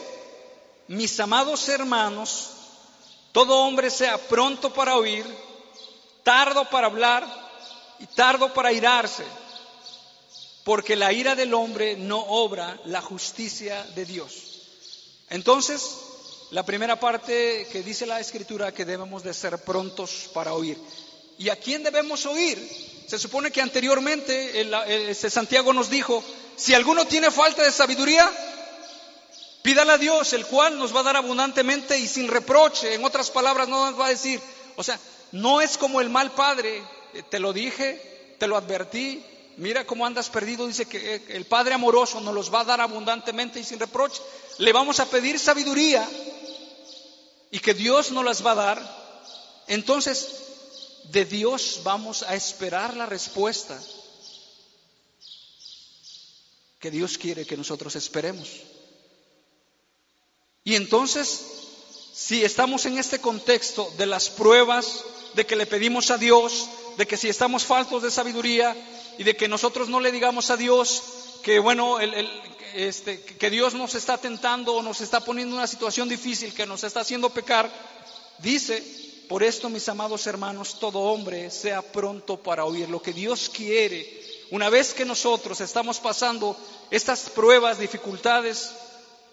mis 0.88 1.18
amados 1.18 1.68
hermanos, 1.68 2.50
todo 3.32 3.60
hombre 3.60 3.90
sea 3.90 4.18
pronto 4.18 4.72
para 4.72 4.96
oír, 4.96 5.24
tardo 6.22 6.68
para 6.70 6.86
hablar 6.86 7.26
y 7.98 8.06
tardo 8.06 8.52
para 8.52 8.72
irarse, 8.72 9.24
porque 10.64 10.96
la 10.96 11.12
ira 11.12 11.34
del 11.34 11.54
hombre 11.54 11.96
no 11.96 12.18
obra 12.20 12.78
la 12.84 13.00
justicia 13.00 13.82
de 13.94 14.04
Dios. 14.04 14.60
Entonces, 15.30 15.96
la 16.52 16.64
primera 16.64 17.00
parte 17.00 17.66
que 17.72 17.82
dice 17.82 18.04
la 18.04 18.20
escritura 18.20 18.72
que 18.72 18.84
debemos 18.84 19.22
de 19.22 19.32
ser 19.32 19.56
prontos 19.58 20.28
para 20.34 20.52
oír. 20.52 20.76
¿Y 21.38 21.48
a 21.48 21.56
quién 21.56 21.82
debemos 21.82 22.26
oír? 22.26 22.58
Se 23.08 23.18
supone 23.18 23.50
que 23.50 23.62
anteriormente 23.62 24.62
Santiago 25.14 25.72
nos 25.72 25.88
dijo, 25.88 26.22
si 26.56 26.74
alguno 26.74 27.06
tiene 27.06 27.30
falta 27.30 27.62
de 27.62 27.72
sabiduría, 27.72 28.30
pídale 29.62 29.92
a 29.92 29.98
Dios, 29.98 30.34
el 30.34 30.44
cual 30.44 30.78
nos 30.78 30.94
va 30.94 31.00
a 31.00 31.04
dar 31.04 31.16
abundantemente 31.16 31.98
y 31.98 32.06
sin 32.06 32.28
reproche. 32.28 32.92
En 32.92 33.04
otras 33.04 33.30
palabras, 33.30 33.66
no 33.66 33.86
nos 33.86 33.98
va 33.98 34.06
a 34.06 34.10
decir, 34.10 34.38
o 34.76 34.82
sea, 34.82 35.00
no 35.32 35.62
es 35.62 35.78
como 35.78 36.02
el 36.02 36.10
mal 36.10 36.32
padre, 36.32 36.82
eh, 37.14 37.22
te 37.30 37.40
lo 37.40 37.54
dije, 37.54 38.34
te 38.38 38.46
lo 38.46 38.58
advertí, 38.58 39.24
mira 39.62 39.86
cómo 39.86 40.04
andas 40.04 40.28
perdido, 40.28 40.66
dice 40.66 40.86
que 40.86 41.14
eh, 41.14 41.24
el 41.28 41.46
Padre 41.46 41.74
amoroso 41.74 42.20
nos 42.20 42.34
los 42.34 42.52
va 42.52 42.60
a 42.60 42.64
dar 42.64 42.80
abundantemente 42.80 43.60
y 43.60 43.64
sin 43.64 43.78
reproche. 43.78 44.20
Le 44.58 44.72
vamos 44.72 44.98
a 45.00 45.06
pedir 45.06 45.38
sabiduría 45.38 46.06
y 47.50 47.60
que 47.60 47.72
Dios 47.72 48.10
nos 48.10 48.24
las 48.24 48.44
va 48.44 48.52
a 48.52 48.56
dar. 48.56 49.02
Entonces, 49.68 50.42
de 51.04 51.24
Dios 51.24 51.80
vamos 51.84 52.24
a 52.24 52.34
esperar 52.34 52.96
la 52.96 53.06
respuesta 53.06 53.80
que 56.80 56.90
Dios 56.90 57.16
quiere 57.16 57.46
que 57.46 57.56
nosotros 57.56 57.94
esperemos. 57.94 58.48
Y 60.64 60.74
entonces, 60.74 61.61
si 62.12 62.44
estamos 62.44 62.84
en 62.86 62.98
este 62.98 63.20
contexto 63.20 63.90
de 63.96 64.06
las 64.06 64.28
pruebas, 64.28 65.04
de 65.34 65.46
que 65.46 65.56
le 65.56 65.66
pedimos 65.66 66.10
a 66.10 66.18
Dios, 66.18 66.68
de 66.98 67.06
que 67.06 67.16
si 67.16 67.28
estamos 67.28 67.64
faltos 67.64 68.02
de 68.02 68.10
sabiduría 68.10 68.76
y 69.18 69.24
de 69.24 69.36
que 69.36 69.48
nosotros 69.48 69.88
no 69.88 70.00
le 70.00 70.12
digamos 70.12 70.50
a 70.50 70.56
Dios 70.56 71.02
que 71.42 71.58
bueno, 71.58 71.98
este, 72.74 73.20
que 73.22 73.50
Dios 73.50 73.74
nos 73.74 73.94
está 73.94 74.18
tentando 74.18 74.74
o 74.74 74.82
nos 74.82 75.00
está 75.00 75.20
poniendo 75.20 75.54
en 75.54 75.58
una 75.58 75.66
situación 75.66 76.08
difícil, 76.08 76.54
que 76.54 76.66
nos 76.66 76.84
está 76.84 77.00
haciendo 77.00 77.30
pecar, 77.30 77.70
dice, 78.38 78.82
por 79.28 79.42
esto 79.42 79.68
mis 79.68 79.88
amados 79.88 80.26
hermanos, 80.26 80.78
todo 80.78 81.00
hombre 81.00 81.50
sea 81.50 81.82
pronto 81.82 82.36
para 82.36 82.64
oír 82.64 82.88
lo 82.88 83.02
que 83.02 83.12
Dios 83.12 83.50
quiere. 83.52 84.22
Una 84.50 84.68
vez 84.68 84.94
que 84.94 85.04
nosotros 85.04 85.60
estamos 85.60 85.98
pasando 85.98 86.56
estas 86.90 87.30
pruebas, 87.30 87.78
dificultades, 87.78 88.70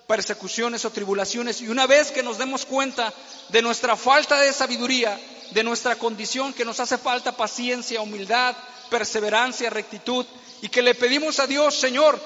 persecuciones 0.09 0.85
o 0.85 0.89
tribulaciones, 0.89 1.61
y 1.61 1.67
una 1.67 1.85
vez 1.85 2.09
que 2.09 2.23
nos 2.23 2.39
demos 2.39 2.65
cuenta 2.65 3.13
de 3.49 3.61
nuestra 3.61 3.95
falta 3.95 4.41
de 4.41 4.51
sabiduría, 4.51 5.21
de 5.51 5.63
nuestra 5.63 5.97
condición, 5.97 6.51
que 6.51 6.65
nos 6.65 6.79
hace 6.79 6.97
falta 6.97 7.37
paciencia, 7.37 8.01
humildad, 8.01 8.55
perseverancia, 8.89 9.69
rectitud, 9.69 10.25
y 10.63 10.69
que 10.69 10.81
le 10.81 10.95
pedimos 10.95 11.39
a 11.39 11.45
Dios, 11.45 11.75
Señor, 11.75 12.19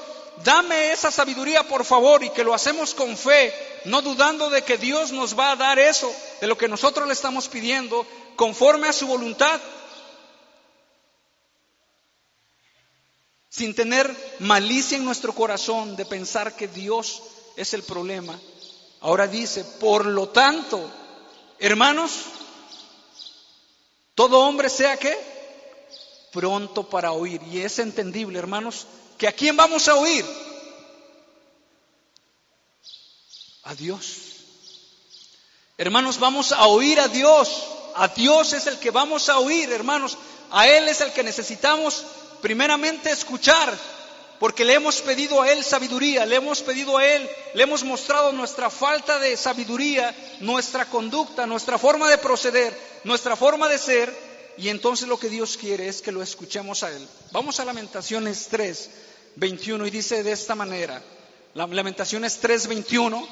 dame 0.46 0.94
esa 0.94 1.12
sabiduría 1.12 1.68
por 1.68 1.84
favor, 1.84 2.24
y 2.24 2.30
que 2.30 2.46
lo 2.46 2.54
hacemos 2.54 2.94
con 2.94 3.18
fe, 3.18 3.54
no 3.84 4.02
dudando 4.02 4.50
de 4.50 4.62
que 4.62 4.78
Dios 4.78 5.12
nos 5.12 5.38
va 5.38 5.52
a 5.52 5.58
dar 5.58 5.78
eso, 5.78 6.10
de 6.40 6.48
lo 6.48 6.58
que 6.58 6.70
nosotros 6.70 7.06
le 7.06 7.14
estamos 7.14 7.50
pidiendo, 7.50 8.08
conforme 8.38 8.88
a 8.88 8.94
su 8.94 9.08
voluntad, 9.08 9.60
sin 13.50 13.76
tener 13.76 14.10
malicia 14.40 14.98
en 14.98 15.04
nuestro 15.04 15.34
corazón 15.34 15.98
de 15.98 16.06
pensar 16.06 16.56
que 16.56 16.70
Dios 16.70 17.22
es 17.56 17.74
el 17.74 17.84
problema. 17.84 18.40
Ahora 19.02 19.28
dice, 19.28 19.64
por 19.80 20.06
lo 20.06 20.30
tanto, 20.30 20.90
hermanos, 21.60 22.12
todo 24.16 24.42
hombre 24.42 24.70
sea 24.70 24.98
que 24.98 25.18
pronto 26.32 26.90
para 26.90 27.12
oír. 27.12 27.42
Y 27.52 27.60
es 27.60 27.80
entendible, 27.80 28.40
hermanos, 28.40 28.88
que 29.18 29.28
a 29.28 29.32
quién 29.32 29.56
vamos 29.56 29.88
a 29.88 29.96
oír. 29.96 30.26
A 33.64 33.76
Dios. 33.76 34.18
Hermanos, 35.78 36.20
vamos 36.20 36.52
a 36.52 36.68
oír 36.68 37.00
a 37.00 37.08
Dios. 37.08 37.64
A 37.96 38.08
Dios 38.08 38.54
es 38.54 38.68
el 38.68 38.80
que 38.80 38.92
vamos 38.92 39.30
a 39.30 39.40
oír, 39.40 39.72
hermanos. 39.72 40.18
A 40.52 40.68
Él 40.68 40.88
es 40.88 41.02
el 41.02 41.12
que 41.14 41.24
necesitamos 41.24 42.04
primeramente 42.42 43.10
escuchar, 43.10 43.74
porque 44.40 44.66
le 44.66 44.74
hemos 44.74 45.02
pedido 45.02 45.42
a 45.42 45.52
Él 45.52 45.64
sabiduría, 45.64 46.26
le 46.26 46.36
hemos 46.36 46.62
pedido 46.62 46.98
a 46.98 47.06
Él, 47.06 47.30
le 47.54 47.64
hemos 47.64 47.84
mostrado 47.84 48.32
nuestra 48.32 48.70
falta 48.70 49.20
de 49.20 49.38
sabiduría, 49.38 50.16
nuestra 50.42 50.86
conducta, 50.86 51.46
nuestra 51.46 51.78
forma 51.78 52.10
de 52.10 52.18
proceder, 52.18 52.78
nuestra 53.04 53.36
forma 53.36 53.70
de 53.70 53.78
ser, 53.78 54.14
y 54.58 54.70
entonces 54.70 55.08
lo 55.08 55.18
que 55.18 55.30
Dios 55.30 55.58
quiere 55.58 55.88
es 55.88 56.02
que 56.02 56.12
lo 56.12 56.22
escuchemos 56.22 56.84
a 56.84 56.92
Él. 56.92 57.08
Vamos 57.32 57.60
a 57.60 57.66
Lamentaciones 57.66 58.48
3, 58.50 58.90
21 59.36 59.88
y 59.88 59.90
dice 59.90 60.24
de 60.24 60.32
esta 60.32 60.56
manera, 60.56 61.02
Lamentaciones 61.54 62.40
3, 62.40 62.68
21, 62.68 63.28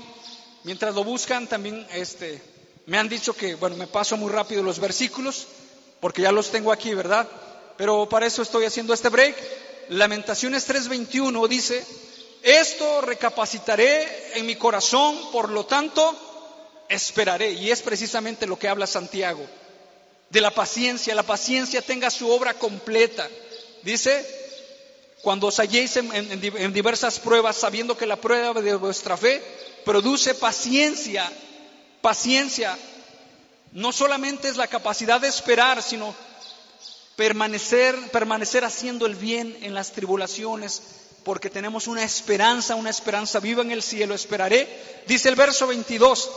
mientras 0.64 0.96
lo 0.96 1.04
buscan 1.04 1.48
también 1.48 1.86
este, 1.94 2.42
me 2.86 2.98
han 2.98 3.10
dicho 3.10 3.34
que, 3.34 3.56
bueno, 3.56 3.76
me 3.76 3.88
paso 3.88 4.18
muy 4.18 4.32
rápido 4.32 4.64
los 4.64 4.80
versículos, 4.80 5.48
porque 6.00 6.24
ya 6.24 6.32
los 6.32 6.50
tengo 6.50 6.72
aquí, 6.72 6.94
¿verdad? 6.94 7.28
pero 7.82 8.08
para 8.08 8.28
eso 8.28 8.44
estoy 8.44 8.66
haciendo 8.66 8.94
este 8.94 9.10
break. 9.10 9.36
Lamentaciones 9.90 10.68
3:21 10.68 11.48
dice, 11.48 11.86
esto 12.44 13.02
recapacitaré 13.02 14.38
en 14.38 14.46
mi 14.46 14.56
corazón, 14.56 15.32
por 15.32 15.50
lo 15.50 15.66
tanto, 15.66 16.16
esperaré. 16.90 17.52
Y 17.52 17.72
es 17.72 17.82
precisamente 17.82 18.48
lo 18.48 18.58
que 18.58 18.68
habla 18.68 18.88
Santiago, 18.88 19.46
de 20.30 20.42
la 20.42 20.52
paciencia, 20.52 21.14
la 21.14 21.24
paciencia 21.24 21.82
tenga 21.82 22.10
su 22.10 22.30
obra 22.30 22.54
completa. 22.56 23.30
Dice, 23.84 24.26
cuando 25.22 25.48
os 25.48 25.60
halléis 25.60 25.98
en, 25.98 26.10
en 26.14 26.74
diversas 26.74 27.20
pruebas, 27.20 27.58
sabiendo 27.58 27.98
que 27.98 28.08
la 28.08 28.16
prueba 28.16 28.60
de 28.62 28.76
vuestra 28.76 29.18
fe 29.18 29.42
produce 29.86 30.34
paciencia, 30.34 31.32
paciencia, 32.02 32.78
no 33.74 33.92
solamente 33.92 34.50
es 34.50 34.58
la 34.58 34.68
capacidad 34.68 35.22
de 35.22 35.28
esperar, 35.28 35.82
sino 35.82 36.16
permanecer, 37.16 37.96
permanecer 38.12 38.64
haciendo 38.64 39.06
el 39.06 39.16
bien 39.16 39.58
en 39.62 39.74
las 39.74 39.92
tribulaciones, 39.92 40.82
porque 41.24 41.50
tenemos 41.50 41.88
una 41.88 42.04
esperanza, 42.04 42.76
una 42.76 42.90
esperanza 42.90 43.40
viva 43.40 43.62
en 43.62 43.72
el 43.72 43.84
cielo. 43.84 44.16
Esperaré, 44.16 44.68
dice 45.08 45.30
el 45.30 45.36
verso 45.36 45.68
22, 45.68 46.30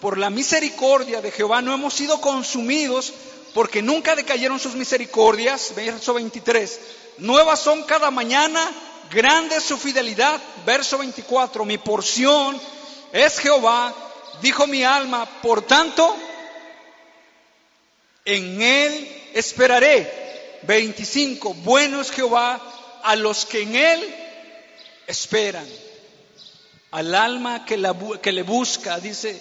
por 0.00 0.18
la 0.18 0.30
misericordia 0.30 1.20
de 1.20 1.30
Jehová 1.30 1.62
no 1.62 1.74
hemos 1.74 1.94
sido 1.94 2.20
consumidos, 2.20 3.12
porque 3.54 3.82
nunca 3.82 4.14
decayeron 4.14 4.60
sus 4.60 4.74
misericordias. 4.74 5.72
Verso 5.74 6.14
23, 6.14 6.80
nuevas 7.18 7.60
son 7.60 7.82
cada 7.82 8.10
mañana, 8.10 8.70
grande 9.10 9.56
es 9.56 9.64
su 9.64 9.76
fidelidad. 9.76 10.40
Verso 10.64 10.98
24, 10.98 11.64
mi 11.64 11.78
porción 11.78 12.60
es 13.12 13.38
Jehová, 13.38 13.92
dijo 14.40 14.66
mi 14.66 14.84
alma, 14.84 15.28
por 15.42 15.62
tanto, 15.62 16.16
en 18.24 18.62
él 18.62 19.19
esperaré. 19.34 20.20
25. 20.62 21.54
Bueno 21.54 22.00
es 22.00 22.10
Jehová 22.10 22.60
a 23.02 23.16
los 23.16 23.46
que 23.46 23.62
en 23.62 23.76
Él 23.76 24.14
esperan. 25.06 25.66
Al 26.90 27.14
alma 27.14 27.64
que, 27.64 27.80
que 28.20 28.32
le 28.32 28.42
busca, 28.42 28.98
dice, 28.98 29.40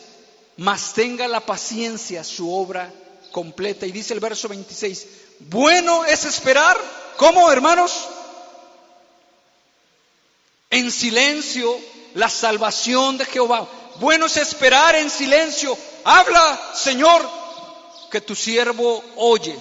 mas 0.58 0.94
tenga 0.94 1.28
la 1.28 1.40
paciencia 1.40 2.24
su 2.24 2.54
obra 2.54 2.92
completa. 3.32 3.86
Y 3.86 3.92
dice 3.92 4.14
el 4.14 4.20
verso 4.20 4.48
26, 4.48 5.08
bueno 5.40 6.06
es 6.06 6.26
esperar, 6.26 6.78
¿cómo 7.18 7.52
hermanos? 7.52 8.08
En 10.70 10.92
silencio 10.92 11.80
la 12.14 12.30
salvación 12.30 13.18
de 13.18 13.26
Jehová. 13.26 13.68
Bueno 13.96 14.28
es 14.28 14.38
esperar 14.38 14.96
en 14.96 15.10
silencio. 15.10 15.78
Habla, 16.04 16.60
Señor, 16.76 17.28
que 18.12 18.22
tu 18.22 18.36
siervo 18.36 19.04
oye. 19.16 19.58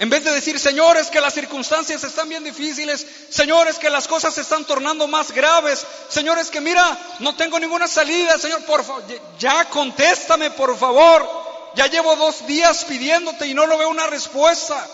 En 0.00 0.10
vez 0.10 0.22
de 0.22 0.30
decir, 0.30 0.60
señores, 0.60 1.08
que 1.08 1.20
las 1.20 1.34
circunstancias 1.34 2.04
están 2.04 2.28
bien 2.28 2.44
difíciles, 2.44 3.04
señores, 3.30 3.78
que 3.78 3.90
las 3.90 4.06
cosas 4.06 4.32
se 4.32 4.42
están 4.42 4.64
tornando 4.64 5.08
más 5.08 5.32
graves, 5.32 5.84
señores, 6.08 6.50
que 6.50 6.60
mira, 6.60 6.96
no 7.18 7.34
tengo 7.34 7.58
ninguna 7.58 7.88
salida, 7.88 8.38
Señor, 8.38 8.64
por 8.64 8.84
favor, 8.84 9.02
ya 9.40 9.68
contéstame, 9.68 10.52
por 10.52 10.76
favor. 10.78 11.48
Ya 11.74 11.86
llevo 11.86 12.16
dos 12.16 12.46
días 12.46 12.84
pidiéndote 12.84 13.46
y 13.46 13.54
no 13.54 13.66
lo 13.66 13.76
veo 13.76 13.90
una 13.90 14.06
respuesta. 14.06 14.88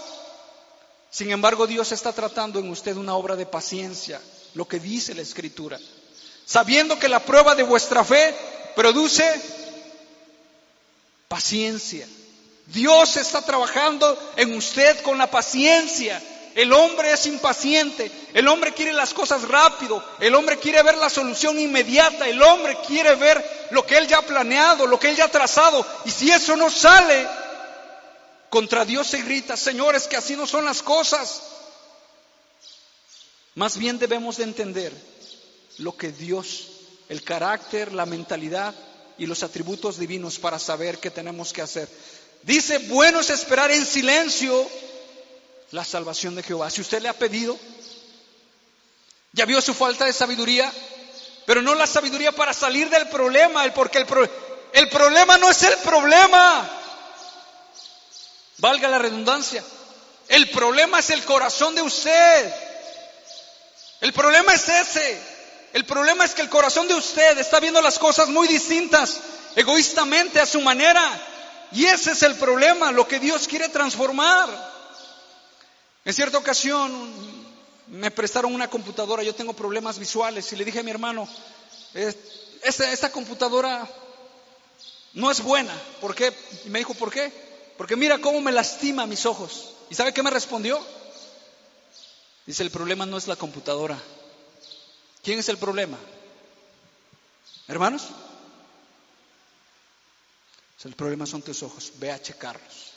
Sin 1.10 1.30
embargo, 1.30 1.66
Dios 1.66 1.92
está 1.92 2.12
tratando 2.12 2.58
en 2.58 2.70
usted 2.70 2.96
una 2.96 3.14
obra 3.14 3.36
de 3.36 3.46
paciencia, 3.46 4.20
lo 4.54 4.66
que 4.66 4.80
dice 4.80 5.14
la 5.14 5.22
Escritura. 5.22 5.78
Sabiendo 6.46 6.98
que 6.98 7.08
la 7.08 7.20
prueba 7.20 7.54
de 7.54 7.62
vuestra 7.62 8.04
fe 8.04 8.34
produce 8.74 9.24
paciencia. 11.28 12.08
Dios 12.66 13.16
está 13.16 13.42
trabajando 13.42 14.18
en 14.36 14.54
usted 14.54 15.00
con 15.02 15.18
la 15.18 15.30
paciencia. 15.30 16.22
El 16.54 16.72
hombre 16.72 17.12
es 17.12 17.26
impaciente, 17.26 18.12
el 18.32 18.46
hombre 18.46 18.72
quiere 18.72 18.92
las 18.92 19.12
cosas 19.12 19.42
rápido, 19.42 20.02
el 20.20 20.36
hombre 20.36 20.56
quiere 20.56 20.84
ver 20.84 20.96
la 20.96 21.10
solución 21.10 21.58
inmediata, 21.58 22.28
el 22.28 22.40
hombre 22.40 22.78
quiere 22.86 23.16
ver 23.16 23.68
lo 23.70 23.84
que 23.84 23.98
él 23.98 24.06
ya 24.06 24.18
ha 24.18 24.22
planeado, 24.22 24.86
lo 24.86 25.00
que 25.00 25.08
él 25.08 25.16
ya 25.16 25.24
ha 25.24 25.30
trazado. 25.30 25.84
Y 26.04 26.12
si 26.12 26.30
eso 26.30 26.56
no 26.56 26.70
sale, 26.70 27.26
contra 28.50 28.84
Dios 28.84 29.08
se 29.08 29.22
grita, 29.22 29.56
señores, 29.56 30.06
que 30.06 30.16
así 30.16 30.36
no 30.36 30.46
son 30.46 30.64
las 30.64 30.80
cosas. 30.80 31.42
Más 33.56 33.76
bien 33.76 33.98
debemos 33.98 34.36
de 34.36 34.44
entender 34.44 34.92
lo 35.78 35.96
que 35.96 36.12
Dios, 36.12 36.68
el 37.08 37.24
carácter, 37.24 37.92
la 37.92 38.06
mentalidad 38.06 38.72
y 39.18 39.26
los 39.26 39.42
atributos 39.42 39.98
divinos 39.98 40.38
para 40.38 40.60
saber 40.60 40.98
qué 40.98 41.10
tenemos 41.10 41.52
que 41.52 41.62
hacer. 41.62 41.88
Dice, 42.44 42.76
bueno 42.78 43.20
es 43.20 43.30
esperar 43.30 43.70
en 43.70 43.86
silencio 43.86 44.68
la 45.70 45.82
salvación 45.82 46.34
de 46.34 46.42
Jehová. 46.42 46.68
Si 46.68 46.82
usted 46.82 47.00
le 47.00 47.08
ha 47.08 47.14
pedido, 47.14 47.58
ya 49.32 49.46
vio 49.46 49.62
su 49.62 49.72
falta 49.72 50.04
de 50.04 50.12
sabiduría, 50.12 50.70
pero 51.46 51.62
no 51.62 51.74
la 51.74 51.86
sabiduría 51.86 52.32
para 52.32 52.52
salir 52.52 52.90
del 52.90 53.08
problema, 53.08 53.64
porque 53.74 53.96
el, 53.98 54.06
el 54.74 54.88
problema 54.90 55.38
no 55.38 55.48
es 55.48 55.62
el 55.62 55.76
problema. 55.78 56.70
Valga 58.58 58.88
la 58.88 58.98
redundancia. 58.98 59.64
El 60.28 60.50
problema 60.50 60.98
es 60.98 61.08
el 61.10 61.24
corazón 61.24 61.74
de 61.74 61.80
usted. 61.80 62.54
El 64.02 64.12
problema 64.12 64.52
es 64.52 64.68
ese. 64.68 65.18
El 65.72 65.86
problema 65.86 66.26
es 66.26 66.34
que 66.34 66.42
el 66.42 66.50
corazón 66.50 66.88
de 66.88 66.94
usted 66.94 67.38
está 67.38 67.58
viendo 67.58 67.80
las 67.80 67.98
cosas 67.98 68.28
muy 68.28 68.46
distintas, 68.48 69.18
egoístamente, 69.56 70.40
a 70.40 70.46
su 70.46 70.60
manera. 70.60 71.30
Y 71.74 71.86
ese 71.86 72.12
es 72.12 72.22
el 72.22 72.36
problema, 72.36 72.92
lo 72.92 73.06
que 73.06 73.18
Dios 73.18 73.48
quiere 73.48 73.68
transformar. 73.68 74.48
En 76.04 76.14
cierta 76.14 76.38
ocasión 76.38 77.12
me 77.88 78.10
prestaron 78.12 78.54
una 78.54 78.70
computadora, 78.70 79.24
yo 79.24 79.34
tengo 79.34 79.54
problemas 79.54 79.98
visuales 79.98 80.52
y 80.52 80.56
le 80.56 80.64
dije 80.64 80.80
a 80.80 80.82
mi 80.84 80.92
hermano, 80.92 81.28
esta, 82.62 83.10
computadora 83.10 83.88
no 85.14 85.30
es 85.30 85.42
buena. 85.42 85.74
¿Por 86.00 86.14
qué? 86.14 86.32
Y 86.64 86.70
me 86.70 86.78
dijo, 86.78 86.94
¿por 86.94 87.10
qué? 87.10 87.32
Porque 87.76 87.96
mira 87.96 88.20
cómo 88.20 88.40
me 88.40 88.52
lastima 88.52 89.06
mis 89.06 89.26
ojos. 89.26 89.70
¿Y 89.90 89.96
sabe 89.96 90.14
qué 90.14 90.22
me 90.22 90.30
respondió? 90.30 90.80
Dice, 92.46 92.62
el 92.62 92.70
problema 92.70 93.04
no 93.04 93.16
es 93.16 93.26
la 93.26 93.36
computadora. 93.36 93.98
¿Quién 95.24 95.40
es 95.40 95.48
el 95.48 95.58
problema? 95.58 95.98
¿Hermanos? 97.66 98.02
El 100.84 100.94
problema 100.94 101.26
son 101.26 101.42
tus 101.42 101.62
ojos. 101.62 101.92
Ve 101.96 102.12
a 102.12 102.20
checarlos. 102.20 102.92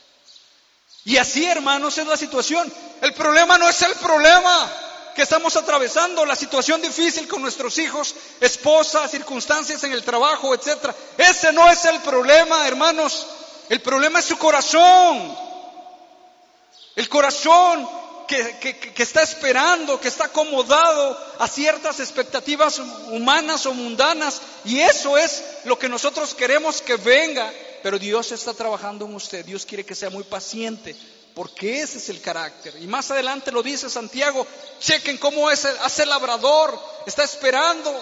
Y 1.06 1.17
así, 1.17 1.45
hermanos, 1.45 1.97
es 1.97 2.06
la 2.06 2.17
situación. 2.17 2.71
El 3.02 3.13
problema 3.13 3.58
no 3.58 3.69
es 3.69 3.82
el 3.82 3.93
problema 3.95 4.69
que 5.15 5.21
estamos 5.21 5.56
atravesando, 5.56 6.26
la 6.26 6.36
situación 6.36 6.82
difícil 6.82 7.28
con 7.28 7.41
nuestros 7.41 7.78
hijos, 7.80 8.13
esposas, 8.41 9.10
circunstancias 9.10 9.84
en 9.84 9.93
el 9.93 10.04
trabajo, 10.04 10.54
etc. 10.54 10.93
Ese 11.17 11.52
no 11.54 11.69
es 11.71 11.86
el 11.86 12.00
problema, 12.02 12.67
hermanos. 12.67 13.26
El 13.69 13.82
problema 13.82 14.19
es 14.19 14.26
su 14.26 14.38
corazón. 14.38 15.36
El 16.95 17.10
corazón 17.10 17.89
que, 18.28 18.58
que, 18.93 19.04
está 19.04 19.23
esperando, 19.23 20.00
que 20.00 20.10
está 20.10 20.26
acomodado 20.26 21.17
a 21.39 21.47
ciertas 21.47 22.00
expectativas 22.02 22.80
humanas 22.80 23.65
o 23.65 23.73
mundanas. 23.73 24.41
Y 24.65 24.82
eso 24.82 25.17
es 25.17 25.41
lo 25.63 25.80
que 25.80 25.88
nosotros 25.88 26.36
queremos 26.36 26.82
que 26.82 26.97
venga 26.97 27.52
pero 27.83 27.99
Dios 27.99 28.31
está 28.31 28.53
trabajando 28.53 29.05
en 29.05 29.15
usted. 29.15 29.45
Dios 29.45 29.65
quiere 29.65 29.85
que 29.85 29.95
sea 29.95 30.09
muy 30.09 30.23
paciente, 30.23 30.95
porque 31.33 31.81
ese 31.81 31.97
es 31.97 32.09
el 32.09 32.21
carácter. 32.21 32.75
Y 32.81 32.87
más 32.87 33.11
adelante 33.11 33.51
lo 33.51 33.61
dice 33.61 33.89
Santiago, 33.89 34.45
chequen 34.79 35.17
cómo 35.17 35.49
es 35.51 35.65
hace 35.65 36.03
el 36.03 36.09
labrador, 36.09 36.79
está 37.05 37.23
esperando, 37.23 37.93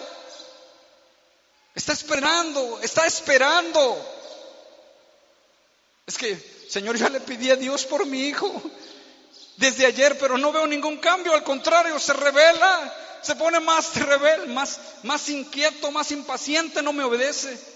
está 1.73 1.93
esperando, 1.93 2.79
está 2.81 3.05
esperando. 3.05 4.11
Es 6.07 6.17
que, 6.17 6.67
Señor, 6.69 6.97
yo 6.97 7.09
le 7.09 7.19
pedí 7.19 7.51
a 7.51 7.55
Dios 7.55 7.85
por 7.85 8.05
mi 8.05 8.21
hijo 8.21 8.61
desde 9.57 9.85
ayer, 9.85 10.17
pero 10.17 10.37
no 10.37 10.51
veo 10.51 10.67
ningún 10.67 10.97
cambio, 10.97 11.33
al 11.33 11.43
contrario, 11.43 11.97
se 11.99 12.13
revela, 12.13 12.93
se 13.21 13.35
pone 13.35 13.59
más 13.59 13.95
rebelde, 13.95 14.47
más, 14.47 14.79
más 15.03 15.29
inquieto, 15.29 15.91
más 15.91 16.11
impaciente, 16.11 16.81
no 16.81 16.93
me 16.93 17.03
obedece. 17.03 17.74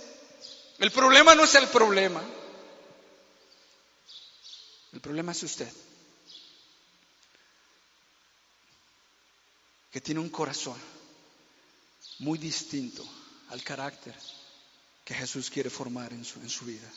El 0.80 0.92
problema 0.92 1.36
no 1.36 1.44
es 1.44 1.56
el 1.56 1.68
problema. 1.68 2.24
El 4.94 5.02
problema 5.02 5.34
es 5.34 5.44
usted. 5.44 5.72
Que 9.92 10.00
tiene 10.02 10.22
un 10.22 10.30
corazón 10.30 10.78
muy 12.20 12.38
distinto 12.38 13.06
al 13.50 13.63
carácter 13.63 14.15
que 15.04 15.13
Jesús 15.13 15.50
quiere 15.50 15.70
formar 15.70 16.13
en 16.13 16.24
su, 16.24 16.39
en 16.39 16.50
su 16.50 16.65
vida. 16.65 16.89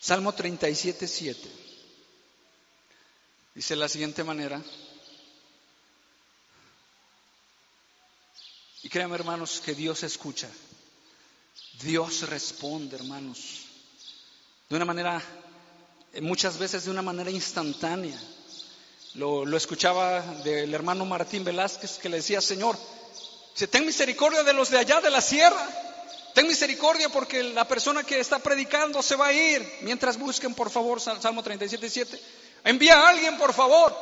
Salmo 0.00 0.32
37, 0.32 1.06
7. 1.06 1.50
Dice 3.54 3.74
de 3.74 3.80
la 3.80 3.88
siguiente 3.88 4.24
manera. 4.24 4.60
Créanme, 8.90 9.14
hermanos, 9.14 9.62
que 9.64 9.74
Dios 9.74 10.02
escucha. 10.02 10.48
Dios 11.80 12.28
responde, 12.28 12.96
hermanos. 12.96 13.66
De 14.68 14.76
una 14.76 14.84
manera, 14.84 15.22
eh, 16.12 16.20
muchas 16.20 16.58
veces 16.58 16.84
de 16.84 16.90
una 16.90 17.00
manera 17.00 17.30
instantánea. 17.30 18.20
Lo, 19.14 19.56
escuchaba 19.56 20.20
del 20.44 20.74
hermano 20.74 21.04
Martín 21.04 21.44
Velázquez 21.44 21.98
que 21.98 22.08
le 22.08 22.18
decía, 22.18 22.40
Señor, 22.40 22.76
si 23.54 23.66
ten 23.66 23.86
misericordia 23.86 24.42
de 24.42 24.52
los 24.52 24.70
de 24.70 24.78
allá 24.78 25.00
de 25.00 25.10
la 25.10 25.20
sierra. 25.20 25.68
Ten 26.34 26.46
misericordia 26.46 27.08
porque 27.08 27.42
la 27.42 27.66
persona 27.66 28.04
que 28.04 28.20
está 28.20 28.38
predicando 28.38 29.02
se 29.02 29.16
va 29.16 29.28
a 29.28 29.32
ir. 29.32 29.66
Mientras 29.82 30.16
busquen, 30.16 30.54
por 30.54 30.70
favor, 30.70 31.00
Salmo 31.00 31.42
37, 31.42 31.90
7. 31.90 32.20
Envía 32.64 33.00
a 33.00 33.08
alguien, 33.08 33.36
por 33.36 33.52
favor. 33.52 33.96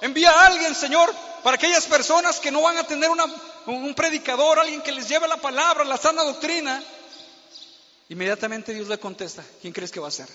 Envía 0.00 0.30
a 0.30 0.46
alguien, 0.46 0.74
Señor, 0.74 1.14
para 1.44 1.56
aquellas 1.56 1.84
personas 1.84 2.40
que 2.40 2.50
no 2.50 2.62
van 2.62 2.78
a 2.78 2.86
tener 2.86 3.10
un 3.66 3.94
predicador, 3.94 4.58
alguien 4.58 4.80
que 4.80 4.92
les 4.92 5.06
lleve 5.06 5.28
la 5.28 5.36
palabra, 5.36 5.84
la 5.84 5.98
sana 5.98 6.22
doctrina, 6.22 6.82
inmediatamente 8.08 8.72
Dios 8.72 8.88
le 8.88 8.98
contesta, 8.98 9.44
¿quién 9.60 9.74
crees 9.74 9.92
que 9.92 10.00
va 10.00 10.08
a 10.08 10.10
ser? 10.10 10.26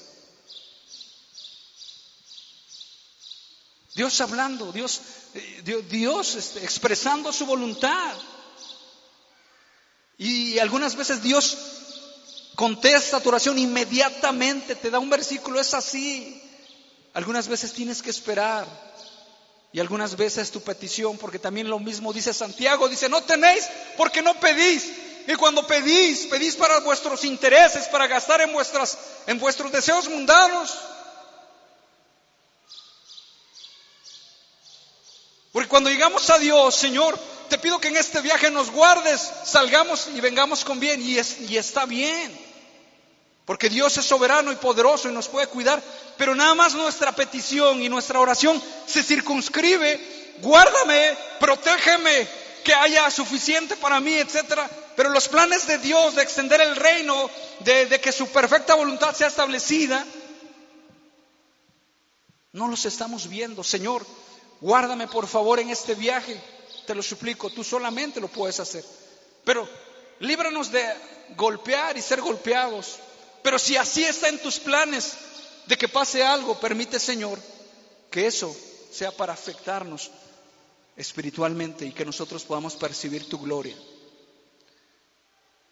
Dios 3.96 4.22
hablando, 4.22 4.72
Dios, 4.72 5.02
eh, 5.34 5.84
Dios, 5.90 6.36
este, 6.36 6.64
expresando 6.64 7.34
su 7.34 7.48
voluntad. 7.48 8.16
Y 10.20 10.60
algunas 10.60 10.96
veces 10.96 11.24
Dios 11.24 11.58
contesta 12.54 13.20
tu 13.20 13.30
oración 13.30 13.58
inmediatamente, 13.58 14.76
te 14.76 14.92
da 14.92 15.00
un 15.00 15.10
versículo, 15.10 15.60
es 15.60 15.74
así. 15.74 16.40
Algunas 17.16 17.48
veces 17.48 17.74
tienes 17.74 18.04
que 18.04 18.12
esperar. 18.12 18.68
Y 19.72 19.80
algunas 19.80 20.16
veces 20.16 20.50
tu 20.52 20.62
petición, 20.62 21.18
porque 21.18 21.38
también 21.38 21.70
lo 21.70 21.80
mismo 21.80 22.12
dice 22.12 22.34
Santiago, 22.34 22.90
dice, 22.90 23.08
no 23.08 23.22
tenéis 23.22 23.68
porque 23.98 24.22
no 24.22 24.40
pedís. 24.40 24.92
Y 25.28 25.36
cuando 25.36 25.68
pedís, 25.68 26.26
pedís 26.26 26.56
para 26.56 26.80
vuestros 26.80 27.24
intereses, 27.24 27.88
para 27.88 28.08
gastar 28.08 28.42
en, 28.42 28.52
vuestras, 28.52 28.98
en 29.28 29.38
vuestros 29.40 29.72
deseos 29.72 30.10
mundanos. 30.10 30.76
Porque 35.52 35.70
cuando 35.70 35.92
llegamos 35.92 36.28
a 36.32 36.40
Dios, 36.40 36.76
Señor, 36.76 37.20
te 37.50 37.60
pido 37.60 37.80
que 37.80 37.90
en 37.90 37.98
este 37.98 38.22
viaje 38.22 38.50
nos 38.50 38.72
guardes, 38.72 39.30
salgamos 39.46 40.08
y 40.16 40.20
vengamos 40.20 40.66
con 40.66 40.80
bien. 40.80 41.00
Y, 41.02 41.20
es, 41.20 41.42
y 41.42 41.58
está 41.58 41.86
bien. 41.86 42.49
Porque 43.50 43.68
Dios 43.68 43.98
es 43.98 44.06
soberano 44.06 44.52
y 44.52 44.58
poderoso 44.58 45.10
y 45.10 45.12
nos 45.12 45.28
puede 45.28 45.48
cuidar, 45.48 45.82
pero 46.18 46.36
nada 46.36 46.54
más 46.54 46.76
nuestra 46.76 47.14
petición 47.14 47.82
y 47.82 47.90
nuestra 47.90 48.20
oración 48.20 48.62
se 48.86 49.02
circunscribe, 49.02 50.38
guárdame, 50.40 51.18
protégeme, 51.40 52.28
que 52.64 52.76
haya 52.76 53.10
suficiente 53.10 53.76
para 53.78 54.00
mí, 54.00 54.14
etcétera. 54.14 54.70
Pero 54.96 55.10
los 55.10 55.28
planes 55.28 55.66
de 55.66 55.80
Dios 55.80 56.14
de 56.14 56.22
extender 56.22 56.62
el 56.62 56.76
reino, 56.76 57.28
de, 57.62 57.88
de 57.88 58.00
que 58.00 58.12
su 58.12 58.28
perfecta 58.28 58.76
voluntad 58.76 59.16
sea 59.16 59.30
establecida, 59.30 60.06
no 62.52 62.68
los 62.68 62.86
estamos 62.86 63.28
viendo. 63.30 63.64
Señor, 63.64 64.06
guárdame 64.62 65.08
por 65.08 65.26
favor 65.26 65.60
en 65.60 65.72
este 65.72 65.96
viaje, 65.96 66.40
te 66.86 66.94
lo 66.94 67.02
suplico, 67.02 67.50
tú 67.50 67.64
solamente 67.64 68.22
lo 68.22 68.28
puedes 68.28 68.60
hacer. 68.60 68.86
Pero 69.44 69.68
líbranos 70.20 70.72
de 70.72 70.86
golpear 71.36 71.98
y 71.98 72.04
ser 72.04 72.22
golpeados. 72.22 73.00
Pero 73.42 73.58
si 73.58 73.78
así 73.78 74.04
está 74.04 74.30
en 74.30 74.40
tus 74.40 74.60
planes 74.60 75.14
de 75.66 75.78
que 75.78 75.88
pase 75.88 76.24
algo, 76.24 76.60
permite 76.60 77.00
Señor 77.00 77.40
que 78.10 78.28
eso 78.28 78.56
sea 78.92 79.12
para 79.12 79.34
afectarnos 79.34 80.10
espiritualmente 80.98 81.86
y 81.86 81.94
que 81.94 82.06
nosotros 82.06 82.44
podamos 82.44 82.76
percibir 82.76 83.30
tu 83.30 83.40
gloria. 83.40 83.78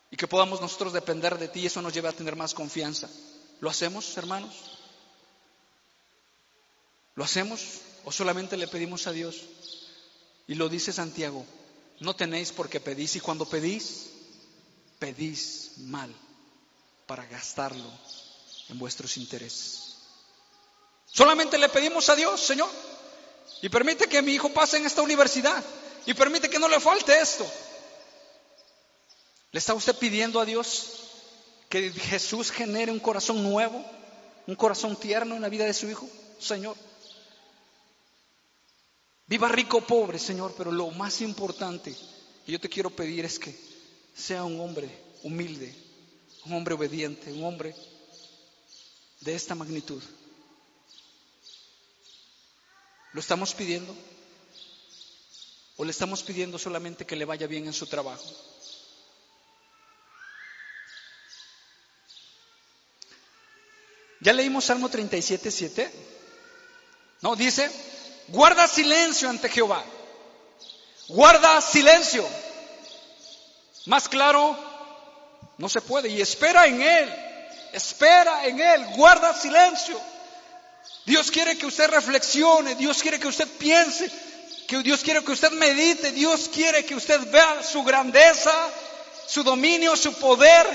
Y 0.09 0.15
que 0.15 0.28
podamos 0.28 0.61
nosotros 0.61 0.93
depender 0.93 1.38
de 1.38 1.49
ti 1.49 1.61
y 1.61 1.65
eso 1.65 1.82
nos 1.82 1.93
lleve 1.93 2.07
a 2.07 2.13
tener 2.13 2.36
más 2.36 2.53
confianza. 2.53 3.09
¿Lo 3.59 3.70
hacemos, 3.70 4.15
hermanos? 4.15 4.53
¿Lo 7.15 7.24
hacemos 7.24 7.82
o 8.05 8.11
solamente 8.11 8.55
le 8.55 8.68
pedimos 8.68 9.07
a 9.07 9.11
Dios? 9.11 9.41
Y 10.47 10.55
lo 10.55 10.70
dice 10.70 10.93
Santiago, 10.93 11.45
no 11.99 12.15
tenéis 12.15 12.53
porque 12.53 12.80
pedís 12.80 13.18
y 13.18 13.20
cuando 13.20 13.45
pedís, 13.49 14.11
pedís 14.99 15.74
mal 15.80 16.15
para 17.08 17.26
gastarlo 17.26 17.89
en 18.70 18.78
vuestros 18.78 19.18
intereses. 19.18 19.95
Solamente 21.05 21.58
le 21.58 21.70
pedimos 21.70 22.10
a 22.10 22.16
Dios, 22.16 22.39
Señor, 22.41 22.70
y 23.62 23.70
permite 23.70 24.08
que 24.08 24.22
mi 24.22 24.34
hijo 24.34 24.49
pase 24.49 24.78
en 24.78 24.86
esta 24.86 25.01
universidad, 25.01 25.64
y 26.05 26.14
permite 26.14 26.49
que 26.49 26.60
no 26.60 26.68
le 26.68 26.80
falte 26.80 27.20
esto. 27.20 27.45
¿Le 29.51 29.60
está 29.60 29.74
usted 29.74 29.95
pidiendo 29.95 30.39
a 30.39 30.45
Dios 30.45 30.86
que 31.70 31.91
Jesús 31.91 32.51
genere 32.51 32.91
un 32.91 32.99
corazón 32.99 33.41
nuevo, 33.41 33.84
un 34.45 34.55
corazón 34.55 34.95
tierno 34.95 35.36
en 35.36 35.41
la 35.41 35.49
vida 35.49 35.66
de 35.66 35.74
su 35.74 35.89
hijo, 35.89 36.08
Señor? 36.39 36.76
Viva 39.26 39.49
rico 39.49 39.78
o 39.78 39.82
pobre, 39.82 40.20
Señor, 40.20 40.53
pero 40.58 40.72
lo 40.72 40.91
más 40.91 41.22
importante 41.22 41.95
que 42.45 42.51
yo 42.51 42.60
te 42.60 42.70
quiero 42.70 42.89
pedir 42.89 43.26
es 43.26 43.39
que 43.39 43.53
sea 44.16 44.43
un 44.43 44.60
hombre 44.62 44.89
humilde, 45.24 45.76
un 46.47 46.53
hombre 46.53 46.75
obediente, 46.75 47.31
un 47.31 47.43
hombre 47.43 47.75
de 49.21 49.35
esta 49.35 49.53
magnitud. 49.53 50.01
¿Lo 53.13 53.19
estamos 53.19 53.53
pidiendo? 53.53 53.93
¿O 55.75 55.83
le 55.83 55.91
estamos 55.91 56.23
pidiendo 56.23 56.57
solamente 56.57 57.05
que 57.05 57.15
le 57.15 57.25
vaya 57.25 57.47
bien 57.47 57.65
en 57.65 57.73
su 57.73 57.85
trabajo? 57.87 58.23
¿Ya 64.21 64.33
leímos 64.33 64.65
Salmo 64.65 64.89
37, 64.89 65.51
7? 65.51 65.91
No, 67.21 67.35
dice, 67.35 67.69
guarda 68.29 68.67
silencio 68.67 69.29
ante 69.29 69.49
Jehová. 69.49 69.83
Guarda 71.07 71.61
silencio. 71.61 72.27
Más 73.85 74.09
claro, 74.09 74.66
no 75.58 75.70
se 75.70 75.82
puede. 75.82 76.10
Y 76.10 76.22
espera 76.22 76.66
en 76.66 76.82
Él. 76.82 77.14
Espera 77.74 78.45
en 78.45 78.60
Él. 78.60 78.86
Guarda 78.95 79.34
silencio. 79.34 79.99
Dios 81.05 81.32
quiere 81.32 81.58
que 81.58 81.66
usted 81.66 81.89
reflexione. 81.89 82.76
Dios 82.76 83.01
quiere 83.01 83.20
que 83.20 83.28
usted 83.28 83.47
piense. 83.58 84.12
Que 84.68 84.84
Dios 84.84 85.01
quiere 85.01 85.24
que 85.24 85.32
usted 85.32 85.51
medite. 85.51 86.12
Dios 86.12 86.49
quiere 86.53 86.86
que 86.86 86.95
usted 86.95 87.20
vea 87.32 87.64
su 87.64 87.84
grandeza, 87.84 88.53
su 89.26 89.43
dominio, 89.43 89.95
su 89.95 90.14
poder, 90.14 90.66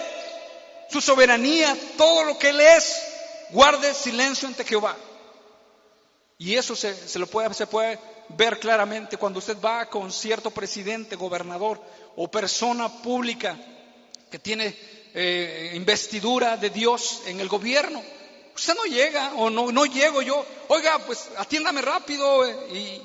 su 0.90 1.00
soberanía, 1.00 1.76
todo 1.96 2.24
lo 2.24 2.38
que 2.38 2.50
Él 2.50 2.60
es. 2.60 3.02
Guarde 3.50 3.94
silencio 3.94 4.48
ante 4.48 4.64
Jehová. 4.64 4.96
Y 6.38 6.56
eso 6.56 6.74
se, 6.74 7.18
lo 7.20 7.26
puede, 7.28 7.54
se 7.54 7.68
puede 7.68 8.00
ver 8.30 8.58
claramente 8.58 9.16
cuando 9.16 9.38
usted 9.38 9.56
va 9.60 9.86
con 9.86 10.10
cierto 10.10 10.50
presidente, 10.50 11.14
gobernador 11.14 11.80
o 12.16 12.28
persona 12.28 12.88
pública 12.88 13.56
que 14.32 14.38
tiene 14.38 14.74
eh, 15.14 15.72
investidura 15.74 16.56
de 16.56 16.70
Dios 16.70 17.20
en 17.26 17.38
el 17.38 17.48
gobierno. 17.48 18.02
Usted 18.56 18.74
no 18.74 18.84
llega 18.86 19.34
o 19.34 19.50
no, 19.50 19.70
no 19.70 19.84
llego 19.84 20.22
yo, 20.22 20.44
oiga, 20.68 20.98
pues 21.06 21.28
atiéndame 21.36 21.82
rápido 21.82 22.46
eh, 22.46 22.74
y 22.74 23.02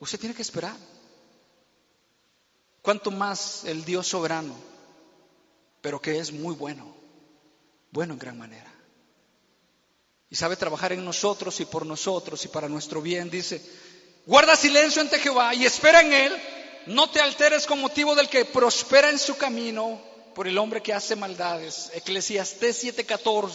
usted 0.00 0.18
tiene 0.18 0.34
que 0.34 0.42
esperar. 0.42 0.74
Cuanto 2.80 3.10
más 3.10 3.64
el 3.64 3.84
Dios 3.84 4.08
soberano, 4.08 4.54
pero 5.82 6.00
que 6.00 6.18
es 6.18 6.32
muy 6.32 6.54
bueno, 6.54 6.96
bueno 7.90 8.14
en 8.14 8.18
gran 8.18 8.38
manera. 8.38 8.72
Y 10.30 10.36
sabe 10.36 10.56
trabajar 10.56 10.92
en 10.92 11.04
nosotros 11.04 11.60
y 11.60 11.66
por 11.66 11.84
nosotros 11.84 12.42
y 12.44 12.48
para 12.48 12.70
nuestro 12.70 13.02
bien, 13.02 13.28
dice, 13.28 13.62
guarda 14.24 14.56
silencio 14.56 15.02
ante 15.02 15.18
Jehová 15.18 15.54
y 15.54 15.66
espera 15.66 16.00
en 16.00 16.12
Él, 16.12 16.42
no 16.86 17.10
te 17.10 17.20
alteres 17.20 17.66
con 17.66 17.80
motivo 17.80 18.14
del 18.14 18.30
que 18.30 18.46
prospera 18.46 19.10
en 19.10 19.18
su 19.18 19.36
camino 19.36 20.07
por 20.38 20.46
el 20.46 20.56
hombre 20.56 20.80
que 20.80 20.92
hace 20.92 21.16
maldades. 21.16 21.90
Eclesiastés 21.94 22.84
7:14 22.84 23.50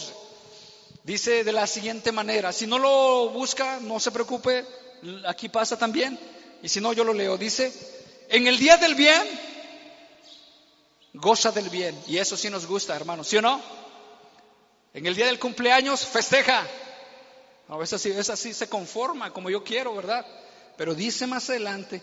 dice 1.05 1.45
de 1.45 1.53
la 1.53 1.65
siguiente 1.65 2.11
manera, 2.11 2.51
si 2.51 2.67
no 2.67 2.77
lo 2.77 3.29
busca, 3.29 3.79
no 3.79 4.01
se 4.01 4.11
preocupe, 4.11 4.65
aquí 5.25 5.47
pasa 5.47 5.79
también, 5.79 6.19
y 6.61 6.67
si 6.67 6.81
no 6.81 6.91
yo 6.91 7.05
lo 7.05 7.13
leo, 7.13 7.37
dice, 7.37 7.71
en 8.27 8.47
el 8.47 8.59
día 8.59 8.75
del 8.75 8.95
bien, 8.95 9.25
goza 11.13 11.53
del 11.53 11.69
bien, 11.69 11.97
y 12.05 12.17
eso 12.17 12.35
sí 12.35 12.49
nos 12.49 12.65
gusta, 12.65 12.93
hermanos, 12.97 13.29
¿sí 13.29 13.37
o 13.37 13.41
no? 13.41 13.61
En 14.93 15.05
el 15.05 15.15
día 15.15 15.27
del 15.27 15.39
cumpleaños, 15.39 16.05
festeja. 16.05 16.67
A 17.69 17.77
veces 17.77 17.93
así, 17.93 18.11
es 18.11 18.29
así, 18.29 18.53
se 18.53 18.67
conforma 18.67 19.31
como 19.31 19.49
yo 19.49 19.63
quiero, 19.63 19.95
¿verdad? 19.95 20.25
Pero 20.75 20.93
dice 20.93 21.27
más 21.27 21.49
adelante, 21.49 22.01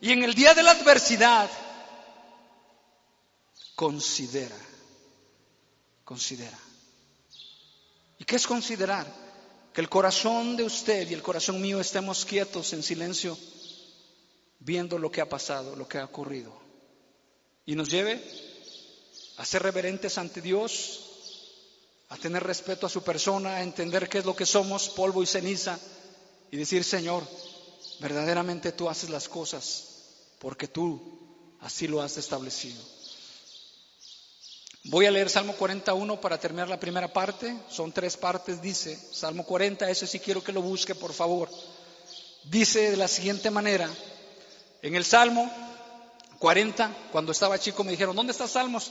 y 0.00 0.12
en 0.12 0.22
el 0.22 0.34
día 0.34 0.54
de 0.54 0.62
la 0.62 0.70
adversidad, 0.70 1.50
considera, 3.80 4.58
considera. 6.04 6.58
¿Y 8.18 8.24
qué 8.26 8.36
es 8.36 8.46
considerar? 8.46 9.06
Que 9.72 9.80
el 9.80 9.88
corazón 9.88 10.54
de 10.54 10.64
usted 10.64 11.08
y 11.08 11.14
el 11.14 11.22
corazón 11.22 11.62
mío 11.62 11.80
estemos 11.80 12.26
quietos 12.26 12.74
en 12.74 12.82
silencio, 12.82 13.38
viendo 14.58 14.98
lo 14.98 15.10
que 15.10 15.22
ha 15.22 15.28
pasado, 15.30 15.76
lo 15.76 15.88
que 15.88 15.96
ha 15.96 16.04
ocurrido. 16.04 16.52
Y 17.64 17.74
nos 17.74 17.88
lleve 17.88 18.22
a 19.38 19.46
ser 19.46 19.62
reverentes 19.62 20.18
ante 20.18 20.42
Dios, 20.42 21.00
a 22.10 22.18
tener 22.18 22.42
respeto 22.42 22.84
a 22.84 22.90
su 22.90 23.02
persona, 23.02 23.56
a 23.56 23.62
entender 23.62 24.10
qué 24.10 24.18
es 24.18 24.26
lo 24.26 24.36
que 24.36 24.44
somos, 24.44 24.90
polvo 24.90 25.22
y 25.22 25.26
ceniza, 25.26 25.80
y 26.50 26.58
decir, 26.58 26.84
Señor, 26.84 27.26
verdaderamente 27.98 28.72
tú 28.72 28.90
haces 28.90 29.08
las 29.08 29.26
cosas 29.26 29.86
porque 30.38 30.68
tú 30.68 31.00
así 31.60 31.88
lo 31.88 32.02
has 32.02 32.18
establecido. 32.18 32.99
Voy 34.84 35.04
a 35.04 35.10
leer 35.10 35.28
Salmo 35.28 35.52
41 35.54 36.20
para 36.20 36.38
terminar 36.38 36.68
la 36.68 36.80
primera 36.80 37.12
parte. 37.12 37.54
Son 37.68 37.92
tres 37.92 38.16
partes, 38.16 38.62
dice. 38.62 38.98
Salmo 39.12 39.44
40, 39.44 39.90
ese 39.90 40.06
sí 40.06 40.18
quiero 40.18 40.42
que 40.42 40.52
lo 40.52 40.62
busque, 40.62 40.94
por 40.94 41.12
favor. 41.12 41.50
Dice 42.44 42.90
de 42.90 42.96
la 42.96 43.08
siguiente 43.08 43.50
manera. 43.50 43.88
En 44.80 44.94
el 44.94 45.04
Salmo 45.04 45.50
40, 46.38 47.08
cuando 47.12 47.32
estaba 47.32 47.58
chico 47.58 47.84
me 47.84 47.90
dijeron, 47.90 48.16
¿dónde 48.16 48.32
está 48.32 48.48
Salmos? 48.48 48.90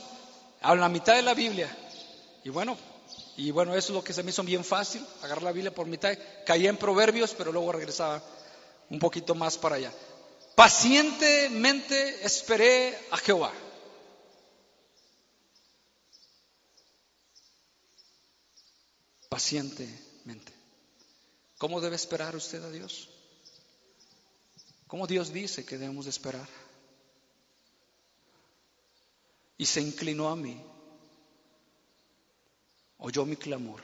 A 0.60 0.74
la 0.76 0.88
mitad 0.88 1.16
de 1.16 1.22
la 1.22 1.34
Biblia. 1.34 1.76
Y 2.44 2.50
bueno, 2.50 2.78
y 3.36 3.50
bueno, 3.50 3.74
eso 3.74 3.88
es 3.88 3.94
lo 3.94 4.04
que 4.04 4.12
se 4.12 4.22
me 4.22 4.30
hizo 4.30 4.44
bien 4.44 4.64
fácil, 4.64 5.04
agarrar 5.22 5.42
la 5.42 5.52
Biblia 5.52 5.74
por 5.74 5.86
mitad. 5.86 6.16
Caía 6.46 6.70
en 6.70 6.76
Proverbios, 6.76 7.34
pero 7.36 7.50
luego 7.50 7.72
regresaba 7.72 8.22
un 8.90 9.00
poquito 9.00 9.34
más 9.34 9.58
para 9.58 9.76
allá. 9.76 9.92
Pacientemente 10.54 12.24
esperé 12.24 12.96
a 13.10 13.16
Jehová. 13.16 13.50
Pacientemente. 19.30 20.52
¿Cómo 21.56 21.80
debe 21.80 21.96
esperar 21.96 22.36
usted 22.36 22.62
a 22.62 22.70
Dios? 22.70 23.08
¿Cómo 24.88 25.06
Dios 25.06 25.32
dice 25.32 25.64
que 25.64 25.78
debemos 25.78 26.04
de 26.04 26.10
esperar? 26.10 26.48
Y 29.56 29.66
se 29.66 29.80
inclinó 29.80 30.28
a 30.28 30.36
mí, 30.36 30.60
oyó 32.98 33.24
mi 33.24 33.36
clamor 33.36 33.80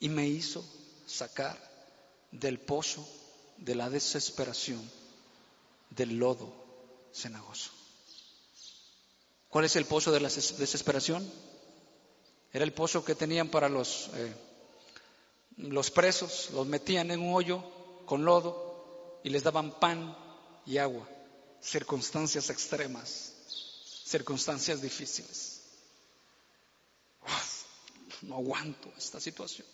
y 0.00 0.08
me 0.08 0.26
hizo 0.26 0.64
sacar 1.06 1.56
del 2.32 2.58
pozo 2.58 3.08
de 3.58 3.76
la 3.76 3.88
desesperación, 3.88 4.82
del 5.90 6.18
lodo 6.18 6.52
cenagoso. 7.14 7.70
¿Cuál 9.48 9.66
es 9.66 9.76
el 9.76 9.84
pozo 9.84 10.10
de 10.10 10.20
la 10.20 10.28
desesperación? 10.28 11.30
Era 12.56 12.64
el 12.64 12.72
pozo 12.72 13.04
que 13.04 13.14
tenían 13.14 13.50
para 13.50 13.68
los, 13.68 14.08
eh, 14.14 14.34
los 15.58 15.90
presos, 15.90 16.48
los 16.54 16.66
metían 16.66 17.10
en 17.10 17.20
un 17.20 17.34
hoyo 17.34 17.62
con 18.06 18.24
lodo 18.24 19.20
y 19.22 19.28
les 19.28 19.42
daban 19.42 19.78
pan 19.78 20.16
y 20.64 20.78
agua. 20.78 21.06
Circunstancias 21.60 22.48
extremas, 22.48 23.34
circunstancias 24.06 24.80
difíciles. 24.80 25.64
no 28.22 28.36
aguanto 28.36 28.90
esta 28.96 29.20
situación. 29.20 29.66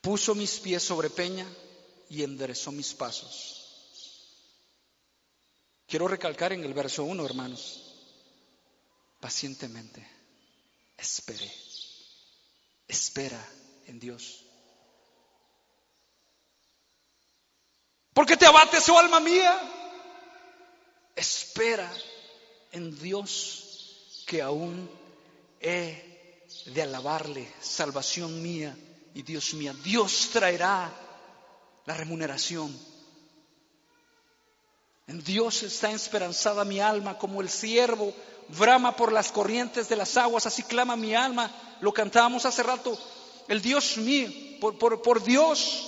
Puso 0.00 0.34
mis 0.34 0.58
pies 0.58 0.82
sobre 0.82 1.10
peña 1.10 1.46
y 2.08 2.22
enderezó 2.22 2.72
mis 2.72 2.94
pasos. 2.94 3.58
Quiero 5.86 6.08
recalcar 6.08 6.54
en 6.54 6.64
el 6.64 6.72
verso 6.72 7.04
1, 7.04 7.26
hermanos, 7.26 7.89
pacientemente. 9.20 10.06
Espere. 10.96 11.50
Espera 12.88 13.40
en 13.86 14.00
Dios. 14.00 14.44
Porque 18.12 18.36
te 18.36 18.46
abate 18.46 18.80
su 18.80 18.98
alma 18.98 19.20
mía. 19.20 19.58
Espera 21.14 21.90
en 22.72 22.98
Dios 22.98 24.24
que 24.26 24.42
aún 24.42 24.90
he 25.60 26.46
de 26.66 26.82
alabarle, 26.82 27.52
salvación 27.60 28.42
mía 28.42 28.76
y 29.14 29.22
Dios 29.22 29.54
mía. 29.54 29.74
Dios 29.84 30.30
traerá 30.32 30.92
la 31.86 31.94
remuneración. 31.94 32.76
En 35.10 35.24
Dios 35.24 35.64
está 35.64 35.90
esperanzada 35.90 36.64
mi 36.64 36.78
alma 36.78 37.18
como 37.18 37.40
el 37.40 37.50
siervo 37.50 38.14
brama 38.46 38.94
por 38.94 39.10
las 39.10 39.32
corrientes 39.32 39.88
de 39.88 39.96
las 39.96 40.16
aguas, 40.16 40.46
así 40.46 40.62
clama 40.62 40.94
mi 40.94 41.16
alma. 41.16 41.50
Lo 41.80 41.92
cantábamos 41.92 42.46
hace 42.46 42.62
rato, 42.62 42.96
el 43.48 43.60
Dios 43.60 43.96
mío, 43.96 44.30
por, 44.60 45.02
por, 45.02 45.20
Dios. 45.24 45.84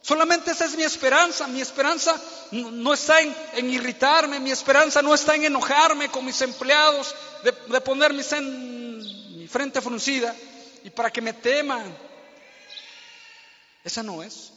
Solamente 0.00 0.52
esa 0.52 0.64
es 0.64 0.74
mi 0.74 0.84
esperanza. 0.84 1.48
Mi 1.48 1.60
esperanza 1.60 2.18
no 2.52 2.94
está 2.94 3.20
en, 3.20 3.68
irritarme, 3.68 4.40
mi 4.40 4.52
esperanza 4.52 5.02
no 5.02 5.12
está 5.12 5.34
en 5.34 5.44
enojarme 5.44 6.08
con 6.08 6.24
mis 6.24 6.40
empleados, 6.40 7.14
de, 7.44 7.52
de 7.52 7.80
ponerme 7.82 8.22
en 8.30 9.38
mi 9.38 9.46
frente 9.48 9.82
fruncida 9.82 10.34
y 10.82 10.88
para 10.88 11.10
que 11.10 11.20
me 11.20 11.34
teman. 11.34 11.94
Esa 13.84 14.02
no 14.02 14.22
es. 14.22 14.54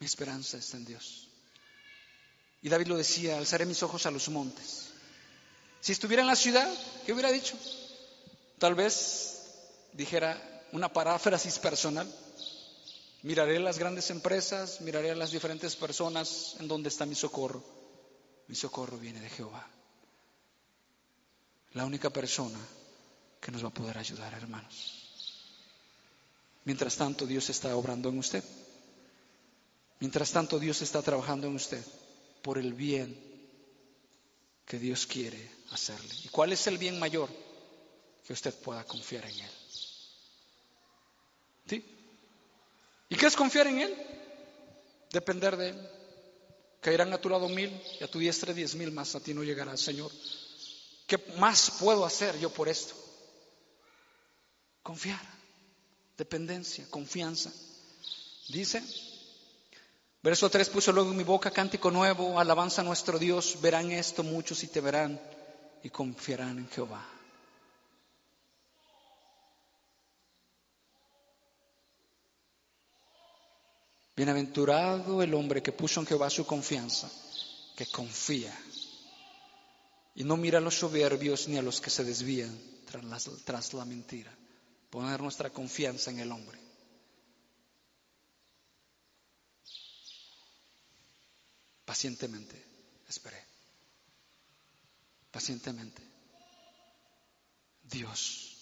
Mi 0.00 0.06
esperanza 0.06 0.58
está 0.58 0.76
en 0.76 0.84
Dios. 0.84 1.28
Y 2.62 2.68
David 2.68 2.88
lo 2.88 2.96
decía, 2.96 3.38
alzaré 3.38 3.66
mis 3.66 3.82
ojos 3.82 4.06
a 4.06 4.10
los 4.10 4.28
montes. 4.28 4.88
Si 5.80 5.92
estuviera 5.92 6.22
en 6.22 6.28
la 6.28 6.36
ciudad, 6.36 6.68
¿qué 7.06 7.12
hubiera 7.12 7.30
dicho? 7.30 7.56
Tal 8.58 8.74
vez 8.74 9.42
dijera 9.92 10.40
una 10.72 10.92
paráfrasis 10.92 11.58
personal. 11.58 12.12
Miraré 13.22 13.58
las 13.58 13.78
grandes 13.78 14.10
empresas, 14.10 14.80
miraré 14.80 15.10
a 15.10 15.16
las 15.16 15.32
diferentes 15.32 15.76
personas 15.76 16.56
en 16.60 16.68
donde 16.68 16.88
está 16.88 17.06
mi 17.06 17.14
socorro. 17.14 17.62
Mi 18.48 18.54
socorro 18.54 18.96
viene 18.98 19.20
de 19.20 19.30
Jehová. 19.30 19.68
La 21.72 21.84
única 21.84 22.10
persona 22.10 22.58
que 23.40 23.52
nos 23.52 23.62
va 23.62 23.68
a 23.68 23.74
poder 23.74 23.98
ayudar, 23.98 24.32
hermanos. 24.34 24.94
Mientras 26.64 26.96
tanto, 26.96 27.26
Dios 27.26 27.48
está 27.50 27.74
obrando 27.76 28.08
en 28.08 28.18
usted. 28.18 28.44
Mientras 30.00 30.30
tanto, 30.30 30.58
Dios 30.58 30.80
está 30.82 31.02
trabajando 31.02 31.46
en 31.46 31.56
usted 31.56 31.84
por 32.42 32.58
el 32.58 32.72
bien 32.72 33.16
que 34.64 34.78
Dios 34.78 35.06
quiere 35.06 35.50
hacerle. 35.70 36.14
¿Y 36.24 36.28
cuál 36.28 36.52
es 36.52 36.66
el 36.66 36.78
bien 36.78 36.98
mayor? 36.98 37.28
Que 38.24 38.32
usted 38.32 38.54
pueda 38.54 38.84
confiar 38.84 39.24
en 39.24 39.40
Él. 39.40 39.50
¿Sí? 41.68 41.84
¿Y 43.08 43.16
qué 43.16 43.26
es 43.26 43.36
confiar 43.36 43.66
en 43.66 43.80
Él? 43.80 43.96
Depender 45.10 45.56
de 45.56 45.70
Él. 45.70 45.88
Caerán 46.80 47.12
a 47.12 47.20
tu 47.20 47.28
lado 47.28 47.48
mil 47.48 47.70
y 48.00 48.04
a 48.04 48.10
tu 48.10 48.18
diestra 48.18 48.52
diez 48.52 48.74
mil 48.74 48.92
más, 48.92 49.14
a 49.14 49.20
ti 49.20 49.34
no 49.34 49.42
llegará, 49.42 49.76
Señor. 49.76 50.12
¿Qué 51.06 51.18
más 51.38 51.72
puedo 51.80 52.04
hacer 52.04 52.38
yo 52.38 52.50
por 52.50 52.68
esto? 52.68 52.94
Confiar, 54.82 55.20
dependencia, 56.16 56.86
confianza. 56.88 57.52
Dice, 58.48 58.82
Verso 60.22 60.50
3 60.50 60.68
puso 60.70 60.92
luego 60.92 61.10
en 61.10 61.16
mi 61.16 61.24
boca 61.24 61.50
cántico 61.50 61.90
nuevo, 61.90 62.40
alabanza 62.40 62.80
a 62.80 62.84
nuestro 62.84 63.18
Dios, 63.18 63.60
verán 63.60 63.92
esto 63.92 64.24
muchos 64.24 64.64
y 64.64 64.68
te 64.68 64.80
verán 64.80 65.20
y 65.82 65.90
confiarán 65.90 66.58
en 66.58 66.68
Jehová. 66.68 67.06
Bienaventurado 74.16 75.22
el 75.22 75.32
hombre 75.34 75.62
que 75.62 75.70
puso 75.70 76.00
en 76.00 76.06
Jehová 76.06 76.28
su 76.28 76.44
confianza, 76.44 77.08
que 77.76 77.86
confía 77.86 78.52
y 80.16 80.24
no 80.24 80.36
mira 80.36 80.58
a 80.58 80.60
los 80.60 80.76
soberbios 80.76 81.46
ni 81.46 81.58
a 81.58 81.62
los 81.62 81.80
que 81.80 81.90
se 81.90 82.02
desvían 82.02 82.58
tras 82.90 83.30
tras 83.44 83.72
la 83.72 83.84
mentira. 83.84 84.36
Poner 84.90 85.20
nuestra 85.20 85.50
confianza 85.50 86.10
en 86.10 86.18
el 86.18 86.32
hombre. 86.32 86.67
Pacientemente 91.88 92.62
esperé. 93.08 93.42
Pacientemente. 95.30 96.02
Dios 97.82 98.58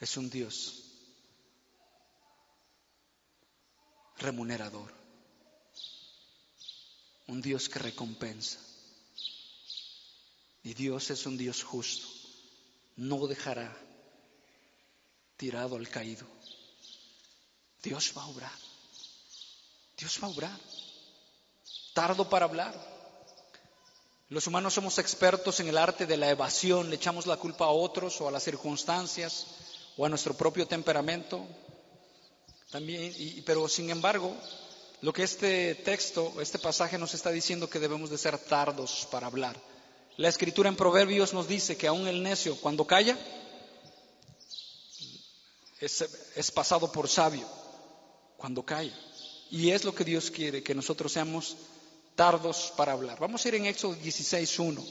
es 0.00 0.16
un 0.16 0.30
Dios 0.30 0.84
remunerador. 4.16 4.90
Un 7.26 7.42
Dios 7.42 7.68
que 7.68 7.78
recompensa. 7.78 8.58
Y 10.62 10.72
Dios 10.72 11.10
es 11.10 11.26
un 11.26 11.36
Dios 11.36 11.62
justo. 11.62 12.06
No 12.96 13.26
dejará 13.26 13.70
tirado 15.36 15.76
al 15.76 15.90
caído. 15.90 16.26
Dios 17.82 18.14
va 18.16 18.22
a 18.22 18.28
obrar. 18.28 18.58
Dios 19.98 20.18
va 20.22 20.28
a 20.28 20.30
obrar 20.30 20.71
tardo 21.92 22.28
para 22.28 22.46
hablar. 22.46 22.74
Los 24.28 24.46
humanos 24.46 24.74
somos 24.74 24.98
expertos 24.98 25.60
en 25.60 25.68
el 25.68 25.76
arte 25.76 26.06
de 26.06 26.16
la 26.16 26.30
evasión, 26.30 26.88
le 26.88 26.96
echamos 26.96 27.26
la 27.26 27.36
culpa 27.36 27.66
a 27.66 27.70
otros 27.70 28.20
o 28.20 28.28
a 28.28 28.30
las 28.30 28.42
circunstancias 28.42 29.46
o 29.96 30.06
a 30.06 30.08
nuestro 30.08 30.34
propio 30.34 30.66
temperamento. 30.66 31.46
También, 32.70 33.14
pero 33.44 33.68
sin 33.68 33.90
embargo, 33.90 34.34
lo 35.02 35.12
que 35.12 35.22
este 35.22 35.74
texto, 35.74 36.40
este 36.40 36.58
pasaje 36.58 36.96
nos 36.96 37.12
está 37.12 37.30
diciendo 37.30 37.68
que 37.68 37.78
debemos 37.78 38.08
de 38.08 38.16
ser 38.16 38.38
tardos 38.38 39.06
para 39.10 39.26
hablar. 39.26 39.60
La 40.16 40.28
escritura 40.28 40.70
en 40.70 40.76
Proverbios 40.76 41.34
nos 41.34 41.46
dice 41.46 41.76
que 41.76 41.86
aún 41.86 42.06
el 42.06 42.22
necio 42.22 42.56
cuando 42.56 42.86
calla 42.86 43.18
es, 45.78 46.04
es 46.36 46.50
pasado 46.50 46.90
por 46.90 47.08
sabio, 47.08 47.46
cuando 48.38 48.62
calla. 48.62 48.98
Y 49.50 49.72
es 49.72 49.84
lo 49.84 49.94
que 49.94 50.04
Dios 50.04 50.30
quiere, 50.30 50.62
que 50.62 50.74
nosotros 50.74 51.12
seamos 51.12 51.56
tardos 52.16 52.72
para 52.76 52.92
hablar. 52.92 53.18
Vamos 53.18 53.44
a 53.44 53.48
ir 53.48 53.54
en 53.56 53.66
Éxodo 53.66 53.94
16.1 53.96 54.84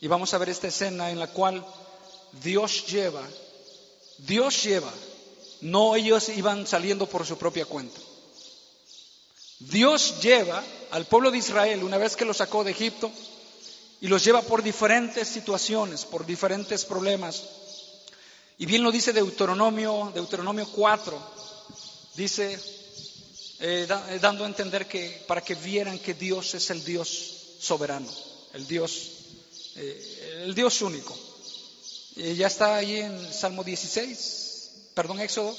y 0.00 0.06
vamos 0.08 0.32
a 0.34 0.38
ver 0.38 0.48
esta 0.48 0.68
escena 0.68 1.10
en 1.10 1.18
la 1.18 1.28
cual 1.28 1.64
Dios 2.42 2.86
lleva, 2.86 3.26
Dios 4.18 4.62
lleva, 4.62 4.92
no 5.62 5.96
ellos 5.96 6.28
iban 6.28 6.66
saliendo 6.66 7.06
por 7.06 7.26
su 7.26 7.38
propia 7.38 7.64
cuenta. 7.64 8.00
Dios 9.58 10.20
lleva 10.20 10.62
al 10.90 11.06
pueblo 11.06 11.30
de 11.30 11.38
Israel 11.38 11.82
una 11.82 11.96
vez 11.96 12.14
que 12.14 12.26
lo 12.26 12.34
sacó 12.34 12.62
de 12.62 12.72
Egipto 12.72 13.10
y 14.00 14.08
los 14.08 14.22
lleva 14.22 14.42
por 14.42 14.62
diferentes 14.62 15.28
situaciones, 15.28 16.04
por 16.04 16.26
diferentes 16.26 16.84
problemas. 16.84 17.42
Y 18.58 18.66
bien 18.66 18.82
lo 18.82 18.92
dice 18.92 19.12
Deuteronomio, 19.12 20.12
Deuteronomio 20.14 20.66
4, 20.70 21.18
dice, 22.14 22.58
eh, 23.58 23.86
eh, 23.88 24.18
dando 24.20 24.44
a 24.44 24.48
entender 24.48 24.86
que 24.86 25.24
para 25.26 25.42
que 25.42 25.54
vieran 25.54 25.98
que 25.98 26.12
Dios 26.12 26.54
es 26.54 26.68
el 26.70 26.84
Dios 26.84 27.56
soberano, 27.58 28.06
el 28.52 28.66
Dios, 28.66 29.12
eh, 29.76 30.42
el 30.44 30.54
Dios 30.54 30.82
único. 30.82 31.16
ya 32.16 32.46
está 32.46 32.76
ahí 32.76 32.98
en 32.98 33.32
Salmo 33.32 33.64
16, 33.64 34.90
perdón, 34.94 35.20
Éxodo 35.20 35.56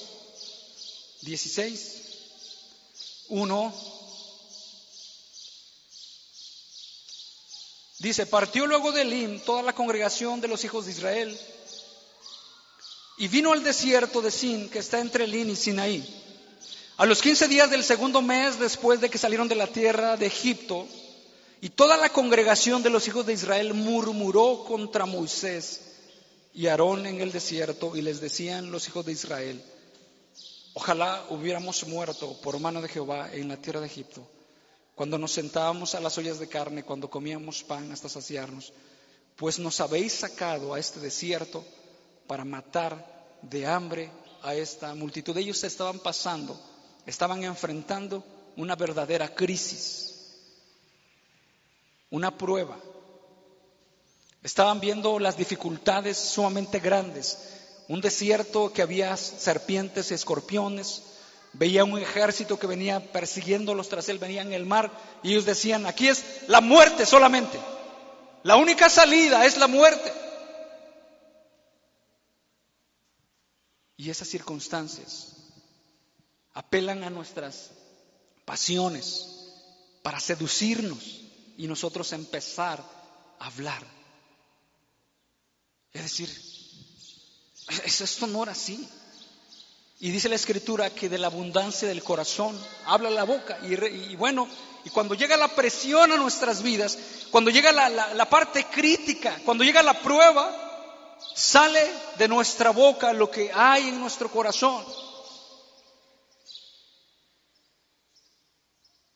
16, 1.21 2.01
1. 3.29 3.73
Dice, 7.99 8.27
partió 8.27 8.67
luego 8.67 8.91
de 8.91 9.01
Elim 9.01 9.39
toda 9.39 9.63
la 9.63 9.73
congregación 9.73 10.39
de 10.39 10.47
los 10.47 10.63
hijos 10.63 10.85
de 10.85 10.91
Israel 10.91 11.39
y 13.17 13.27
vino 13.27 13.53
al 13.53 13.63
desierto 13.63 14.21
de 14.21 14.29
Sin, 14.29 14.69
que 14.69 14.79
está 14.79 14.99
entre 14.99 15.23
Elim 15.23 15.49
y 15.49 15.55
Sinaí. 15.55 16.26
A 16.97 17.05
los 17.05 17.21
15 17.21 17.47
días 17.47 17.69
del 17.69 17.83
segundo 17.83 18.23
mes 18.23 18.57
después 18.57 18.99
de 18.99 19.11
que 19.11 19.19
salieron 19.19 19.47
de 19.47 19.53
la 19.53 19.67
tierra 19.67 20.17
de 20.17 20.25
Egipto, 20.25 20.87
y 21.61 21.69
toda 21.69 21.95
la 21.95 22.09
congregación 22.09 22.81
de 22.81 22.89
los 22.89 23.07
hijos 23.07 23.23
de 23.27 23.33
Israel 23.33 23.75
murmuró 23.75 24.63
contra 24.63 25.05
Moisés 25.05 25.81
y 26.55 26.65
Aarón 26.65 27.05
en 27.05 27.21
el 27.21 27.31
desierto, 27.31 27.95
y 27.95 28.01
les 28.01 28.19
decían 28.19 28.71
los 28.71 28.87
hijos 28.87 29.05
de 29.05 29.11
Israel, 29.11 29.63
ojalá 30.73 31.23
hubiéramos 31.29 31.85
muerto 31.85 32.35
por 32.41 32.59
mano 32.59 32.81
de 32.81 32.89
Jehová 32.89 33.29
en 33.31 33.49
la 33.49 33.57
tierra 33.57 33.79
de 33.79 33.85
Egipto, 33.85 34.27
cuando 34.95 35.19
nos 35.19 35.33
sentábamos 35.33 35.93
a 35.93 35.99
las 35.99 36.17
ollas 36.17 36.39
de 36.39 36.49
carne, 36.49 36.81
cuando 36.81 37.11
comíamos 37.11 37.63
pan 37.63 37.91
hasta 37.91 38.09
saciarnos, 38.09 38.73
pues 39.35 39.59
nos 39.59 39.79
habéis 39.81 40.13
sacado 40.13 40.73
a 40.73 40.79
este 40.79 40.99
desierto 40.99 41.63
para 42.25 42.43
matar 42.43 43.37
de 43.43 43.67
hambre 43.67 44.09
a 44.41 44.55
esta 44.55 44.95
multitud. 44.95 45.37
Ellos 45.37 45.59
se 45.59 45.67
estaban 45.67 45.99
pasando 45.99 46.59
estaban 47.08 47.43
enfrentando 47.43 48.24
una 48.58 48.76
verdadera 48.76 49.34
crisis, 49.34 50.36
una 52.12 52.38
prueba. 52.38 52.78
Estaban 54.43 54.80
viendo 54.80 55.18
las 55.18 55.38
dificultades 55.38 56.18
sumamente 56.18 56.80
grandes, 56.80 57.39
un 57.88 58.01
desierto 58.01 58.72
que 58.74 58.82
había 58.82 59.16
serpientes 59.16 60.12
y 60.12 60.14
escorpiones, 60.14 61.03
veía 61.53 61.86
un 61.86 61.97
ejército 61.97 62.60
que 62.60 62.68
venía 62.68 63.12
persiguiéndolos 63.12 63.88
tras 63.88 64.10
él, 64.10 64.20
venía 64.20 64.41
en 64.41 64.51
el 64.51 64.66
mar 64.66 64.91
y 65.24 65.32
ellos 65.32 65.45
decían, 65.45 65.86
aquí 65.86 66.10
es 66.10 66.24
la 66.47 66.60
muerte 66.60 67.05
solamente. 67.05 67.58
La 68.43 68.58
única 68.58 68.89
salida 68.89 69.45
es 69.45 69.58
la 69.58 69.68
muerte. 69.68 70.12
Y 73.95 74.10
esas 74.10 74.28
circunstancias 74.28 75.36
apelan 76.58 77.03
a 77.03 77.12
nuestras 77.12 77.70
pasiones 78.43 79.28
para 80.01 80.20
seducirnos 80.20 81.22
y 81.55 81.68
nosotros 81.68 82.12
empezar 82.14 82.84
a 83.38 83.45
hablar. 83.45 83.84
Es 85.93 86.01
decir, 86.01 86.30
esto 87.86 88.26
no 88.26 88.41
era 88.41 88.53
así. 88.53 88.89
Y 89.99 90.10
dice 90.10 90.30
la 90.30 90.36
escritura 90.36 90.89
que 90.89 91.10
de 91.10 91.20
la 91.20 91.28
abundancia 91.28 91.88
del 91.88 92.03
corazón 92.03 92.60
habla 92.88 93.12
la 93.12 93.24
boca. 93.24 93.60
Y, 93.62 94.16
bueno, 94.16 94.47
y 94.84 94.89
cuando 94.89 95.14
llega 95.14 95.38
la 95.38 95.49
presión 95.49 96.12
a 96.12 96.18
nuestras 96.18 96.64
vidas, 96.64 96.97
cuando 97.30 97.51
llega 97.51 97.72
la, 97.72 97.89
la 97.89 98.30
parte 98.30 98.66
crítica, 98.66 99.39
cuando 99.45 99.64
llega 99.64 99.84
la 99.84 100.01
prueba, 100.01 101.16
sale 101.36 101.84
de 102.18 102.28
nuestra 102.28 102.72
boca 102.72 103.14
lo 103.14 103.30
que 103.30 103.51
hay 103.53 103.89
en 103.89 103.99
nuestro 103.99 104.32
corazón. 104.32 104.84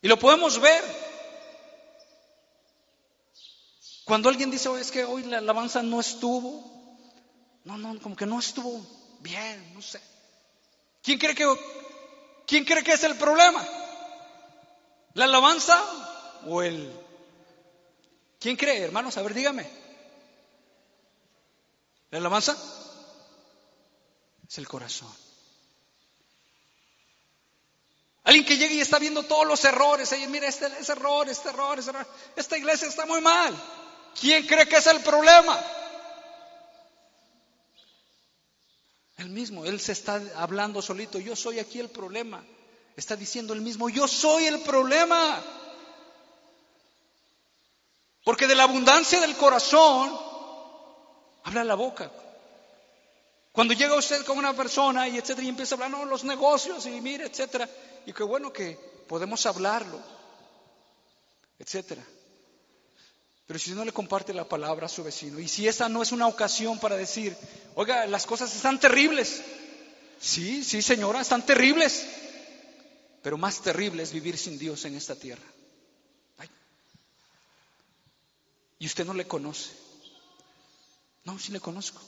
Y 0.02 0.08
lo 0.08 0.18
podemos 0.18 0.60
ver. 0.60 0.84
Cuando 4.04 4.30
alguien 4.30 4.52
dice, 4.52 4.70
es 4.80 4.92
que 4.92 5.06
hoy 5.06 5.24
la 5.24 5.38
alabanza 5.38 5.84
no 5.84 6.00
estuvo, 6.00 6.98
no, 7.64 7.78
no, 7.78 8.00
como 8.02 8.16
que 8.16 8.26
no 8.26 8.40
estuvo 8.40 8.86
bien, 9.20 9.74
no 9.74 9.82
sé. 9.82 10.02
¿Quién 11.04 11.18
cree 11.18 11.36
que, 11.36 11.46
quién 12.46 12.66
cree 12.66 12.84
que 12.84 12.94
es 12.94 13.04
el 13.04 13.16
problema? 13.16 13.66
¿La 15.14 15.26
alabanza 15.26 15.82
o 16.48 16.62
el... 16.62 16.92
¿Quién 18.40 18.58
cree, 18.58 18.82
hermanos? 18.82 19.18
A 19.18 19.22
ver, 19.22 19.34
dígame. 19.34 19.70
¿La 22.10 22.18
alabanza? 22.18 22.58
Es 24.48 24.58
el 24.58 24.68
corazón. 24.68 25.14
Alguien 28.32 28.46
que 28.46 28.56
llegue 28.56 28.76
y 28.76 28.80
está 28.80 28.98
viendo 28.98 29.24
todos 29.24 29.46
los 29.46 29.62
errores. 29.66 30.10
Y 30.14 30.26
mira, 30.28 30.48
este 30.48 30.66
es 30.80 30.88
error, 30.88 31.28
este 31.28 31.50
error, 31.50 31.78
este 31.78 31.92
error. 31.92 32.08
Esta 32.34 32.58
iglesia 32.58 32.88
está 32.88 33.06
muy 33.06 33.20
mal. 33.20 33.54
¿Quién 34.18 34.48
cree 34.48 34.66
que 34.70 34.78
es 34.78 34.88
el 34.88 35.02
problema? 35.02 35.60
Él 39.18 39.32
mismo, 39.32 39.66
él 39.66 39.82
se 39.82 39.92
está 39.92 40.22
hablando 40.38 40.82
solito, 40.82 41.20
yo 41.20 41.36
soy 41.36 41.60
aquí 41.60 41.82
el 41.82 41.90
problema. 41.90 42.42
Está 42.96 43.18
diciendo 43.18 43.52
él 43.54 43.60
mismo, 43.60 43.90
yo 43.90 44.08
soy 44.08 44.46
el 44.46 44.62
problema. 44.62 45.44
Porque 48.24 48.48
de 48.48 48.56
la 48.56 48.64
abundancia 48.64 49.20
del 49.20 49.36
corazón 49.36 50.18
habla 51.44 51.66
la 51.66 51.76
boca. 51.76 52.10
Cuando 53.52 53.74
llega 53.74 53.96
usted 53.96 54.24
con 54.24 54.38
una 54.38 54.54
persona 54.54 55.10
y 55.10 55.18
etcétera 55.18 55.46
y 55.46 55.50
empieza 55.50 55.76
a 55.76 55.84
hablar, 55.84 55.92
no, 55.92 56.06
los 56.06 56.24
negocios 56.24 56.86
y 56.86 57.02
mire, 57.02 57.26
etcétera, 57.26 57.70
y 58.06 58.14
qué 58.14 58.24
bueno 58.24 58.52
que 58.52 58.78
podemos 59.08 59.46
hablarlo, 59.46 60.00
etcétera. 61.60 62.04
Pero 63.48 63.60
si 63.60 63.72
no 63.72 63.84
le 63.84 63.92
comparte 63.92 64.34
la 64.34 64.48
palabra 64.48 64.86
a 64.86 64.90
su 64.90 65.04
vecino, 65.04 65.40
y 65.40 65.48
si 65.48 65.68
esa 65.68 65.90
no 65.90 66.02
es 66.02 66.12
una 66.12 66.28
ocasión 66.28 66.80
para 66.80 66.96
decir, 66.96 67.36
oiga, 67.76 68.06
las 68.06 68.26
cosas 68.26 68.56
están 68.56 68.80
terribles. 68.80 69.42
Sí, 70.20 70.64
sí, 70.64 70.82
señora, 70.82 71.20
están 71.20 71.46
terribles. 71.46 72.06
Pero 73.22 73.38
más 73.38 73.62
terrible 73.62 74.04
es 74.04 74.14
vivir 74.14 74.38
sin 74.38 74.58
Dios 74.58 74.86
en 74.86 74.96
esta 74.96 75.16
tierra. 75.16 75.44
Y 78.80 78.88
usted 78.88 79.06
no 79.06 79.14
le 79.14 79.28
conoce. 79.28 79.70
No, 81.24 81.38
sí 81.38 81.52
le 81.52 81.60
conozco. 81.60 82.02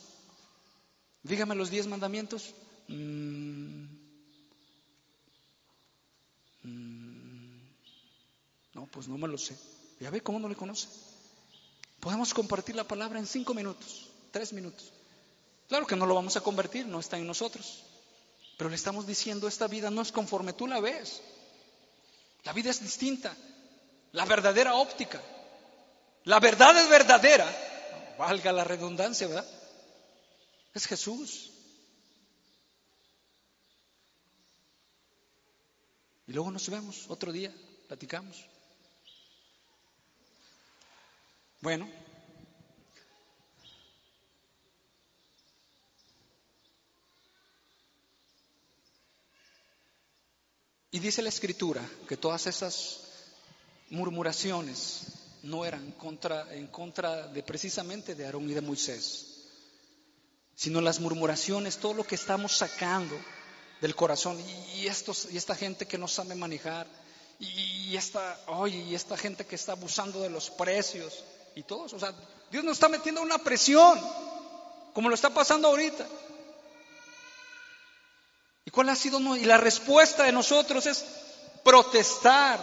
Dígame 1.22 1.54
los 1.54 1.70
diez 1.70 1.86
mandamientos. 1.86 2.56
Mm. 2.88 3.83
Pues 8.94 9.08
no 9.08 9.18
me 9.18 9.28
lo 9.28 9.38
sé. 9.38 9.58
Ya 10.00 10.12
ve 10.12 10.22
cómo 10.22 10.39
no 10.39 10.48
le 10.48 10.56
conoce. 10.56 10.88
Podemos 12.00 12.34
compartir 12.34 12.76
la 12.76 12.88
palabra 12.88 13.20
en 13.20 13.26
cinco 13.26 13.54
minutos, 13.54 14.08
tres 14.32 14.54
minutos. 14.54 14.94
Claro 15.68 15.88
que 15.88 15.96
no 15.96 16.06
lo 16.06 16.16
vamos 16.16 16.38
a 16.38 16.41
convertir, 16.41 16.86
no 16.86 17.00
está 17.00 17.18
en 17.18 17.26
nosotros. 17.26 17.84
Pero 18.58 18.70
le 18.70 18.76
estamos 18.76 19.08
diciendo, 19.08 19.48
esta 19.48 19.68
vida 19.68 19.89
no 19.89 20.02
es 20.02 20.12
conforme 20.12 20.54
tú 20.54 20.68
la 20.68 20.80
ves. 20.80 21.22
La 22.44 22.54
vida 22.54 22.70
es 22.70 22.82
distinta. 22.82 23.36
La 24.12 24.26
verdadera 24.26 24.76
óptica. 24.76 25.22
La 26.26 26.39
verdad 26.39 26.78
es 26.78 26.88
verdadera. 26.88 28.16
Valga 28.20 28.52
la 28.52 28.64
redundancia, 28.64 29.28
¿verdad? 29.28 29.48
Es 30.74 30.86
Jesús. 30.86 31.52
Y 36.28 36.34
luego 36.34 36.52
nos 36.52 36.70
vemos 36.70 37.06
otro 37.10 37.32
día, 37.32 37.54
platicamos. 37.88 38.53
Bueno, 41.64 41.88
y 50.91 50.99
dice 50.99 51.22
la 51.22 51.30
escritura 51.30 51.82
que 52.09 52.18
todas 52.18 52.47
esas 52.47 53.03
murmuraciones 53.91 55.03
no 55.43 55.64
eran 55.64 55.93
contra, 55.93 56.53
en 56.53 56.68
contra 56.68 57.28
de 57.28 57.41
precisamente 57.43 58.14
de 58.14 58.26
Aarón 58.26 58.49
y 58.49 58.53
de 58.53 58.59
Moisés, 58.59 59.45
sino 60.55 60.82
las 60.82 60.99
murmuraciones, 60.99 61.78
todo 61.78 61.93
lo 61.93 62.03
que 62.03 62.16
estamos 62.16 62.57
sacando 62.57 63.18
del 63.80 63.95
corazón 63.95 64.38
y, 64.76 64.88
estos, 64.88 65.30
y 65.32 65.38
esta 65.38 65.55
gente 65.55 65.86
que 65.86 65.97
no 65.97 66.09
sabe 66.09 66.36
manejar 66.36 66.88
y 67.39 67.95
esta, 67.95 68.38
y 68.68 68.93
esta 68.93 69.16
gente 69.16 69.45
que 69.45 69.55
está 69.55 69.72
abusando 69.72 70.20
de 70.20 70.30
los 70.30 70.49
precios 70.49 71.24
y 71.56 71.64
todos. 71.64 71.93
O 71.93 71.99
sea, 71.99 72.14
Dios 72.51 72.64
nos 72.64 72.74
está 72.74 72.89
metiendo 72.89 73.22
una 73.22 73.38
presión, 73.38 73.99
como 74.93 75.10
lo 75.10 75.16
está 75.16 75.30
pasando 75.30 75.68
ahorita. 75.68 76.08
¿Y 78.66 78.72
cuál 78.72 78.89
ha 78.89 78.95
sido? 78.95 79.20
Y 79.36 79.45
la 79.45 79.58
respuesta 79.58 80.24
de 80.24 80.32
nosotros 80.32 80.86
es 80.86 81.06
protestar. 81.64 82.60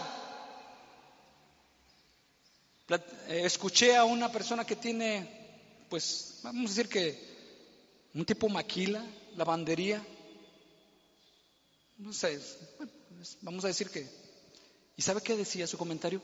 Eh, 2.89 3.41
escuché 3.45 3.95
a 3.95 4.03
una 4.03 4.31
persona 4.31 4.65
que 4.65 4.75
tiene, 4.75 5.85
pues, 5.89 6.39
vamos 6.43 6.71
a 6.71 6.73
decir 6.73 6.89
que 6.89 8.09
un 8.13 8.25
tipo 8.25 8.49
maquila, 8.49 9.05
lavandería. 9.35 10.05
No 11.97 12.11
sé, 12.13 12.39
vamos 13.41 13.63
a 13.63 13.67
decir 13.67 13.89
que. 13.89 14.07
¿Y 14.97 15.01
sabe 15.01 15.21
qué 15.21 15.37
decía 15.37 15.67
su 15.67 15.77
comentario? 15.77 16.21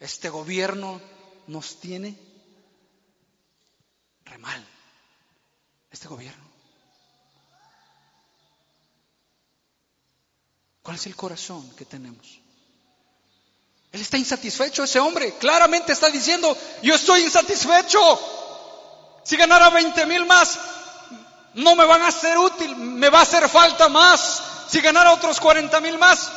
Este 0.00 0.28
gobierno 0.28 1.00
nos 1.46 1.80
tiene 1.80 2.16
re 4.24 4.38
mal 4.38 4.66
este 5.90 6.08
gobierno. 6.08 6.44
¿Cuál 10.82 10.96
es 10.96 11.06
el 11.06 11.16
corazón 11.16 11.70
que 11.76 11.84
tenemos? 11.84 12.40
Él 13.92 14.00
está 14.00 14.18
insatisfecho, 14.18 14.84
ese 14.84 14.98
hombre. 14.98 15.34
Claramente 15.38 15.92
está 15.92 16.10
diciendo, 16.10 16.56
yo 16.82 16.94
estoy 16.94 17.22
insatisfecho. 17.22 18.00
Si 19.24 19.36
ganara 19.36 19.70
20 19.70 20.04
mil 20.06 20.26
más, 20.26 20.58
no 21.54 21.74
me 21.76 21.86
van 21.86 22.02
a 22.02 22.10
ser 22.10 22.36
útil, 22.36 22.76
me 22.76 23.08
va 23.08 23.20
a 23.20 23.22
hacer 23.22 23.48
falta 23.48 23.88
más. 23.88 24.42
Si 24.68 24.80
ganara 24.80 25.12
otros 25.12 25.40
40 25.40 25.80
mil 25.80 25.96
más, 25.96 26.30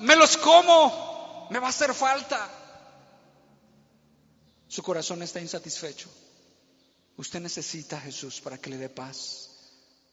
me 0.00 0.14
los 0.14 0.36
como, 0.36 1.48
me 1.50 1.58
va 1.58 1.68
a 1.68 1.70
hacer 1.70 1.94
falta 1.94 2.48
su 4.70 4.84
corazón 4.84 5.20
está 5.22 5.40
insatisfecho. 5.40 6.08
Usted 7.16 7.40
necesita 7.40 7.96
a 7.96 8.00
Jesús 8.00 8.40
para 8.40 8.56
que 8.56 8.70
le 8.70 8.78
dé 8.78 8.88
paz, 8.88 9.50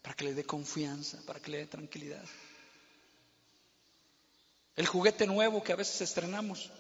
para 0.01 0.15
que 0.15 0.25
le 0.25 0.33
dé 0.33 0.43
confianza, 0.45 1.21
para 1.27 1.39
que 1.39 1.51
le 1.51 1.59
dé 1.59 1.67
tranquilidad. 1.67 2.25
El 4.75 4.87
juguete 4.87 5.27
nuevo 5.27 5.63
que 5.63 5.73
a 5.73 5.75
veces 5.75 6.01
estrenamos. 6.01 6.71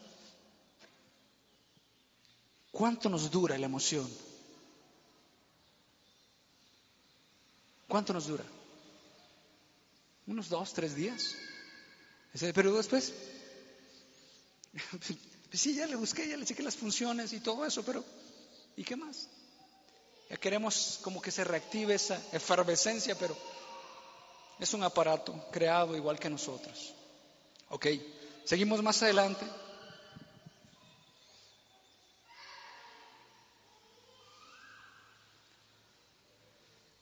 ¿Cuánto 2.71 3.09
nos 3.09 3.29
dura 3.29 3.55
la 3.59 3.67
emoción? 3.67 4.09
¿Cuánto 7.87 8.11
nos 8.11 8.25
dura? 8.25 8.43
Unos 10.25 10.49
dos, 10.49 10.73
tres 10.73 10.95
días. 10.95 11.35
Pero 12.55 12.73
después 12.73 13.13
pues 15.49 15.61
sí, 15.61 15.75
ya 15.75 15.87
le 15.87 15.95
busqué, 15.95 16.27
ya 16.27 16.37
le 16.37 16.45
chequé 16.45 16.61
las 16.61 16.75
funciones 16.75 17.31
y 17.33 17.39
todo 17.39 17.65
eso, 17.65 17.83
pero 17.83 18.03
¿y 18.75 18.83
qué 18.83 18.95
más? 18.95 19.29
Ya 20.29 20.37
queremos 20.37 20.99
como 21.01 21.21
que 21.21 21.31
se 21.31 21.43
reactive 21.43 21.95
esa 21.95 22.21
efervescencia, 22.33 23.15
pero 23.17 23.35
es 24.59 24.73
un 24.73 24.83
aparato 24.83 25.33
creado 25.51 25.95
igual 25.95 26.19
que 26.19 26.29
nosotros. 26.29 26.93
Ok, 27.69 27.87
seguimos 28.43 28.83
más 28.83 29.01
adelante. 29.03 29.45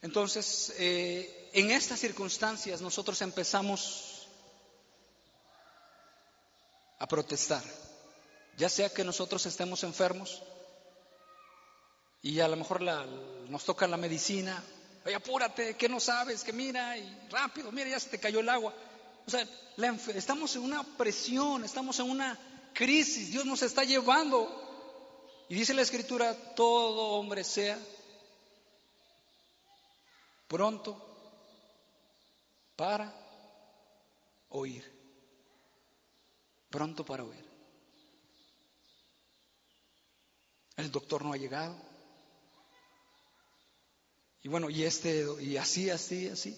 Entonces, 0.01 0.71
eh, 0.77 1.49
en 1.53 1.71
estas 1.71 1.99
circunstancias 1.99 2.79
nosotros 2.79 3.19
empezamos 3.23 4.27
a 6.99 7.07
protestar 7.07 7.63
ya 8.58 8.70
sea 8.70 8.89
que 8.89 9.03
nosotros 9.03 9.45
estemos 9.45 9.84
enfermos 9.84 10.41
y 12.22 12.39
a 12.39 12.47
lo 12.47 12.56
mejor 12.56 12.82
nos 12.82 13.66
toca 13.66 13.88
la 13.88 13.97
medicina, 13.97 14.64
oye, 15.06 15.16
apúrate, 15.16 15.76
que 15.76 15.88
no 15.88 15.99
sabes, 15.99 16.43
que 16.43 16.53
mira, 16.53 16.97
y 16.97 17.28
rápido, 17.30 17.72
mira, 17.72 17.89
ya 17.89 17.99
se 17.99 18.10
te 18.10 18.20
cayó 18.20 18.39
el 18.39 18.49
agua. 18.49 18.74
O 19.28 19.30
sea, 19.30 19.47
estamos 20.16 20.56
en 20.56 20.64
una 20.64 20.84
presión, 20.84 21.64
estamos 21.64 21.99
en 21.99 22.10
una 22.10 22.39
crisis, 22.74 23.32
Dios 23.32 23.45
nos 23.45 23.62
está 23.62 23.84
llevando. 23.84 24.64
Y 25.49 25.56
dice 25.56 25.76
la 25.76 25.84
escritura, 25.84 26.56
todo 26.56 27.12
hombre 27.12 27.43
sea 27.43 27.78
pronto 30.47 30.99
para 32.76 33.14
oír. 34.49 34.91
Pronto 36.70 37.06
para 37.06 37.24
oír. 37.24 37.44
El 40.78 40.91
doctor 40.91 41.23
no 41.23 41.34
ha 41.34 41.38
llegado. 41.38 41.76
Y 44.43 44.47
bueno, 44.47 44.69
y 44.69 44.84
este, 44.84 45.26
y 45.41 45.57
así, 45.57 45.89
así, 45.89 46.28
así. 46.28 46.57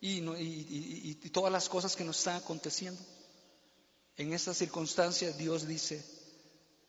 Y, 0.00 0.18
y, 0.18 1.18
y 1.22 1.30
todas 1.30 1.52
las 1.52 1.68
cosas 1.68 1.96
que 1.96 2.04
nos 2.04 2.18
están 2.18 2.36
aconteciendo. 2.36 3.00
En 4.16 4.32
estas 4.32 4.58
circunstancias 4.58 5.36
Dios 5.36 5.66
dice, 5.66 6.04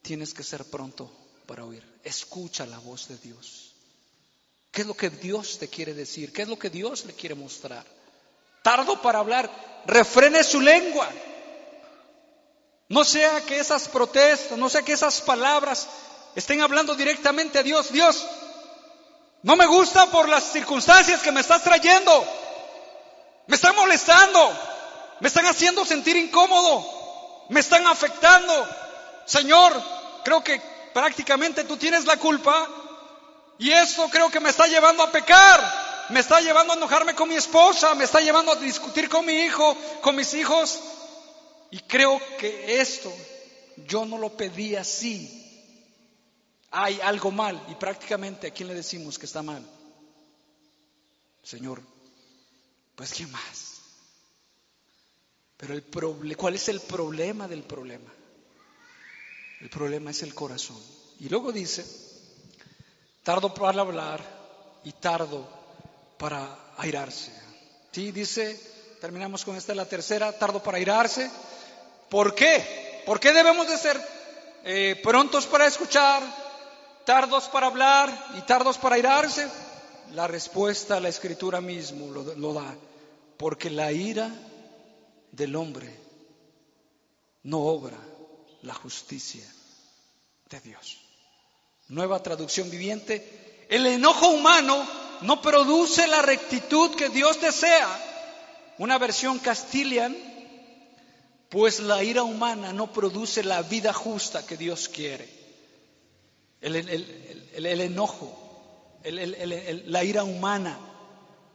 tienes 0.01 0.33
que 0.33 0.43
ser 0.43 0.65
pronto 0.65 1.09
para 1.47 1.65
oír. 1.65 1.83
Escucha 2.03 2.65
la 2.65 2.77
voz 2.79 3.07
de 3.07 3.17
Dios. 3.17 3.73
¿Qué 4.71 4.81
es 4.81 4.87
lo 4.87 4.93
que 4.93 5.09
Dios 5.09 5.57
te 5.57 5.69
quiere 5.69 5.93
decir? 5.93 6.33
¿Qué 6.33 6.41
es 6.41 6.47
lo 6.47 6.59
que 6.59 6.69
Dios 6.69 7.05
le 7.05 7.13
quiere 7.13 7.33
mostrar? 7.33 7.85
Tardo 8.61 9.01
para 9.01 9.19
hablar, 9.19 9.83
refrene 9.87 10.43
su 10.43 10.59
lengua. 10.59 11.09
No 12.89 13.03
sea 13.03 13.41
que 13.45 13.57
esas 13.57 13.87
protestas, 13.87 14.57
no 14.57 14.69
sea 14.69 14.81
que 14.81 14.91
esas 14.91 15.21
palabras 15.21 15.87
estén 16.35 16.61
hablando 16.61 16.95
directamente 16.95 17.59
a 17.59 17.63
Dios. 17.63 17.91
Dios, 17.91 18.25
no 19.43 19.55
me 19.55 19.65
gusta 19.65 20.05
por 20.07 20.29
las 20.29 20.43
circunstancias 20.51 21.21
que 21.21 21.31
me 21.31 21.41
estás 21.41 21.63
trayendo. 21.63 22.25
Me 23.47 23.55
están 23.55 23.75
molestando. 23.75 24.51
Me 25.19 25.27
están 25.27 25.45
haciendo 25.45 25.85
sentir 25.85 26.17
incómodo 26.17 26.95
me 27.49 27.59
están 27.59 27.85
afectando. 27.87 28.67
Señor, 29.25 29.73
creo 30.23 30.43
que 30.43 30.61
prácticamente 30.93 31.63
tú 31.63 31.77
tienes 31.77 32.05
la 32.05 32.17
culpa 32.17 32.67
y 33.57 33.71
esto 33.71 34.07
creo 34.09 34.29
que 34.29 34.39
me 34.39 34.49
está 34.49 34.67
llevando 34.67 35.03
a 35.03 35.11
pecar, 35.11 36.05
me 36.09 36.19
está 36.19 36.39
llevando 36.39 36.73
a 36.73 36.77
enojarme 36.77 37.15
con 37.15 37.29
mi 37.29 37.35
esposa, 37.35 37.95
me 37.95 38.03
está 38.03 38.19
llevando 38.19 38.51
a 38.51 38.55
discutir 38.55 39.09
con 39.09 39.25
mi 39.25 39.33
hijo, 39.33 39.75
con 40.01 40.15
mis 40.15 40.33
hijos. 40.33 40.79
Y 41.71 41.79
creo 41.79 42.21
que 42.37 42.79
esto 42.79 43.11
yo 43.87 44.05
no 44.05 44.17
lo 44.17 44.29
pedí 44.35 44.75
así. 44.75 45.41
Hay 46.77 46.99
algo 46.99 47.31
mal 47.31 47.57
y 47.69 47.75
prácticamente 47.75 48.47
a 48.47 48.51
quién 48.51 48.67
le 48.67 48.75
decimos 48.75 49.17
que 49.17 49.25
está 49.25 49.41
mal. 49.41 49.65
Señor, 51.41 51.81
pues 52.95 53.13
¿qué 53.13 53.25
más? 53.27 53.75
Pero 55.55 55.73
el 55.73 56.35
¿cuál 56.35 56.55
es 56.55 56.67
el 56.67 56.81
problema 56.81 57.47
del 57.47 57.63
problema? 57.63 58.11
El 59.61 59.69
problema 59.69 60.11
es 60.11 60.21
el 60.23 60.35
corazón. 60.35 60.77
Y 61.21 61.29
luego 61.29 61.53
dice, 61.53 61.85
tardo 63.23 63.53
para 63.53 63.79
hablar 63.79 64.21
y 64.83 64.91
tardo 64.91 65.47
para 66.17 66.73
airarse. 66.77 67.31
Sí, 67.93 68.11
dice, 68.11 68.59
terminamos 68.99 69.45
con 69.45 69.55
esta 69.55 69.73
la 69.73 69.87
tercera, 69.87 70.37
tardo 70.37 70.61
para 70.61 70.77
airarse. 70.77 71.31
¿Por 72.09 72.35
qué? 72.35 73.01
¿Por 73.05 73.21
qué 73.21 73.31
debemos 73.31 73.65
de 73.65 73.77
ser 73.77 74.01
eh, 74.65 74.99
prontos 75.01 75.45
para 75.45 75.67
escuchar, 75.67 76.21
tardos 77.05 77.45
para 77.45 77.67
hablar 77.67 78.11
y 78.37 78.41
tardos 78.41 78.77
para 78.77 78.95
airarse? 78.95 79.47
La 80.13 80.27
respuesta 80.27 80.97
a 80.97 80.99
la 80.99 81.09
escritura 81.09 81.61
mismo 81.61 82.07
lo 82.07 82.53
da. 82.53 82.75
Porque 83.37 83.69
la 83.69 83.91
ira 83.91 84.29
del 85.31 85.55
hombre 85.55 85.93
no 87.43 87.59
obra 87.59 87.97
la 88.61 88.73
justicia 88.73 89.45
de 90.49 90.59
Dios. 90.61 90.97
Nueva 91.89 92.21
traducción 92.23 92.69
viviente. 92.69 93.67
El 93.69 93.85
enojo 93.85 94.29
humano 94.29 94.85
no 95.21 95.41
produce 95.41 96.07
la 96.07 96.21
rectitud 96.21 96.95
que 96.95 97.09
Dios 97.09 97.39
desea. 97.39 97.87
Una 98.77 98.97
versión 98.97 99.39
castilian, 99.39 100.15
pues 101.49 101.79
la 101.79 102.03
ira 102.03 102.23
humana 102.23 102.73
no 102.73 102.91
produce 102.91 103.43
la 103.43 103.61
vida 103.61 103.93
justa 103.93 104.45
que 104.45 104.57
Dios 104.57 104.89
quiere. 104.89 105.44
El, 106.61 107.81
enojo, 107.81 109.01
la 109.03 110.03
ira 110.03 110.23
humana. 110.23 110.79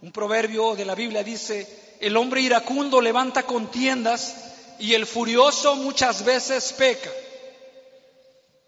Un 0.03 0.13
proverbio 0.13 0.77
de 0.77 0.85
la 0.85 0.95
Biblia 0.95 1.23
dice, 1.23 1.97
el 2.01 2.17
hombre 2.17 2.41
iracundo 2.41 3.01
levanta 3.01 3.43
contiendas 3.43 4.35
y 4.79 4.95
el 4.95 5.07
furioso 5.07 5.77
muchas 5.77 6.25
veces 6.25 6.73
peca. 6.73 7.11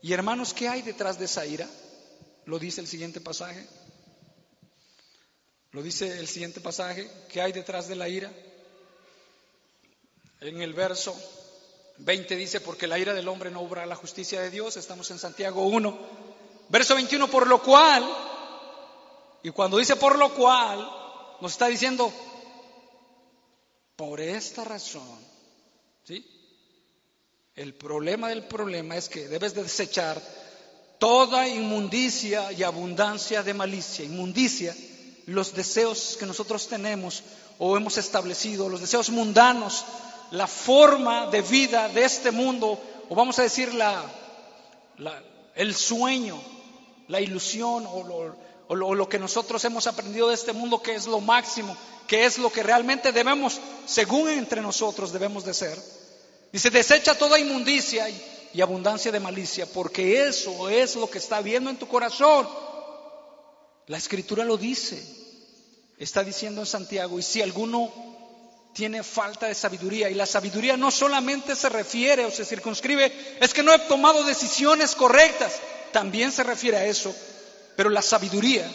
Y 0.02 0.12
hermanos, 0.12 0.52
¿qué 0.52 0.68
hay 0.68 0.82
detrás 0.82 1.18
de 1.18 1.24
esa 1.26 1.46
ira? 1.46 1.68
Lo 2.44 2.58
dice 2.58 2.80
el 2.80 2.86
siguiente 2.86 3.20
pasaje. 3.20 3.66
Lo 5.70 5.82
dice 5.82 6.18
el 6.18 6.28
siguiente 6.28 6.60
pasaje. 6.60 7.08
¿Qué 7.28 7.40
hay 7.40 7.52
detrás 7.52 7.88
de 7.88 7.96
la 7.96 8.08
ira? 8.08 8.30
En 10.40 10.60
el 10.60 10.74
verso 10.74 11.16
20 12.04 12.36
dice, 12.36 12.60
porque 12.60 12.86
la 12.86 12.98
ira 12.98 13.14
del 13.14 13.28
hombre 13.28 13.50
no 13.50 13.60
obra 13.60 13.86
la 13.86 13.94
justicia 13.94 14.40
de 14.40 14.50
Dios. 14.50 14.76
Estamos 14.76 15.10
en 15.10 15.18
Santiago 15.18 15.66
1. 15.66 15.98
Verso 16.68 16.94
21, 16.94 17.28
por 17.28 17.46
lo 17.46 17.62
cual, 17.62 18.04
y 19.42 19.50
cuando 19.50 19.78
dice 19.78 19.96
por 19.96 20.18
lo 20.18 20.34
cual, 20.34 20.88
nos 21.40 21.52
está 21.52 21.66
diciendo, 21.66 22.12
por 23.94 24.20
esta 24.20 24.64
razón, 24.64 25.18
¿sí? 26.04 26.26
El 27.54 27.74
problema 27.74 28.28
del 28.28 28.44
problema 28.44 28.96
es 28.96 29.08
que 29.08 29.28
debes 29.28 29.54
desechar 29.54 30.20
toda 30.98 31.46
inmundicia 31.46 32.50
y 32.52 32.62
abundancia 32.62 33.42
de 33.42 33.52
malicia. 33.52 34.04
Inmundicia, 34.04 34.74
los 35.26 35.54
deseos 35.54 36.16
que 36.18 36.26
nosotros 36.26 36.68
tenemos 36.68 37.22
o 37.58 37.76
hemos 37.76 37.98
establecido, 37.98 38.68
los 38.68 38.80
deseos 38.80 39.10
mundanos, 39.10 39.84
la 40.32 40.46
forma 40.46 41.26
de 41.26 41.42
vida 41.42 41.88
de 41.88 42.04
este 42.04 42.30
mundo, 42.30 42.78
o 43.08 43.14
vamos 43.14 43.38
a 43.38 43.42
decir 43.42 43.72
la, 43.74 44.02
el 45.54 45.74
sueño, 45.74 46.40
la 47.08 47.20
ilusión 47.20 47.86
o 47.86 48.42
o 48.68 48.94
lo, 48.94 49.06
que 49.06 49.18
nosotros 49.18 49.62
hemos 49.66 49.86
aprendido 49.86 50.28
de 50.28 50.34
este 50.34 50.54
mundo 50.54 50.80
que 50.80 50.94
es 50.94 51.06
lo 51.06 51.20
máximo, 51.20 51.76
que 52.06 52.24
es 52.24 52.38
lo 52.38 52.50
que 52.50 52.62
realmente 52.62 53.12
debemos, 53.12 53.60
según 53.84 54.30
entre 54.30 54.62
nosotros 54.62 55.12
debemos 55.12 55.44
de 55.44 55.52
ser. 55.52 55.78
Dice, 56.50 56.70
desecha 56.70 57.14
toda 57.14 57.38
inmundicia 57.38 58.08
y, 58.08 58.22
y 58.54 58.62
abundancia 58.62 59.12
de 59.12 59.20
malicia, 59.20 59.66
porque 59.66 60.26
eso 60.26 60.70
es 60.70 60.96
lo 60.96 61.10
que 61.10 61.18
está 61.18 61.42
viendo 61.42 61.68
en 61.68 61.76
tu 61.76 61.86
corazón. 61.86 62.48
La 63.88 63.98
escritura 63.98 64.42
lo 64.42 64.56
dice, 64.56 65.04
está 65.98 66.24
diciendo 66.24 66.62
en 66.62 66.66
Santiago, 66.66 67.18
y 67.18 67.22
si 67.22 67.42
alguno 67.42 68.11
tiene 68.72 69.02
falta 69.02 69.46
de 69.46 69.54
sabiduría, 69.54 70.08
y 70.08 70.14
la 70.14 70.26
sabiduría 70.26 70.76
no 70.76 70.90
solamente 70.90 71.54
se 71.54 71.68
refiere 71.68 72.24
o 72.24 72.30
se 72.30 72.44
circunscribe, 72.44 73.38
es 73.40 73.52
que 73.52 73.62
no 73.62 73.72
he 73.72 73.78
tomado 73.80 74.24
decisiones 74.24 74.94
correctas, 74.94 75.60
también 75.92 76.32
se 76.32 76.42
refiere 76.42 76.78
a 76.78 76.86
eso, 76.86 77.14
pero 77.76 77.90
la 77.90 78.02
sabiduría 78.02 78.68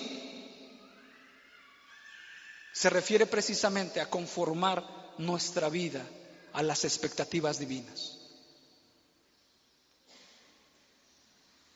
se 2.73 2.89
refiere 2.91 3.25
precisamente 3.25 3.99
a 3.99 4.09
conformar 4.09 4.85
nuestra 5.17 5.67
vida 5.67 6.05
a 6.53 6.61
las 6.61 6.85
expectativas 6.85 7.57
divinas. 7.57 8.17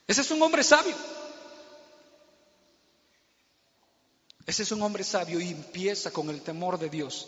Ese 0.06 0.22
es 0.22 0.30
un 0.30 0.42
hombre 0.42 0.64
sabio. 0.64 0.96
Ese 4.46 4.64
es 4.64 4.72
un 4.72 4.82
hombre 4.82 5.04
sabio 5.04 5.40
y 5.40 5.50
empieza 5.50 6.12
con 6.12 6.30
el 6.30 6.42
temor 6.42 6.78
de 6.78 6.90
Dios. 6.90 7.28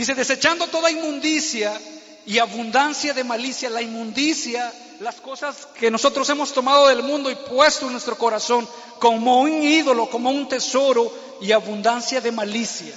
Dice, 0.00 0.14
desechando 0.14 0.66
toda 0.68 0.90
inmundicia 0.90 1.78
y 2.24 2.38
abundancia 2.38 3.12
de 3.12 3.22
malicia, 3.22 3.68
la 3.68 3.82
inmundicia, 3.82 4.72
las 5.00 5.16
cosas 5.16 5.68
que 5.78 5.90
nosotros 5.90 6.26
hemos 6.30 6.54
tomado 6.54 6.88
del 6.88 7.02
mundo 7.02 7.30
y 7.30 7.34
puesto 7.34 7.84
en 7.84 7.92
nuestro 7.92 8.16
corazón 8.16 8.66
como 8.98 9.42
un 9.42 9.62
ídolo, 9.62 10.08
como 10.08 10.30
un 10.30 10.48
tesoro 10.48 11.12
y 11.42 11.52
abundancia 11.52 12.22
de 12.22 12.32
malicia. 12.32 12.94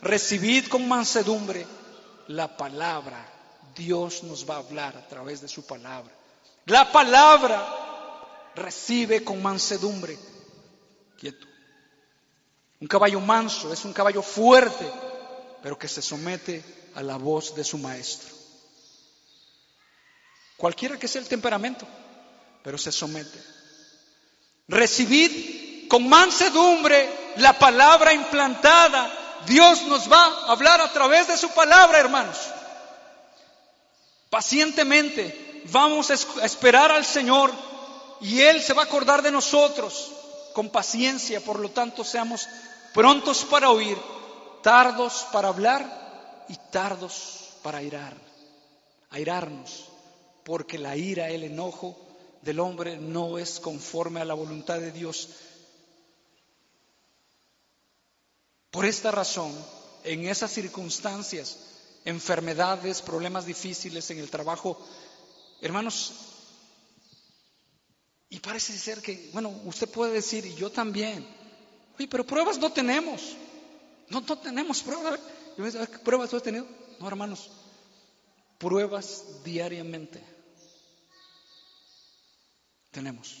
Recibid 0.00 0.68
con 0.68 0.86
mansedumbre 0.86 1.66
la 2.28 2.56
palabra. 2.56 3.28
Dios 3.74 4.22
nos 4.22 4.48
va 4.48 4.54
a 4.54 4.58
hablar 4.58 4.96
a 4.96 5.08
través 5.08 5.40
de 5.40 5.48
su 5.48 5.66
palabra. 5.66 6.14
La 6.66 6.92
palabra 6.92 7.66
recibe 8.54 9.24
con 9.24 9.42
mansedumbre. 9.42 10.16
Quieto. 11.18 11.48
Un 12.80 12.86
caballo 12.86 13.18
manso 13.18 13.72
es 13.72 13.84
un 13.84 13.92
caballo 13.92 14.22
fuerte, 14.22 14.88
pero 15.62 15.78
que 15.78 15.88
se 15.88 16.02
somete 16.02 16.62
a 16.94 17.02
la 17.02 17.16
voz 17.16 17.54
de 17.54 17.64
su 17.64 17.78
maestro. 17.78 18.34
Cualquiera 20.56 20.98
que 20.98 21.08
sea 21.08 21.20
el 21.20 21.28
temperamento, 21.28 21.86
pero 22.62 22.76
se 22.76 22.90
somete. 22.90 23.42
Recibid 24.66 25.88
con 25.88 26.08
mansedumbre 26.08 27.08
la 27.36 27.58
palabra 27.58 28.12
implantada. 28.12 29.10
Dios 29.46 29.82
nos 29.82 30.10
va 30.10 30.22
a 30.22 30.52
hablar 30.52 30.80
a 30.80 30.92
través 30.92 31.28
de 31.28 31.36
su 31.36 31.48
palabra, 31.50 31.98
hermanos. 31.98 32.36
Pacientemente 34.30 35.62
vamos 35.70 36.10
a 36.10 36.44
esperar 36.44 36.92
al 36.92 37.04
Señor 37.04 37.52
y 38.20 38.40
Él 38.40 38.62
se 38.62 38.74
va 38.74 38.82
a 38.82 38.86
acordar 38.86 39.22
de 39.22 39.30
nosotros 39.30 40.10
con 40.52 40.70
paciencia. 40.70 41.40
Por 41.40 41.60
lo 41.60 41.70
tanto, 41.70 42.04
seamos 42.04 42.48
prontos 42.92 43.44
para 43.44 43.70
oír, 43.70 43.96
tardos 44.68 45.26
para 45.32 45.48
hablar 45.48 46.44
y 46.46 46.54
tardos 46.70 47.54
para 47.62 47.82
irar, 47.82 48.14
airarnos, 49.08 49.86
porque 50.44 50.76
la 50.76 50.94
ira, 50.94 51.30
el 51.30 51.44
enojo 51.44 51.96
del 52.42 52.60
hombre 52.60 52.98
no 52.98 53.38
es 53.38 53.60
conforme 53.60 54.20
a 54.20 54.26
la 54.26 54.34
voluntad 54.34 54.78
de 54.78 54.92
Dios. 54.92 55.30
Por 58.70 58.84
esta 58.84 59.10
razón, 59.10 59.54
en 60.04 60.28
esas 60.28 60.52
circunstancias, 60.52 61.60
enfermedades, 62.04 63.00
problemas 63.00 63.46
difíciles 63.46 64.10
en 64.10 64.18
el 64.18 64.28
trabajo, 64.28 64.78
hermanos, 65.62 66.12
y 68.28 68.38
parece 68.40 68.76
ser 68.76 69.00
que, 69.00 69.30
bueno, 69.32 69.48
usted 69.64 69.88
puede 69.88 70.12
decir, 70.12 70.44
y 70.44 70.54
yo 70.56 70.70
también, 70.70 71.26
oye, 71.98 72.06
pero 72.06 72.26
pruebas 72.26 72.58
no 72.58 72.70
tenemos, 72.70 73.34
no, 74.10 74.20
no 74.20 74.38
tenemos 74.38 74.82
pruebas. 74.82 75.20
¿Qué 75.56 75.98
pruebas 75.98 76.30
tú 76.30 76.36
has 76.36 76.42
tenido? 76.42 76.66
No, 77.00 77.08
hermanos, 77.08 77.50
pruebas 78.58 79.24
diariamente 79.44 80.22
tenemos. 82.90 83.36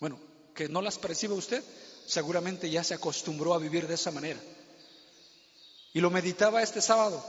Bueno, 0.00 0.18
que 0.54 0.68
no 0.68 0.82
las 0.82 0.98
percibe 0.98 1.34
usted, 1.34 1.62
seguramente 2.06 2.70
ya 2.70 2.82
se 2.82 2.94
acostumbró 2.94 3.54
a 3.54 3.58
vivir 3.58 3.86
de 3.86 3.94
esa 3.94 4.10
manera. 4.10 4.40
Y 5.92 6.00
lo 6.00 6.10
meditaba 6.10 6.62
este 6.62 6.80
sábado. 6.80 7.24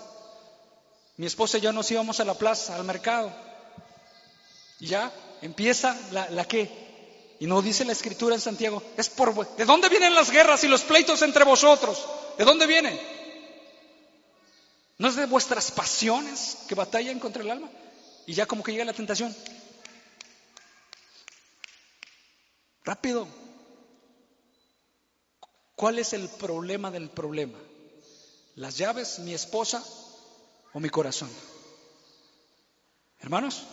Mi 1.18 1.26
esposa 1.26 1.58
y 1.58 1.62
yo 1.62 1.72
nos 1.72 1.92
íbamos 1.92 2.20
a 2.20 2.26
la 2.26 2.34
plaza, 2.34 2.76
al 2.76 2.84
mercado. 2.84 3.32
Y 4.80 4.88
ya 4.88 5.12
empieza 5.42 5.96
la, 6.12 6.30
la 6.32 6.46
qué. 6.46 6.83
Y 7.44 7.46
no 7.46 7.62
dice 7.62 7.84
la 7.84 7.92
escritura 7.92 8.36
en 8.36 8.40
Santiago, 8.40 8.82
es 8.96 9.10
por... 9.10 9.36
¿De 9.58 9.66
dónde 9.66 9.90
vienen 9.90 10.16
las 10.16 10.32
guerras 10.32 10.64
y 10.64 10.70
los 10.70 10.84
pleitos 10.84 11.22
entre 11.24 11.44
vosotros? 11.44 12.02
¿De 12.38 12.46
dónde 12.46 12.66
vienen? 12.66 12.98
¿No 14.98 15.10
es 15.10 15.18
de 15.18 15.26
vuestras 15.26 15.70
pasiones 15.70 16.60
que 16.70 16.76
batallan 16.76 17.20
contra 17.20 17.44
el 17.44 17.52
alma? 17.52 17.70
Y 18.26 18.34
ya 18.34 18.46
como 18.46 18.64
que 18.64 18.72
llega 18.72 18.86
la 18.86 18.94
tentación. 18.94 19.36
Rápido. 22.86 23.28
¿Cuál 25.76 26.00
es 26.00 26.14
el 26.14 26.30
problema 26.30 26.92
del 26.92 27.10
problema? 27.10 27.60
¿Las 28.56 28.78
llaves, 28.78 29.20
mi 29.20 29.34
esposa 29.34 29.84
o 30.72 30.80
mi 30.80 30.90
corazón? 30.90 31.30
Hermanos, 33.20 33.64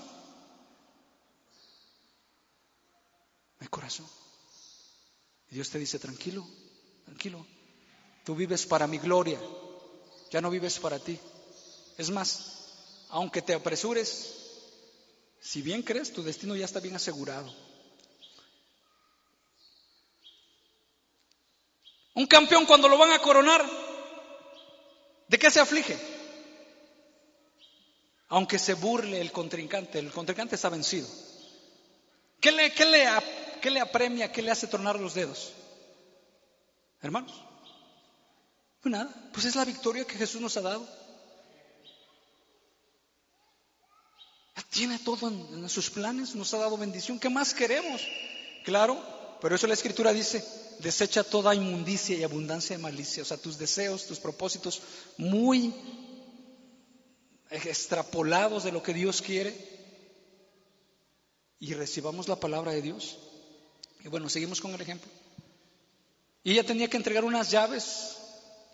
mi 3.61 3.69
corazón. 3.69 4.07
Y 5.51 5.55
Dios 5.55 5.71
te 5.71 5.79
dice, 5.79 5.99
tranquilo, 5.99 6.47
tranquilo. 7.05 7.47
Tú 8.25 8.35
vives 8.35 8.67
para 8.67 8.87
mi 8.87 8.99
gloria, 8.99 9.41
ya 10.31 10.41
no 10.41 10.51
vives 10.51 10.79
para 10.79 10.99
ti. 10.99 11.19
Es 11.97 12.11
más, 12.11 13.07
aunque 13.11 13.43
te 13.43 13.55
apresures, 13.55 14.41
si 15.41 15.63
bien 15.63 15.83
crees, 15.83 16.13
tu 16.13 16.23
destino 16.23 16.57
ya 16.57 16.65
está 16.65 16.81
bien 16.81 16.97
asegurado. 16.97 17.53
Un 22.15 22.27
campeón 22.27 22.67
cuando 22.67 22.89
lo 22.89 22.99
van 22.99 23.13
a 23.13 23.19
coronar, 23.21 23.65
¿de 25.29 25.39
qué 25.39 25.51
se 25.51 25.61
aflige? 25.61 25.99
Aunque 28.29 28.59
se 28.59 28.75
burle 28.75 29.21
el 29.21 29.33
contrincante, 29.33 29.99
el 29.99 30.13
contrincante 30.13 30.55
está 30.55 30.69
vencido. 30.69 31.09
¿Qué 32.41 32.53
le, 32.53 32.73
qué 32.73 32.87
le, 32.87 33.07
qué 33.61 33.71
le 33.71 33.81
apremia, 33.81 34.33
qué 34.33 34.43
le 34.43 34.51
hace 34.51 34.67
tornar 34.67 34.99
los 34.99 35.15
dedos? 35.15 35.53
Hermanos, 37.03 37.33
pues 38.81 38.93
nada, 38.93 39.31
pues 39.33 39.47
es 39.47 39.57
la 39.57 39.65
victoria 39.65 40.07
que 40.07 40.17
Jesús 40.17 40.41
nos 40.41 40.57
ha 40.57 40.63
dado. 40.63 40.87
tiene 44.71 44.99
todo 45.01 45.29
en 45.29 45.69
sus 45.69 45.91
planes, 45.91 46.35
nos 46.35 46.55
ha 46.55 46.59
dado 46.59 46.79
bendición. 46.79 47.19
¿Qué 47.19 47.29
más 47.29 47.53
queremos? 47.55 48.01
Claro, 48.65 49.03
pero 49.41 49.55
eso 49.55 49.67
la 49.67 49.75
Escritura 49.75 50.13
dice, 50.13 50.45
desecha 50.79 51.25
toda 51.25 51.55
inmundicia 51.55 52.17
y 52.17 52.23
abundancia 52.23 52.77
de 52.77 52.83
malicia, 52.83 53.23
o 53.23 53.27
sea, 53.27 53.37
tus 53.37 53.59
deseos, 53.59 54.07
tus 54.07 54.21
propósitos 54.21 54.81
muy 55.19 55.75
extrapolados 57.51 58.65
de 58.65 58.73
lo 58.73 58.83
que 58.83 58.95
Dios 58.95 59.21
quiere 59.21 59.55
y 61.59 61.75
recibamos 61.75 62.29
la 62.29 62.37
palabra 62.37 62.73
de 62.73 62.83
Dios. 62.83 63.19
Y 64.05 64.09
bueno, 64.09 64.29
seguimos 64.29 64.61
con 64.61 64.73
el 64.73 64.81
ejemplo. 64.81 65.11
Y 66.43 66.53
ella 66.53 66.65
tenía 66.65 66.89
que 66.89 66.97
entregar 66.97 67.25
unas 67.25 67.51
llaves 67.51 68.17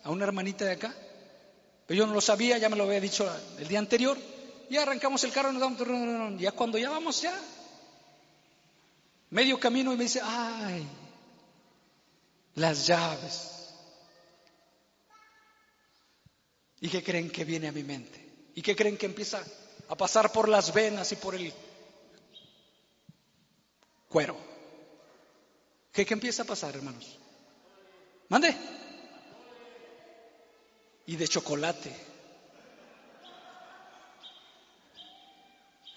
a 0.03 0.09
una 0.09 0.23
hermanita 0.23 0.65
de 0.65 0.71
acá, 0.71 0.95
pero 1.85 1.97
yo 1.97 2.07
no 2.07 2.13
lo 2.13 2.21
sabía, 2.21 2.57
ya 2.57 2.69
me 2.69 2.75
lo 2.75 2.83
había 2.85 3.01
dicho 3.01 3.29
el 3.57 3.67
día 3.67 3.79
anterior. 3.79 4.17
Ya 4.69 4.83
arrancamos 4.83 5.23
el 5.23 5.31
carro, 5.31 5.51
nos 5.51 5.61
damos, 5.61 6.39
ya 6.39 6.51
cuando 6.51 6.77
ya 6.77 6.89
vamos 6.89 7.21
ya, 7.21 7.37
medio 9.29 9.59
camino 9.59 9.93
y 9.93 9.97
me 9.97 10.03
dice, 10.03 10.19
ay, 10.23 10.85
las 12.55 12.85
llaves. 12.87 13.53
¿Y 16.79 16.89
qué 16.89 17.03
creen 17.03 17.29
que 17.29 17.45
viene 17.45 17.69
a 17.69 17.71
mi 17.71 17.83
mente? 17.83 18.49
¿Y 18.55 18.61
qué 18.61 18.75
creen 18.75 18.97
que 18.97 19.05
empieza 19.05 19.43
a 19.87 19.95
pasar 19.95 20.31
por 20.31 20.49
las 20.49 20.73
venas 20.73 21.11
y 21.11 21.15
por 21.15 21.35
el 21.35 21.53
cuero? 24.09 24.46
¿Qué, 25.97 26.05
qué 26.05 26.13
empieza 26.13 26.43
a 26.43 26.45
pasar, 26.45 26.75
hermanos? 26.75 27.17
Mande. 28.29 28.55
Y 31.07 31.15
de 31.15 31.27
chocolate. 31.27 31.91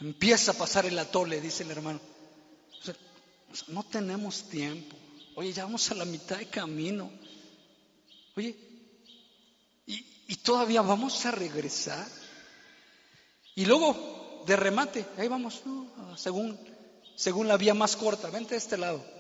Empieza 0.00 0.52
a 0.52 0.54
pasar 0.54 0.86
el 0.86 0.98
atole, 0.98 1.38
dice 1.42 1.64
el 1.64 1.72
hermano. 1.72 2.00
no 3.68 3.82
tenemos 3.82 4.44
tiempo. 4.44 4.96
Oye, 5.34 5.52
ya 5.52 5.64
vamos 5.64 5.90
a 5.90 5.94
la 5.96 6.06
mitad 6.06 6.38
de 6.38 6.48
camino. 6.48 7.12
Oye, 8.38 8.56
¿y, 9.84 10.34
todavía 10.36 10.80
vamos 10.80 11.26
a 11.26 11.30
regresar? 11.30 12.08
Y 13.54 13.66
luego, 13.66 14.44
de 14.46 14.56
remate, 14.56 15.04
ahí 15.18 15.28
vamos, 15.28 15.62
según, 16.16 16.58
según 17.16 17.48
la 17.48 17.58
vía 17.58 17.74
más 17.74 17.96
corta, 17.96 18.30
vente 18.30 18.54
de 18.54 18.58
este 18.60 18.78
lado. 18.78 19.19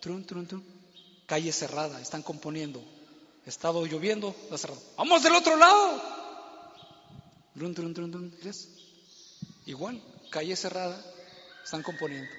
Trun, 0.00 0.24
trun, 0.24 0.46
trun. 0.46 0.64
Calle 1.26 1.52
cerrada, 1.52 2.00
están 2.00 2.22
componiendo. 2.22 2.82
Estado 3.46 3.86
lloviendo, 3.86 4.34
cerrado. 4.56 4.80
Vamos 4.96 5.22
del 5.22 5.34
otro 5.34 5.56
lado. 5.56 6.02
Trun, 7.54 7.74
trun, 7.74 7.94
trun, 7.94 8.10
trun. 8.10 8.40
Igual, 9.66 10.02
calle 10.30 10.56
cerrada, 10.56 11.00
están 11.62 11.82
componiendo. 11.82 12.30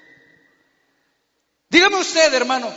Dígame 1.70 1.96
usted, 1.96 2.34
hermano, 2.34 2.70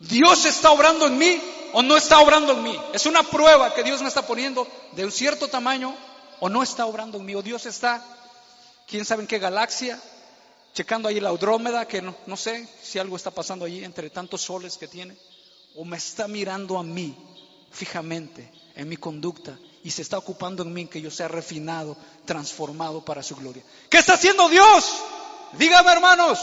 ¿Dios 0.00 0.44
está 0.44 0.70
obrando 0.70 1.06
en 1.06 1.18
mí 1.18 1.40
o 1.72 1.82
no 1.82 1.96
está 1.96 2.20
obrando 2.20 2.52
en 2.52 2.62
mí? 2.62 2.80
Es 2.92 3.06
una 3.06 3.22
prueba 3.22 3.74
que 3.74 3.82
Dios 3.82 4.00
me 4.02 4.08
está 4.08 4.26
poniendo 4.26 4.66
de 4.92 5.04
un 5.04 5.12
cierto 5.12 5.48
tamaño 5.48 5.94
o 6.40 6.48
no 6.48 6.62
está 6.62 6.86
obrando 6.86 7.18
en 7.18 7.26
mí. 7.26 7.34
O 7.34 7.42
Dios 7.42 7.66
está, 7.66 8.04
quién 8.86 9.04
sabe 9.04 9.22
en 9.22 9.28
qué 9.28 9.38
galaxia, 9.38 10.00
checando 10.78 11.08
ahí 11.08 11.18
la 11.18 11.30
Andrómeda, 11.30 11.88
que 11.88 12.00
no, 12.00 12.14
no 12.26 12.36
sé 12.36 12.68
si 12.80 13.00
algo 13.00 13.16
está 13.16 13.32
pasando 13.32 13.64
allí 13.64 13.82
entre 13.82 14.10
tantos 14.10 14.42
soles 14.42 14.78
que 14.78 14.86
tiene. 14.86 15.18
O 15.74 15.84
me 15.84 15.96
está 15.96 16.28
mirando 16.28 16.78
a 16.78 16.84
mí 16.84 17.16
fijamente 17.72 18.48
en 18.76 18.88
mi 18.88 18.96
conducta 18.96 19.58
y 19.82 19.90
se 19.90 20.02
está 20.02 20.18
ocupando 20.18 20.62
en 20.62 20.72
mí 20.72 20.86
que 20.86 21.02
yo 21.02 21.10
sea 21.10 21.26
refinado, 21.26 21.96
transformado 22.24 23.04
para 23.04 23.24
su 23.24 23.34
gloria. 23.34 23.64
¿Qué 23.90 23.98
está 23.98 24.14
haciendo 24.14 24.48
Dios? 24.48 25.02
Dígame 25.54 25.90
hermanos, 25.90 26.38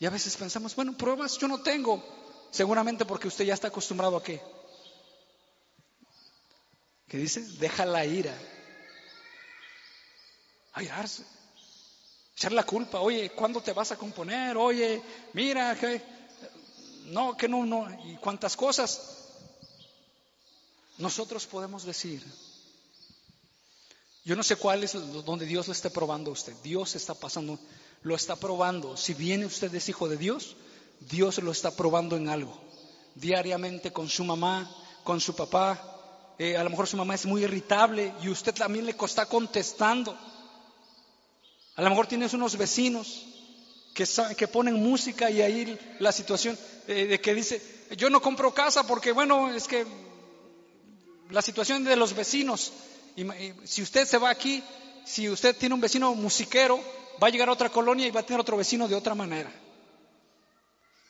y 0.00 0.06
a 0.06 0.10
veces 0.10 0.36
pensamos, 0.36 0.74
bueno, 0.74 0.96
pruebas 0.96 1.38
yo 1.38 1.46
no 1.46 1.62
tengo. 1.62 2.02
Seguramente 2.50 3.04
porque 3.04 3.28
usted 3.28 3.44
ya 3.44 3.54
está 3.54 3.68
acostumbrado 3.68 4.16
a 4.16 4.22
qué. 4.24 4.42
¿Qué 7.06 7.16
dice? 7.16 7.42
Deja 7.60 7.86
la 7.86 8.04
ira. 8.04 8.36
Airarse. 10.72 11.24
Echar 12.36 12.52
la 12.52 12.64
culpa. 12.64 13.00
Oye, 13.00 13.30
¿cuándo 13.30 13.60
te 13.60 13.72
vas 13.72 13.92
a 13.92 13.96
componer? 13.96 14.56
Oye, 14.56 15.00
mira, 15.32 15.78
que 15.78 16.02
no, 17.06 17.36
que 17.36 17.48
no, 17.48 17.64
no, 17.64 17.88
y 18.04 18.16
cuántas 18.16 18.56
cosas. 18.56 19.20
Nosotros 20.98 21.46
podemos 21.46 21.84
decir, 21.84 22.22
yo 24.24 24.36
no 24.36 24.42
sé 24.42 24.56
cuál 24.56 24.84
es 24.84 24.92
donde 25.24 25.44
Dios 25.44 25.66
lo 25.66 25.72
esté 25.72 25.90
probando 25.90 26.30
a 26.30 26.32
usted. 26.32 26.54
Dios 26.62 26.96
está 26.96 27.14
pasando, 27.14 27.58
lo 28.02 28.14
está 28.14 28.36
probando. 28.36 28.96
Si 28.96 29.12
viene 29.14 29.46
usted 29.46 29.74
es 29.74 29.88
hijo 29.88 30.08
de 30.08 30.16
Dios, 30.16 30.56
Dios 31.00 31.38
lo 31.38 31.52
está 31.52 31.70
probando 31.72 32.16
en 32.16 32.28
algo. 32.28 32.58
Diariamente 33.14 33.92
con 33.92 34.08
su 34.08 34.24
mamá, 34.24 34.70
con 35.02 35.20
su 35.20 35.36
papá. 35.36 35.90
Eh, 36.38 36.56
a 36.56 36.64
lo 36.64 36.70
mejor 36.70 36.88
su 36.88 36.96
mamá 36.96 37.14
es 37.14 37.26
muy 37.26 37.44
irritable 37.44 38.12
y 38.22 38.28
usted 38.28 38.54
también 38.54 38.86
le 38.86 38.96
está 39.04 39.26
contestando. 39.26 40.18
A 41.76 41.82
lo 41.82 41.90
mejor 41.90 42.06
tienes 42.06 42.32
unos 42.34 42.56
vecinos 42.56 43.26
que, 43.94 44.48
ponen 44.48 44.74
música 44.74 45.30
y 45.30 45.42
ahí 45.42 45.78
la 45.98 46.12
situación 46.12 46.58
eh, 46.86 47.06
de 47.06 47.20
que 47.20 47.34
dice, 47.34 47.62
yo 47.96 48.10
no 48.10 48.20
compro 48.20 48.52
casa 48.52 48.86
porque 48.86 49.12
bueno, 49.12 49.52
es 49.52 49.66
que 49.66 49.86
la 51.30 51.42
situación 51.42 51.84
de 51.84 51.96
los 51.96 52.14
vecinos, 52.14 52.72
si 53.64 53.82
usted 53.82 54.06
se 54.06 54.18
va 54.18 54.30
aquí, 54.30 54.62
si 55.04 55.28
usted 55.28 55.56
tiene 55.56 55.74
un 55.74 55.80
vecino 55.80 56.14
musiquero, 56.14 56.80
va 57.22 57.28
a 57.28 57.30
llegar 57.30 57.48
a 57.48 57.52
otra 57.52 57.70
colonia 57.70 58.06
y 58.06 58.10
va 58.10 58.20
a 58.20 58.26
tener 58.26 58.40
otro 58.40 58.56
vecino 58.56 58.88
de 58.88 58.94
otra 58.94 59.14
manera. 59.14 59.50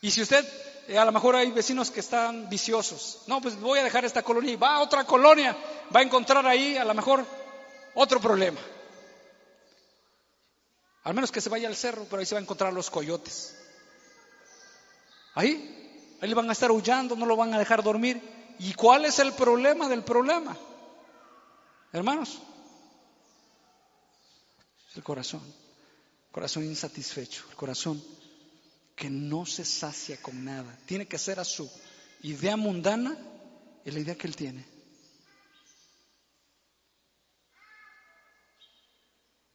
Y 0.01 0.11
si 0.11 0.21
usted, 0.21 0.47
eh, 0.89 0.99
a 0.99 1.05
lo 1.05 1.13
mejor 1.13 1.37
hay 1.37 1.51
vecinos 1.51 1.91
que 1.91 2.01
están 2.01 2.49
viciosos, 2.49 3.23
no, 3.27 3.41
pues 3.41 3.59
voy 3.59 3.79
a 3.79 3.85
dejar 3.85 4.05
esta 4.05 4.23
colonia 4.23 4.53
y 4.53 4.57
va 4.57 4.77
a 4.77 4.81
otra 4.81 5.05
colonia, 5.05 5.57
va 5.95 6.01
a 6.01 6.03
encontrar 6.03 6.47
ahí 6.47 6.77
a 6.77 6.85
lo 6.85 6.93
mejor 6.95 7.25
otro 7.95 8.21
problema. 8.21 8.61
Al 11.05 11.15
menos 11.15 11.31
que 11.31 11.43
se 11.43 11.51
vaya 11.51 11.69
al 11.69 11.77
cerro, 11.77 12.07
pero 12.09 12.21
ahí 12.21 12.27
se 12.27 12.35
va 12.35 12.39
a 12.39 12.43
encontrar 12.43 12.73
los 12.73 12.91
coyotes. 12.91 13.57
Ahí, 15.35 16.17
ahí 16.21 16.29
le 16.29 16.35
van 16.35 16.49
a 16.49 16.53
estar 16.53 16.73
huyendo, 16.73 17.15
no 17.15 17.27
lo 17.27 17.37
van 17.37 17.53
a 17.53 17.59
dejar 17.59 17.83
dormir. 17.83 18.23
¿Y 18.59 18.73
cuál 18.73 19.05
es 19.05 19.19
el 19.19 19.33
problema 19.35 19.89
del 19.89 20.03
problema? 20.03 20.57
Hermanos, 21.93 22.41
es 24.91 24.97
el 24.97 25.03
corazón, 25.03 25.43
corazón 26.33 26.65
insatisfecho, 26.65 27.45
el 27.51 27.57
corazón 27.57 28.03
que 28.97 29.11
no 29.11 29.45
se 29.45 29.65
sacia 29.65 30.17
con 30.23 30.43
nada. 30.43 30.79
Tiene 30.87 31.07
que 31.07 31.19
ser 31.19 31.39
a 31.39 31.45
su 31.45 31.71
idea 32.23 32.57
mundana 32.57 33.17
y 33.85 33.91
la 33.91 33.99
idea 33.99 34.15
que 34.15 34.27
él 34.27 34.37
tiene. 34.37 34.65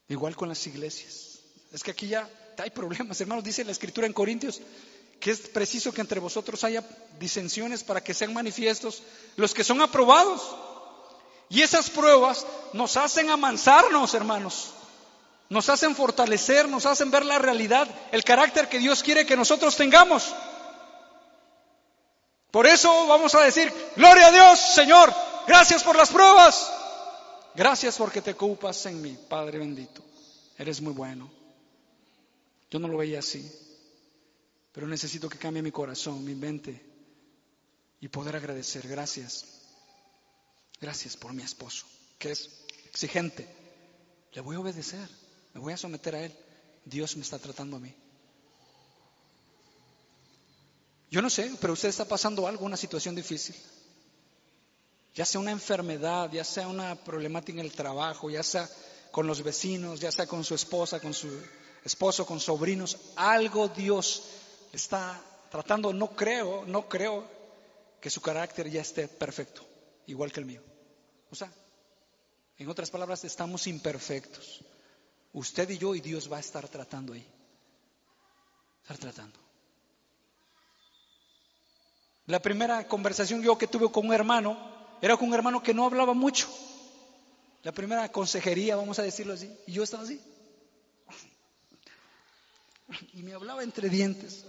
Igual 0.09 0.35
con 0.35 0.49
las 0.49 0.65
iglesias. 0.67 1.28
Es 1.71 1.83
que 1.83 1.91
aquí 1.91 2.07
ya 2.07 2.27
hay 2.57 2.69
problemas, 2.69 3.19
hermanos. 3.21 3.43
Dice 3.43 3.63
la 3.63 3.71
escritura 3.71 4.07
en 4.07 4.13
Corintios 4.13 4.61
que 5.19 5.31
es 5.31 5.39
preciso 5.39 5.91
que 5.91 6.01
entre 6.01 6.19
vosotros 6.19 6.63
haya 6.63 6.83
disensiones 7.19 7.83
para 7.83 8.01
que 8.01 8.13
sean 8.13 8.33
manifiestos 8.33 9.03
los 9.35 9.53
que 9.53 9.63
son 9.63 9.81
aprobados. 9.81 10.41
Y 11.49 11.61
esas 11.61 11.89
pruebas 11.89 12.45
nos 12.73 12.95
hacen 12.95 13.29
amansarnos, 13.29 14.13
hermanos. 14.13 14.71
Nos 15.49 15.67
hacen 15.67 15.95
fortalecer, 15.95 16.69
nos 16.69 16.85
hacen 16.85 17.09
ver 17.09 17.25
la 17.25 17.39
realidad, 17.39 17.87
el 18.11 18.23
carácter 18.23 18.69
que 18.69 18.77
Dios 18.77 19.01
quiere 19.01 19.25
que 19.25 19.35
nosotros 19.35 19.75
tengamos. 19.75 20.33
Por 22.51 22.67
eso 22.67 23.07
vamos 23.07 23.33
a 23.35 23.41
decir, 23.41 23.73
gloria 23.95 24.27
a 24.27 24.31
Dios, 24.31 24.59
Señor, 24.59 25.13
gracias 25.47 25.83
por 25.83 25.95
las 25.95 26.09
pruebas. 26.09 26.71
Gracias 27.55 27.97
porque 27.97 28.21
te 28.21 28.31
ocupas 28.31 28.85
en 28.85 29.01
mí, 29.01 29.17
Padre 29.27 29.57
bendito. 29.57 30.01
Eres 30.57 30.81
muy 30.81 30.93
bueno. 30.93 31.38
Yo 32.69 32.79
no 32.79 32.87
lo 32.87 32.97
veía 32.97 33.19
así, 33.19 33.51
pero 34.71 34.87
necesito 34.87 35.27
que 35.27 35.37
cambie 35.37 35.63
mi 35.63 35.71
corazón, 35.71 36.23
mi 36.23 36.35
mente 36.35 36.85
y 37.99 38.07
poder 38.07 38.35
agradecer. 38.35 38.87
Gracias. 38.87 39.45
Gracias 40.79 41.17
por 41.17 41.33
mi 41.33 41.43
esposo, 41.43 41.85
que 42.17 42.31
es 42.31 42.49
exigente. 42.85 43.47
Le 44.31 44.41
voy 44.41 44.55
a 44.55 44.59
obedecer, 44.59 45.09
me 45.53 45.59
voy 45.59 45.73
a 45.73 45.77
someter 45.77 46.15
a 46.15 46.23
él. 46.23 46.33
Dios 46.85 47.17
me 47.17 47.23
está 47.23 47.37
tratando 47.37 47.77
a 47.77 47.79
mí. 47.79 47.93
Yo 51.11 51.21
no 51.21 51.29
sé, 51.29 51.51
pero 51.59 51.73
usted 51.73 51.89
está 51.89 52.05
pasando 52.05 52.47
algo, 52.47 52.65
una 52.65 52.77
situación 52.77 53.15
difícil. 53.15 53.55
Ya 55.15 55.25
sea 55.25 55.41
una 55.41 55.51
enfermedad, 55.51 56.31
ya 56.31 56.43
sea 56.43 56.67
una 56.67 56.95
problemática 56.95 57.59
en 57.59 57.65
el 57.65 57.73
trabajo, 57.73 58.29
ya 58.29 58.43
sea 58.43 58.69
con 59.11 59.25
los 59.27 59.43
vecinos, 59.43 59.99
ya 59.99 60.11
sea 60.11 60.27
con 60.27 60.43
su 60.43 60.53
esposa, 60.53 60.99
con 60.99 61.13
su 61.13 61.27
esposo, 61.83 62.25
con 62.25 62.39
sobrinos, 62.39 62.97
algo 63.15 63.67
Dios 63.67 64.23
está 64.73 65.19
tratando, 65.49 65.93
no 65.93 66.11
creo, 66.11 66.65
no 66.65 66.87
creo 66.87 67.25
que 67.99 68.09
su 68.09 68.21
carácter 68.21 68.69
ya 68.69 68.81
esté 68.81 69.07
perfecto, 69.07 69.65
igual 70.07 70.31
que 70.31 70.39
el 70.39 70.45
mío. 70.45 70.61
O 71.31 71.35
sea, 71.35 71.51
en 72.57 72.69
otras 72.69 72.89
palabras, 72.89 73.23
estamos 73.23 73.67
imperfectos. 73.67 74.63
Usted 75.33 75.69
y 75.69 75.77
yo 75.77 75.95
y 75.95 76.01
Dios 76.01 76.31
va 76.31 76.37
a 76.37 76.41
estar 76.41 76.67
tratando 76.67 77.13
ahí. 77.13 77.25
Estar 78.81 78.97
tratando. 78.97 79.39
La 82.25 82.41
primera 82.41 82.87
conversación 82.87 83.41
yo 83.41 83.57
que 83.57 83.67
tuve 83.67 83.91
con 83.91 84.07
un 84.07 84.13
hermano 84.13 84.57
era 85.01 85.17
con 85.17 85.29
un 85.29 85.33
hermano 85.33 85.63
que 85.63 85.73
no 85.73 85.85
hablaba 85.85 86.13
mucho. 86.13 86.47
La 87.63 87.71
primera 87.71 88.11
consejería, 88.11 88.75
vamos 88.75 88.99
a 88.99 89.03
decirlo 89.03 89.33
así. 89.33 89.51
Y 89.65 89.73
yo 89.73 89.83
estaba 89.83 90.03
así. 90.03 90.21
Y 93.13 93.23
me 93.23 93.33
hablaba 93.33 93.63
entre 93.63 93.89
dientes. 93.89 94.45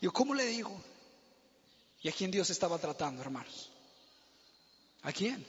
Yo, 0.00 0.12
¿cómo 0.12 0.34
le 0.34 0.46
digo? 0.46 0.72
¿Y 2.02 2.08
a 2.08 2.12
quién 2.12 2.30
Dios 2.30 2.50
estaba 2.50 2.78
tratando, 2.78 3.22
hermanos? 3.22 3.70
¿A 5.02 5.12
quién? 5.12 5.44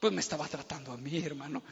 Pues 0.00 0.12
me 0.12 0.20
estaba 0.20 0.46
tratando 0.48 0.92
a 0.92 0.96
mí, 0.96 1.18
hermano. 1.18 1.62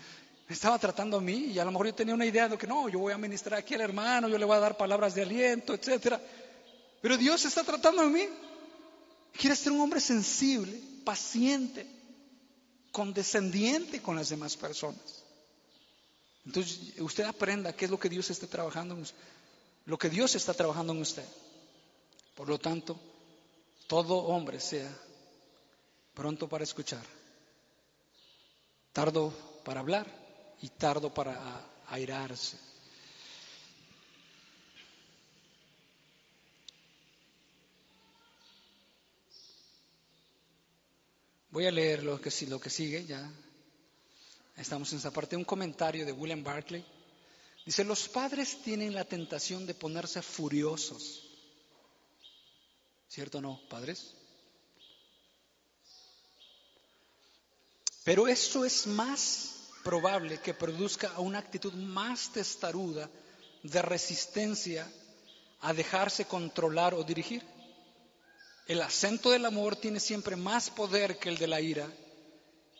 Me 0.49 0.55
estaba 0.55 0.79
tratando 0.79 1.19
a 1.19 1.21
mí 1.21 1.47
y 1.53 1.59
a 1.59 1.65
lo 1.65 1.71
mejor 1.71 1.87
yo 1.87 1.95
tenía 1.95 2.15
una 2.15 2.27
idea 2.27 2.49
de 2.49 2.59
que 2.59 2.67
no, 2.67 2.89
yo 2.89 2.99
voy 2.99 3.13
a 3.13 3.19
ministrar 3.19 3.59
aquí 3.59 3.75
al 3.75 3.83
hermano, 3.83 4.29
yo 4.29 4.39
le 4.39 4.45
voy 4.45 4.57
a 4.57 4.61
dar 4.61 4.77
palabras 4.77 5.15
de 5.15 5.23
aliento, 5.23 5.75
etcétera. 5.75 6.21
Pero 7.01 7.17
Dios 7.17 7.45
está 7.45 7.63
tratando 7.63 8.03
a 8.03 8.07
mí. 8.07 8.29
Quiere 9.33 9.57
ser 9.57 9.73
un 9.73 9.81
hombre 9.81 10.01
sensible, 10.01 10.79
paciente, 11.05 11.87
condescendiente 12.91 14.03
con 14.03 14.17
las 14.17 14.29
demás 14.29 14.57
personas. 14.57 15.25
Entonces, 16.45 16.99
usted 16.99 17.25
aprenda 17.25 17.73
qué 17.73 17.87
es 17.87 17.91
lo 17.91 17.99
que 17.99 18.09
Dios 18.09 18.29
está 18.31 18.47
trabajando 18.47 18.95
en 18.95 19.03
usted 19.03 19.17
lo 19.87 19.99
que 19.99 20.09
Dios 20.09 20.35
está 20.35 20.55
trabajando 20.55 20.93
en 20.93 21.01
usted. 21.01 21.27
Por 22.35 22.49
lo 22.49 22.59
tanto, 22.59 22.99
todo 23.87 24.17
hombre 24.17 24.61
sea 24.61 24.91
pronto 26.15 26.49
para 26.49 26.65
escuchar, 26.65 27.05
tardo 28.93 29.33
para 29.65 29.81
hablar 29.81 30.07
y 30.61 30.69
tardo 30.69 31.13
para 31.13 31.65
airarse. 31.89 32.59
Voy 41.51 41.67
a 41.67 41.71
leer 41.71 42.03
lo 42.03 42.19
que, 42.19 42.31
lo 42.47 42.59
que 42.59 42.71
sigue, 42.71 43.05
ya 43.05 43.31
estamos 44.57 44.91
en 44.93 44.99
esa 44.99 45.11
parte, 45.11 45.37
un 45.37 45.45
comentario 45.45 46.07
de 46.07 46.13
William 46.13 46.43
Barclay. 46.43 46.83
Dice, 47.65 47.85
los 47.85 48.09
padres 48.09 48.59
tienen 48.63 48.95
la 48.95 49.05
tentación 49.05 49.67
de 49.67 49.75
ponerse 49.75 50.21
furiosos. 50.21 51.23
¿Cierto 53.09 53.39
o 53.39 53.41
no, 53.41 53.61
padres? 53.69 54.15
Pero 58.05 58.27
eso 58.27 58.65
es 58.65 58.87
más 58.87 59.69
probable 59.85 60.41
que 60.41 60.55
produzca 60.55 61.19
una 61.21 61.39
actitud 61.39 61.73
más 61.75 62.33
testaruda 62.33 63.09
de 63.63 63.83
resistencia 63.83 64.91
a 65.61 65.73
dejarse 65.73 66.25
controlar 66.25 66.95
o 66.95 67.05
dirigir. 67.05 67.43
El 68.67 68.81
acento 68.81 69.31
del 69.31 69.45
amor 69.45 69.77
tiene 69.77 70.01
siempre 70.01 70.35
más 70.35 70.71
poder 70.71 71.19
que 71.19 71.29
el 71.29 71.39
de 71.39 71.47
la 71.47 71.61
ira. 71.61 71.89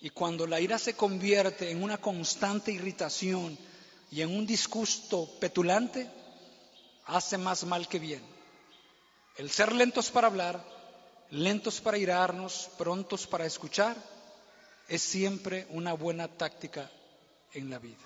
Y 0.01 0.11
cuando 0.11 0.47
la 0.47 0.61
ira 0.61 0.79
se 0.79 0.95
convierte 0.95 1.71
en 1.71 1.83
una 1.83 1.99
constante 1.99 2.73
irritación, 2.73 3.57
y 4.13 4.21
en 4.21 4.37
un 4.37 4.47
disgusto 4.47 5.27
petulante 5.41 6.09
hace 7.07 7.39
más 7.39 7.65
mal 7.65 7.89
que 7.89 7.99
bien. 7.99 8.23
El 9.39 9.51
ser 9.51 9.73
lentos 9.73 10.11
para 10.11 10.27
hablar, 10.27 10.63
lentos 11.31 11.81
para 11.81 11.97
irarnos, 11.97 12.69
prontos 12.77 13.27
para 13.27 13.47
escuchar, 13.47 13.97
es 14.87 15.01
siempre 15.01 15.67
una 15.71 15.95
buena 15.95 16.29
táctica 16.29 16.91
en 17.55 17.71
la 17.71 17.79
vida. 17.79 18.05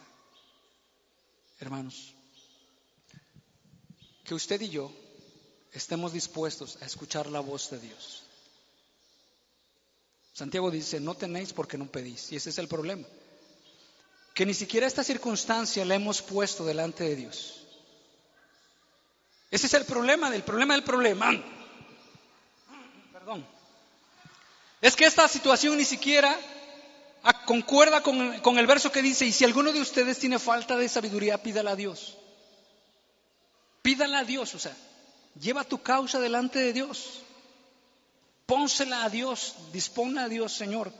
Hermanos, 1.58 2.14
que 4.22 4.34
usted 4.34 4.60
y 4.60 4.68
yo 4.68 4.92
estemos 5.72 6.12
dispuestos 6.12 6.80
a 6.82 6.86
escuchar 6.86 7.26
la 7.26 7.40
voz 7.40 7.68
de 7.70 7.80
Dios. 7.80 8.22
Santiago 10.32 10.70
dice, 10.70 11.00
no 11.00 11.16
tenéis 11.16 11.52
porque 11.52 11.76
no 11.76 11.90
pedís, 11.90 12.30
y 12.30 12.36
ese 12.36 12.50
es 12.50 12.58
el 12.58 12.68
problema 12.68 13.08
que 14.36 14.44
ni 14.44 14.52
siquiera 14.52 14.86
esta 14.86 15.02
circunstancia 15.02 15.82
la 15.86 15.94
hemos 15.94 16.20
puesto 16.20 16.66
delante 16.66 17.04
de 17.04 17.16
Dios. 17.16 17.66
Ese 19.50 19.66
es 19.66 19.72
el 19.72 19.86
problema 19.86 20.30
del 20.30 20.42
problema 20.42 20.74
del 20.74 20.84
problema. 20.84 21.42
Perdón. 23.14 23.46
Es 24.82 24.94
que 24.94 25.06
esta 25.06 25.26
situación 25.26 25.78
ni 25.78 25.86
siquiera 25.86 26.38
concuerda 27.46 28.02
con, 28.02 28.58
el 28.58 28.66
verso 28.66 28.92
que 28.92 29.00
dice, 29.00 29.24
y 29.24 29.32
si 29.32 29.46
alguno 29.46 29.72
de 29.72 29.80
ustedes 29.80 30.18
tiene 30.18 30.38
falta 30.38 30.76
de 30.76 30.90
sabiduría, 30.90 31.42
pídala 31.42 31.70
a 31.70 31.76
Dios. 31.76 32.18
Pídala 33.80 34.18
a 34.18 34.24
Dios, 34.24 34.54
o 34.54 34.58
sea, 34.58 34.76
lleva 35.40 35.64
tu 35.64 35.80
causa 35.82 36.20
delante 36.20 36.58
de 36.58 36.74
Dios. 36.74 37.22
Pónsela 38.44 39.04
a 39.04 39.08
Dios, 39.08 39.54
disponla 39.72 40.24
a 40.24 40.28
Dios, 40.28 40.52
Señor. 40.52 40.92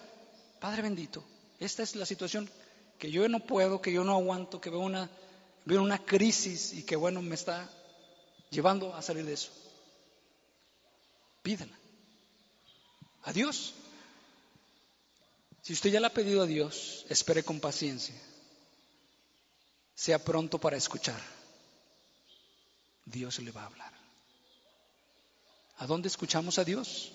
Padre 0.59 0.81
bendito, 0.81 1.23
esta 1.61 1.83
es 1.83 1.97
la 1.97 2.07
situación 2.07 2.51
que 2.99 3.11
yo 3.11 3.29
no 3.29 3.41
puedo, 3.41 3.81
que 3.81 3.93
yo 3.93 4.05
no 4.05 4.13
aguanto, 4.13 4.61
que 4.61 4.71
veo 4.71 4.81
una, 4.81 5.11
veo 5.65 5.83
una 5.83 6.05
crisis 6.05 6.73
y 6.73 6.83
que 6.83 6.97
bueno, 6.97 7.23
me 7.23 7.35
está 7.35 7.71
llevando 8.51 8.95
a 8.95 9.03
salir 9.03 9.25
de 9.25 9.35
eso. 9.35 9.51
Pídala. 11.43 11.79
A 13.25 13.33
Dios. 13.33 13.75
Si 15.63 15.73
usted 15.73 15.91
ya 15.91 16.01
la 16.01 16.09
ha 16.09 16.13
pedido 16.13 16.43
a 16.43 16.47
Dios, 16.47 17.05
espere 17.09 17.43
con 17.43 17.61
paciencia. 17.61 18.15
Sea 19.95 20.23
pronto 20.23 20.59
para 20.59 20.77
escuchar. 20.77 21.21
Dios 23.05 23.39
le 23.41 23.51
va 23.51 23.63
a 23.63 23.67
hablar. 23.67 23.93
¿A 25.79 25.87
dónde 25.87 26.09
escuchamos 26.09 26.59
a 26.59 26.65
Dios? 26.65 27.13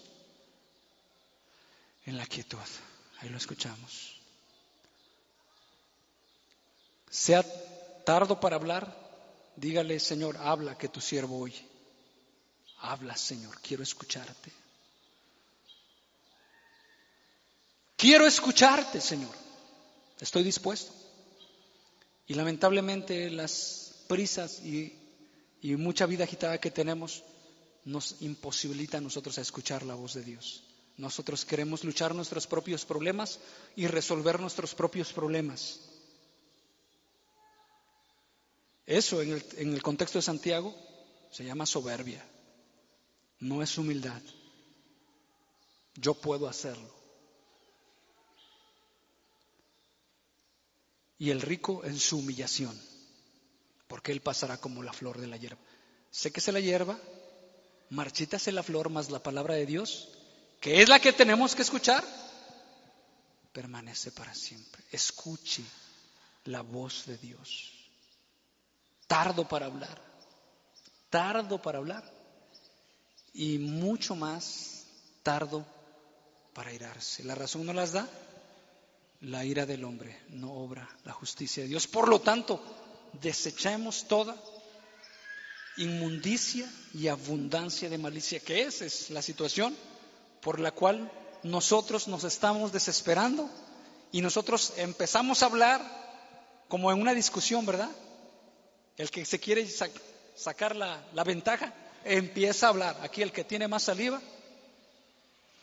En 2.05 2.17
la 2.17 2.25
quietud. 2.25 2.57
Ahí 3.19 3.29
lo 3.29 3.37
escuchamos. 3.37 4.20
Sea 7.11 7.43
tardo 8.05 8.39
para 8.39 8.55
hablar, 8.55 8.97
dígale, 9.57 9.99
Señor, 9.99 10.37
habla 10.37 10.77
que 10.77 10.87
tu 10.87 11.01
siervo 11.01 11.39
oye. 11.39 11.61
Habla, 12.79 13.17
Señor, 13.17 13.59
quiero 13.61 13.83
escucharte. 13.83 14.51
Quiero 17.97 18.25
escucharte, 18.25 19.01
Señor. 19.01 19.35
Estoy 20.21 20.43
dispuesto. 20.43 20.93
Y 22.27 22.33
lamentablemente 22.33 23.29
las 23.29 24.05
prisas 24.07 24.61
y, 24.61 24.97
mucha 25.61 26.05
vida 26.05 26.23
agitada 26.23 26.59
que 26.59 26.71
tenemos 26.71 27.23
nos 27.83 28.21
imposibilita 28.21 28.99
a 28.99 29.01
nosotros 29.01 29.37
a 29.37 29.41
escuchar 29.41 29.83
la 29.83 29.95
voz 29.95 30.13
de 30.13 30.23
Dios. 30.23 30.63
Nosotros 30.95 31.43
queremos 31.43 31.83
luchar 31.83 32.15
nuestros 32.15 32.47
propios 32.47 32.85
problemas 32.85 33.39
y 33.75 33.87
resolver 33.87 34.39
nuestros 34.39 34.73
propios 34.73 35.11
problemas. 35.11 35.90
Eso 38.91 39.21
en 39.21 39.31
el, 39.31 39.45
en 39.57 39.73
el 39.73 39.81
contexto 39.81 40.17
de 40.17 40.23
Santiago 40.23 40.75
se 41.31 41.45
llama 41.45 41.65
soberbia, 41.65 42.23
no 43.39 43.63
es 43.63 43.77
humildad. 43.77 44.21
Yo 45.95 46.13
puedo 46.13 46.47
hacerlo. 46.47 47.01
y 51.21 51.29
el 51.29 51.39
rico 51.39 51.85
en 51.85 51.99
su 51.99 52.17
humillación, 52.17 52.75
porque 53.87 54.11
él 54.11 54.21
pasará 54.21 54.57
como 54.57 54.81
la 54.81 54.91
flor 54.91 55.21
de 55.21 55.27
la 55.27 55.37
hierba. 55.37 55.61
Séquese 56.09 56.51
la 56.51 56.59
hierba, 56.59 56.97
marchítase 57.91 58.51
la 58.51 58.63
flor 58.63 58.89
más 58.89 59.11
la 59.11 59.21
palabra 59.21 59.53
de 59.53 59.67
Dios, 59.67 60.09
que 60.59 60.81
es 60.81 60.89
la 60.89 60.99
que 60.99 61.13
tenemos 61.13 61.53
que 61.53 61.61
escuchar, 61.61 62.03
permanece 63.53 64.11
para 64.11 64.33
siempre. 64.33 64.83
Escuche 64.89 65.61
la 66.45 66.63
voz 66.63 67.05
de 67.05 67.19
Dios. 67.19 67.80
Tardo 69.11 69.45
para 69.45 69.65
hablar, 69.65 70.01
tardo 71.09 71.61
para 71.61 71.79
hablar 71.79 72.01
y 73.33 73.57
mucho 73.57 74.15
más 74.15 74.85
tardo 75.21 75.65
para 76.53 76.71
irarse. 76.71 77.21
La 77.25 77.35
razón 77.35 77.65
no 77.65 77.73
las 77.73 77.91
da 77.91 78.07
la 79.19 79.43
ira 79.43 79.65
del 79.65 79.83
hombre 79.83 80.17
no 80.29 80.53
obra 80.53 80.87
la 81.03 81.11
justicia 81.11 81.61
de 81.61 81.67
Dios. 81.67 81.87
Por 81.87 82.07
lo 82.07 82.21
tanto, 82.21 82.63
desechemos 83.21 84.07
toda 84.07 84.33
inmundicia 85.75 86.71
y 86.93 87.09
abundancia 87.09 87.89
de 87.89 87.97
malicia, 87.97 88.39
que 88.39 88.61
esa 88.61 88.85
es 88.85 89.09
la 89.09 89.21
situación 89.21 89.75
por 90.41 90.61
la 90.61 90.71
cual 90.71 91.11
nosotros 91.43 92.07
nos 92.07 92.23
estamos 92.23 92.71
desesperando 92.71 93.49
y 94.13 94.21
nosotros 94.21 94.71
empezamos 94.77 95.43
a 95.43 95.47
hablar 95.47 95.81
como 96.69 96.93
en 96.93 97.01
una 97.01 97.13
discusión, 97.13 97.65
¿verdad? 97.65 97.91
El 99.01 99.09
que 99.09 99.25
se 99.25 99.39
quiere 99.39 99.67
sacar 100.35 100.75
la, 100.75 101.03
la, 101.15 101.23
ventaja 101.23 101.73
empieza 102.05 102.67
a 102.67 102.69
hablar. 102.69 102.99
Aquí 103.01 103.23
el 103.23 103.31
que 103.31 103.43
tiene 103.43 103.67
más 103.67 103.81
saliva, 103.81 104.21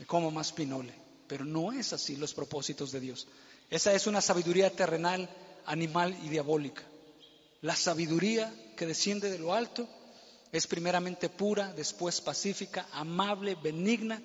como 0.08 0.32
más 0.32 0.50
pinole. 0.50 0.92
Pero 1.28 1.44
no 1.44 1.70
es 1.70 1.92
así 1.92 2.16
los 2.16 2.34
propósitos 2.34 2.90
de 2.90 2.98
Dios. 2.98 3.28
Esa 3.70 3.92
es 3.92 4.08
una 4.08 4.20
sabiduría 4.20 4.70
terrenal, 4.70 5.30
animal 5.66 6.18
y 6.24 6.30
diabólica. 6.30 6.82
La 7.60 7.76
sabiduría 7.76 8.52
que 8.76 8.86
desciende 8.86 9.30
de 9.30 9.38
lo 9.38 9.54
alto 9.54 9.88
es 10.50 10.66
primeramente 10.66 11.28
pura, 11.28 11.72
después 11.74 12.20
pacífica, 12.20 12.88
amable, 12.90 13.54
benigna, 13.54 14.20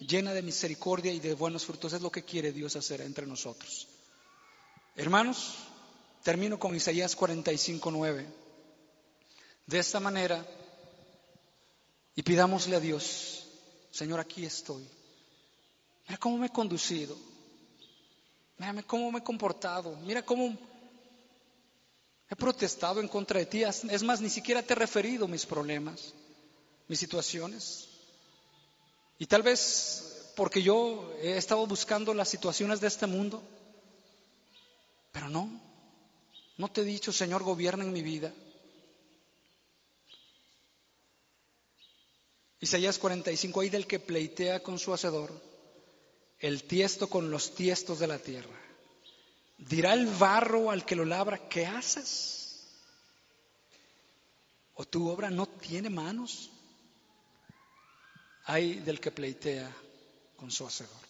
llena 0.00 0.34
de 0.34 0.42
misericordia 0.42 1.12
y 1.12 1.20
de 1.20 1.34
buenos 1.34 1.64
frutos. 1.64 1.92
Es 1.92 2.02
lo 2.02 2.10
que 2.10 2.24
quiere 2.24 2.50
Dios 2.50 2.74
hacer 2.74 3.00
entre 3.00 3.28
nosotros. 3.28 3.86
Hermanos, 4.96 5.54
termino 6.24 6.58
con 6.58 6.74
Isaías 6.74 7.14
45, 7.14 7.92
9. 7.92 8.45
De 9.66 9.78
esta 9.78 9.98
manera, 9.98 10.46
y 12.14 12.22
pidámosle 12.22 12.76
a 12.76 12.80
Dios, 12.80 13.46
Señor, 13.90 14.20
aquí 14.20 14.44
estoy. 14.44 14.86
Mira 16.06 16.18
cómo 16.18 16.38
me 16.38 16.46
he 16.46 16.50
conducido. 16.50 17.16
Mírame 18.58 18.84
cómo 18.84 19.10
me 19.10 19.18
he 19.18 19.24
comportado. 19.24 19.96
Mira 20.04 20.24
cómo 20.24 20.56
he 22.28 22.36
protestado 22.36 23.00
en 23.00 23.08
contra 23.08 23.40
de 23.40 23.46
ti. 23.46 23.64
Es 23.64 24.02
más, 24.02 24.20
ni 24.20 24.30
siquiera 24.30 24.62
te 24.62 24.72
he 24.72 24.76
referido 24.76 25.26
mis 25.26 25.44
problemas, 25.44 26.14
mis 26.86 26.98
situaciones. 26.98 27.88
Y 29.18 29.26
tal 29.26 29.42
vez 29.42 30.32
porque 30.36 30.62
yo 30.62 31.12
he 31.20 31.36
estado 31.36 31.66
buscando 31.66 32.14
las 32.14 32.28
situaciones 32.28 32.80
de 32.80 32.86
este 32.86 33.06
mundo. 33.06 33.42
Pero 35.10 35.28
no, 35.28 35.50
no 36.56 36.68
te 36.70 36.82
he 36.82 36.84
dicho, 36.84 37.12
Señor, 37.12 37.42
gobierna 37.42 37.82
en 37.82 37.92
mi 37.92 38.02
vida. 38.02 38.32
Isaías 42.60 42.98
45, 42.98 43.60
ahí 43.60 43.70
del 43.70 43.86
que 43.86 44.00
pleitea 44.00 44.62
con 44.62 44.78
su 44.78 44.92
hacedor 44.94 45.32
el 46.38 46.64
tiesto 46.64 47.08
con 47.08 47.30
los 47.30 47.54
tiestos 47.54 47.98
de 47.98 48.06
la 48.06 48.18
tierra. 48.18 48.60
Dirá 49.58 49.94
el 49.94 50.06
barro 50.06 50.70
al 50.70 50.84
que 50.84 50.96
lo 50.96 51.04
labra, 51.04 51.48
¿qué 51.48 51.66
haces? 51.66 52.66
¿O 54.74 54.84
tu 54.84 55.08
obra 55.08 55.30
no 55.30 55.46
tiene 55.46 55.88
manos? 55.88 56.50
Hay 58.44 58.80
del 58.80 59.00
que 59.00 59.10
pleitea 59.10 59.74
con 60.36 60.50
su 60.50 60.66
hacedor. 60.66 61.06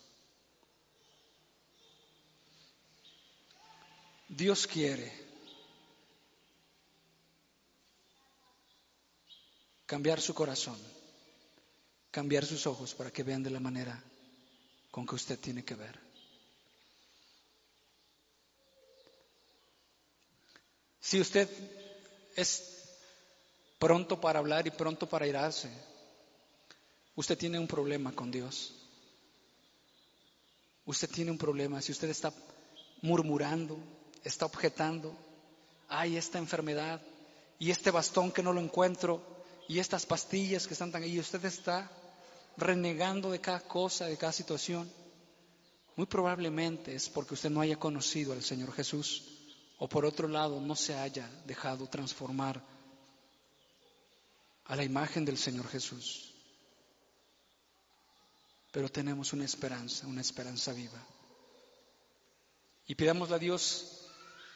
Dios 4.29 4.67
quiere 4.67 5.13
cambiar 9.87 10.21
su 10.21 10.35
corazón, 10.35 10.77
cambiar 12.17 12.47
sus 12.47 12.67
ojos 12.67 12.95
para 12.95 13.11
que 13.11 13.23
vean 13.23 13.43
de 13.43 13.51
la 13.51 13.61
manera 13.61 14.03
con 14.91 15.05
que 15.07 15.17
usted 15.17 15.39
tiene 15.39 15.63
que 15.63 15.75
ver. 15.75 16.01
Si 20.99 21.21
usted 21.21 21.47
es 22.35 22.89
pronto 23.79 24.19
para 24.19 24.39
hablar 24.39 24.67
y 24.67 24.71
pronto 24.71 25.07
para 25.07 25.27
irse, 25.27 25.69
usted 27.17 27.37
tiene 27.37 27.59
un 27.59 27.69
problema 27.69 28.13
con 28.13 28.31
Dios. 28.31 28.73
Usted 30.87 31.11
tiene 31.11 31.31
un 31.31 31.37
problema. 31.37 31.83
Si 31.83 31.93
usted 31.93 32.09
está 32.09 32.33
murmurando, 33.03 33.77
está 34.25 34.47
objetando, 34.47 35.15
hay 35.91 36.17
esta 36.17 36.39
enfermedad 36.39 37.03
y 37.59 37.71
este 37.71 37.91
bastón 37.91 38.33
que 38.33 38.43
no 38.43 38.55
lo 38.55 38.63
encuentro 38.63 39.21
y 39.69 39.81
estas 39.81 40.07
pastillas 40.07 40.67
que 40.67 40.73
están 40.73 40.93
tan 40.93 41.03
ahí, 41.03 41.21
usted 41.21 41.45
está 41.45 41.91
renegando 42.57 43.31
de 43.31 43.41
cada 43.41 43.61
cosa, 43.61 44.07
de 44.07 44.17
cada 44.17 44.33
situación, 44.33 44.91
muy 45.97 46.07
probablemente 46.07 46.95
es 46.95 47.09
porque 47.09 47.35
usted 47.35 47.51
no 47.51 47.61
haya 47.61 47.79
conocido 47.79 48.33
al 48.33 48.43
Señor 48.43 48.73
Jesús 48.73 49.25
o 49.79 49.89
por 49.89 50.05
otro 50.05 50.29
lado 50.29 50.61
no 50.61 50.75
se 50.75 50.95
haya 50.95 51.29
dejado 51.47 51.87
transformar 51.89 52.63
a 54.65 54.77
la 54.77 54.85
imagen 54.85 55.25
del 55.25 55.39
Señor 55.39 55.69
Jesús. 55.69 56.35
Pero 58.73 58.91
tenemos 58.91 59.33
una 59.33 59.45
esperanza, 59.45 60.07
una 60.07 60.21
esperanza 60.21 60.73
viva. 60.73 61.03
Y 62.87 62.95
pidámosle 62.95 63.37
a 63.37 63.39
Dios 63.39 64.07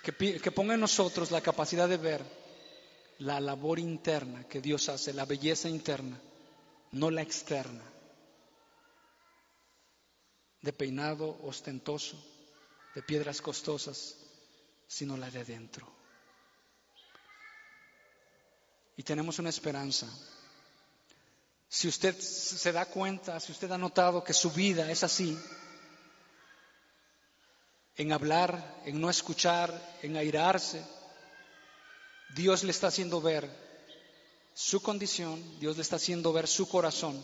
que, 0.03 0.13
que 0.13 0.51
ponga 0.51 0.75
en 0.75 0.81
nosotros 0.81 1.31
la 1.31 1.41
capacidad 1.41 1.89
de 1.89 1.97
ver 1.97 2.25
la 3.19 3.41
labor 3.41 3.79
interna 3.79 4.45
que 4.45 4.61
Dios 4.61 4.89
hace, 4.89 5.13
la 5.13 5.25
belleza 5.25 5.69
interna 5.69 6.21
no 6.93 7.11
la 7.11 7.23
externa. 7.23 7.91
de 10.63 10.73
peinado 10.73 11.39
ostentoso, 11.43 12.17
de 12.95 13.03
piedras 13.03 13.41
costosas, 13.41 14.17
sino 14.87 15.17
la 15.17 15.31
de 15.31 15.41
adentro. 15.41 15.91
Y 18.97 19.03
tenemos 19.03 19.39
una 19.39 19.49
esperanza. 19.49 20.07
Si 21.69 21.89
usted 21.89 22.19
se 22.19 22.73
da 22.73 22.85
cuenta, 22.87 23.41
si 23.41 23.53
usted 23.53 23.71
ha 23.71 23.79
notado 23.79 24.23
que 24.23 24.35
su 24.35 24.51
vida 24.51 24.91
es 24.91 25.03
así, 25.03 25.39
en 27.97 28.13
hablar, 28.13 28.83
en 28.85 29.01
no 29.01 29.09
escuchar, 29.09 29.99
en 30.03 30.17
airarse, 30.17 30.85
Dios 32.35 32.65
le 32.65 32.71
está 32.71 32.89
haciendo 32.89 33.21
ver 33.21 33.70
su 34.61 34.83
condición, 34.83 35.43
Dios 35.59 35.77
le 35.77 35.83
está 35.83 35.97
haciendo 35.97 36.35
ver 36.35 36.47
su 36.47 36.69
corazón, 36.69 37.19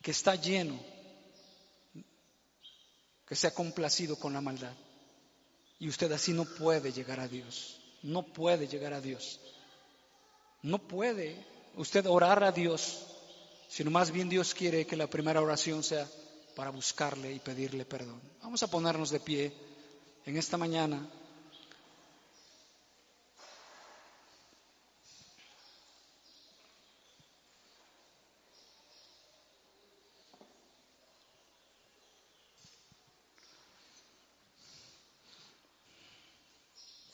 que 0.00 0.12
está 0.12 0.34
lleno, 0.34 0.80
que 3.26 3.36
se 3.36 3.46
ha 3.46 3.54
complacido 3.54 4.16
con 4.18 4.32
la 4.32 4.40
maldad. 4.40 4.72
Y 5.78 5.90
usted 5.90 6.10
así 6.12 6.32
no 6.32 6.46
puede 6.46 6.90
llegar 6.90 7.20
a 7.20 7.28
Dios, 7.28 7.80
no 8.02 8.22
puede 8.22 8.66
llegar 8.66 8.94
a 8.94 9.00
Dios. 9.02 9.38
No 10.62 10.78
puede 10.78 11.44
usted 11.76 12.06
orar 12.06 12.42
a 12.44 12.50
Dios, 12.50 13.04
sino 13.68 13.90
más 13.90 14.10
bien 14.10 14.30
Dios 14.30 14.54
quiere 14.54 14.86
que 14.86 14.96
la 14.96 15.06
primera 15.06 15.42
oración 15.42 15.84
sea 15.84 16.08
para 16.56 16.70
buscarle 16.70 17.30
y 17.30 17.40
pedirle 17.40 17.84
perdón. 17.84 18.22
Vamos 18.40 18.62
a 18.62 18.70
ponernos 18.70 19.10
de 19.10 19.20
pie 19.20 19.52
en 20.24 20.38
esta 20.38 20.56
mañana. 20.56 21.06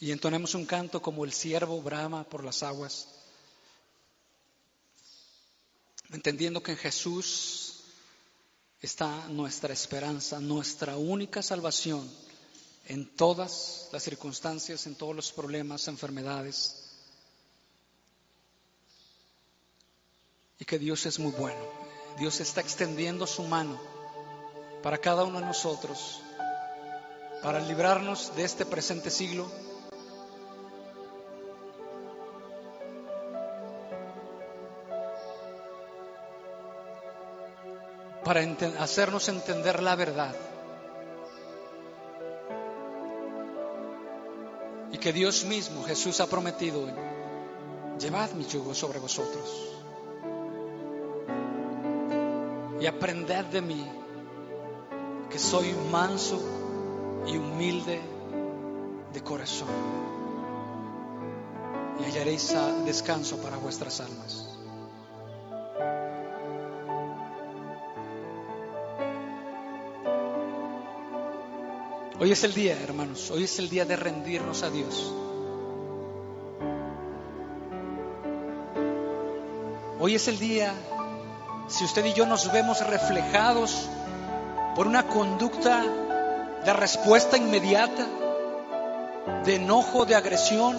Y 0.09 0.12
entonemos 0.12 0.55
un 0.55 0.64
canto 0.64 1.02
como 1.02 1.26
el 1.26 1.35
siervo 1.35 1.82
brama 1.82 2.24
por 2.24 2.43
las 2.43 2.62
aguas, 2.62 3.09
entendiendo 6.10 6.62
que 6.62 6.70
en 6.70 6.78
Jesús 6.78 7.74
está 8.80 9.28
nuestra 9.28 9.74
esperanza, 9.74 10.40
nuestra 10.40 10.97
única 10.97 11.43
salvación 11.43 12.10
en 12.86 13.06
todas 13.16 13.90
las 13.93 14.02
circunstancias, 14.02 14.86
en 14.86 14.94
todos 14.94 15.14
los 15.14 15.30
problemas, 15.30 15.86
enfermedades. 15.89 16.85
Y 20.59 20.64
que 20.64 20.78
Dios 20.78 21.05
es 21.05 21.18
muy 21.18 21.32
bueno. 21.32 21.60
Dios 22.18 22.40
está 22.40 22.62
extendiendo 22.62 23.26
su 23.26 23.43
mano 23.43 23.78
para 24.82 24.97
cada 24.97 25.24
uno 25.24 25.39
de 25.40 25.44
nosotros, 25.44 26.22
para 27.43 27.60
librarnos 27.60 28.35
de 28.36 28.44
este 28.44 28.64
presente 28.64 29.10
siglo 29.10 29.68
para 38.28 38.42
hacernos 38.80 39.26
entender 39.30 39.82
la 39.82 39.96
verdad. 39.96 40.34
Y 44.92 44.98
que 44.98 45.14
Dios 45.14 45.46
mismo, 45.46 45.82
Jesús 45.84 46.20
ha 46.20 46.26
prometido, 46.26 46.86
llevad 47.98 48.32
mi 48.32 48.44
yugo 48.44 48.74
sobre 48.74 48.98
vosotros 48.98 49.70
y 52.78 52.84
aprended 52.84 53.46
de 53.46 53.62
mí, 53.62 53.90
que 55.30 55.38
soy 55.38 55.72
manso 55.90 56.38
y 57.26 57.34
humilde 57.34 57.98
de 59.10 59.22
corazón, 59.22 59.68
y 61.98 62.05
hallaréis 62.05 62.55
descanso 62.84 63.38
para 63.38 63.56
vuestras 63.56 64.02
almas. 64.02 64.57
Hoy 72.20 72.32
es 72.32 72.43
el 72.43 72.53
día, 72.53 72.77
hermanos, 72.82 73.31
hoy 73.31 73.45
es 73.45 73.61
el 73.61 73.69
día 73.69 73.85
de 73.85 73.95
rendirnos 73.95 74.65
a 74.65 74.70
Dios. 74.70 75.15
Hoy 80.01 80.16
es 80.16 80.27
el 80.27 80.36
día, 80.40 80.74
si 81.69 81.85
usted 81.85 82.05
y 82.07 82.15
yo 82.15 82.27
nos 82.27 82.51
vemos 82.51 82.85
reflejados 82.85 83.89
por 84.74 84.89
una 84.89 85.07
conducta 85.07 85.85
de 86.65 86.73
respuesta 86.73 87.36
inmediata, 87.36 88.05
de 89.45 89.55
enojo, 89.55 90.05
de 90.05 90.16
agresión, 90.16 90.77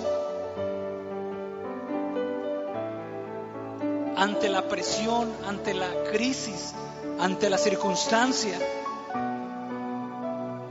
ante 4.17 4.49
la 4.49 4.67
presión, 4.67 5.31
ante 5.47 5.73
la 5.73 5.87
crisis, 6.11 6.73
ante 7.17 7.49
la 7.49 7.57
circunstancia, 7.57 8.59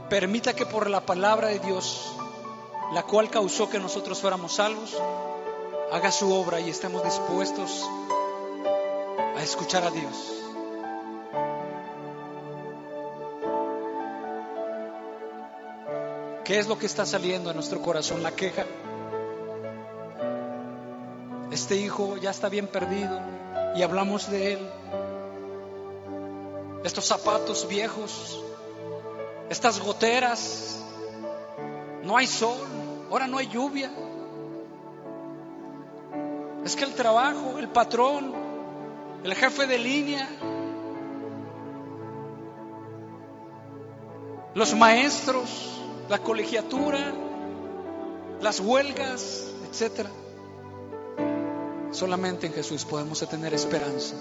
Permita 0.09 0.55
que 0.55 0.65
por 0.65 0.89
la 0.89 1.01
palabra 1.01 1.49
de 1.49 1.59
Dios, 1.59 2.11
la 2.93 3.03
cual 3.03 3.29
causó 3.29 3.69
que 3.69 3.77
nosotros 3.77 4.19
fuéramos 4.19 4.55
salvos, 4.55 4.97
haga 5.91 6.11
su 6.11 6.33
obra 6.33 6.59
y 6.59 6.69
estemos 6.69 7.03
dispuestos 7.03 7.87
a 9.37 9.43
escuchar 9.43 9.83
a 9.83 9.91
Dios. 9.91 10.39
¿Qué 16.43 16.57
es 16.57 16.67
lo 16.67 16.79
que 16.79 16.87
está 16.87 17.05
saliendo 17.05 17.51
en 17.51 17.55
nuestro 17.55 17.79
corazón? 17.79 18.23
La 18.23 18.31
queja. 18.31 18.65
Este 21.51 21.75
hijo 21.75 22.17
ya 22.17 22.31
está 22.31 22.49
bien 22.49 22.65
perdido 22.65 23.21
y 23.75 23.83
hablamos 23.83 24.31
de 24.31 24.53
él. 24.53 24.69
Estos 26.83 27.05
zapatos 27.05 27.67
viejos 27.67 28.43
estas 29.49 29.79
goteras, 29.79 30.79
no 32.03 32.17
hay 32.17 32.27
sol, 32.27 32.67
ahora 33.09 33.27
no 33.27 33.37
hay 33.37 33.47
lluvia. 33.47 33.91
Es 36.63 36.75
que 36.75 36.83
el 36.83 36.93
trabajo, 36.93 37.57
el 37.57 37.69
patrón, 37.69 38.33
el 39.23 39.33
jefe 39.33 39.65
de 39.65 39.79
línea, 39.79 40.27
los 44.53 44.75
maestros, 44.75 45.81
la 46.09 46.19
colegiatura, 46.19 47.13
las 48.41 48.59
huelgas, 48.59 49.47
etcétera. 49.69 50.11
Solamente 51.91 52.47
en 52.47 52.53
Jesús 52.53 52.85
podemos 52.85 53.19
tener 53.27 53.53
esperanza. 53.53 54.15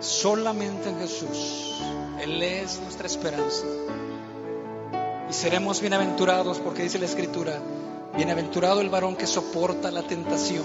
Solamente 0.00 0.90
en 0.90 0.98
Jesús. 0.98 1.80
Él 2.20 2.42
es 2.42 2.80
nuestra 2.80 3.06
esperanza. 3.06 3.64
Y 5.28 5.32
seremos 5.32 5.80
bienaventurados 5.80 6.58
porque 6.58 6.82
dice 6.82 6.98
la 6.98 7.06
Escritura, 7.06 7.58
bienaventurado 8.16 8.80
el 8.80 8.90
varón 8.90 9.16
que 9.16 9.26
soporta 9.26 9.90
la 9.90 10.02
tentación, 10.02 10.64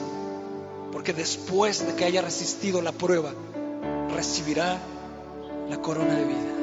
porque 0.91 1.13
después 1.13 1.85
de 1.85 1.95
que 1.95 2.05
haya 2.05 2.21
resistido 2.21 2.81
la 2.81 2.91
prueba, 2.91 3.31
recibirá 4.13 4.77
la 5.69 5.81
corona 5.81 6.15
de 6.15 6.25
vida. 6.25 6.60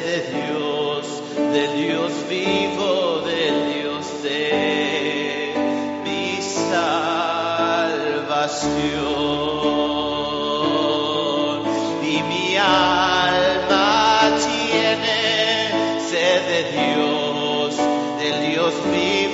de 0.00 0.20
Dios, 0.30 1.22
del 1.36 1.72
Dios 1.86 2.12
vivo, 2.28 3.20
del 3.20 3.72
Dios 3.72 4.22
de 4.22 5.54
mi 6.04 6.42
salvación. 6.42 6.96
Y 12.02 12.22
mi 12.22 12.56
alma 12.56 14.36
tiene 14.44 16.00
sed 16.10 16.42
de 16.52 16.62
Dios, 16.72 17.76
del 18.18 18.52
Dios 18.52 18.74
vivo. 18.92 19.25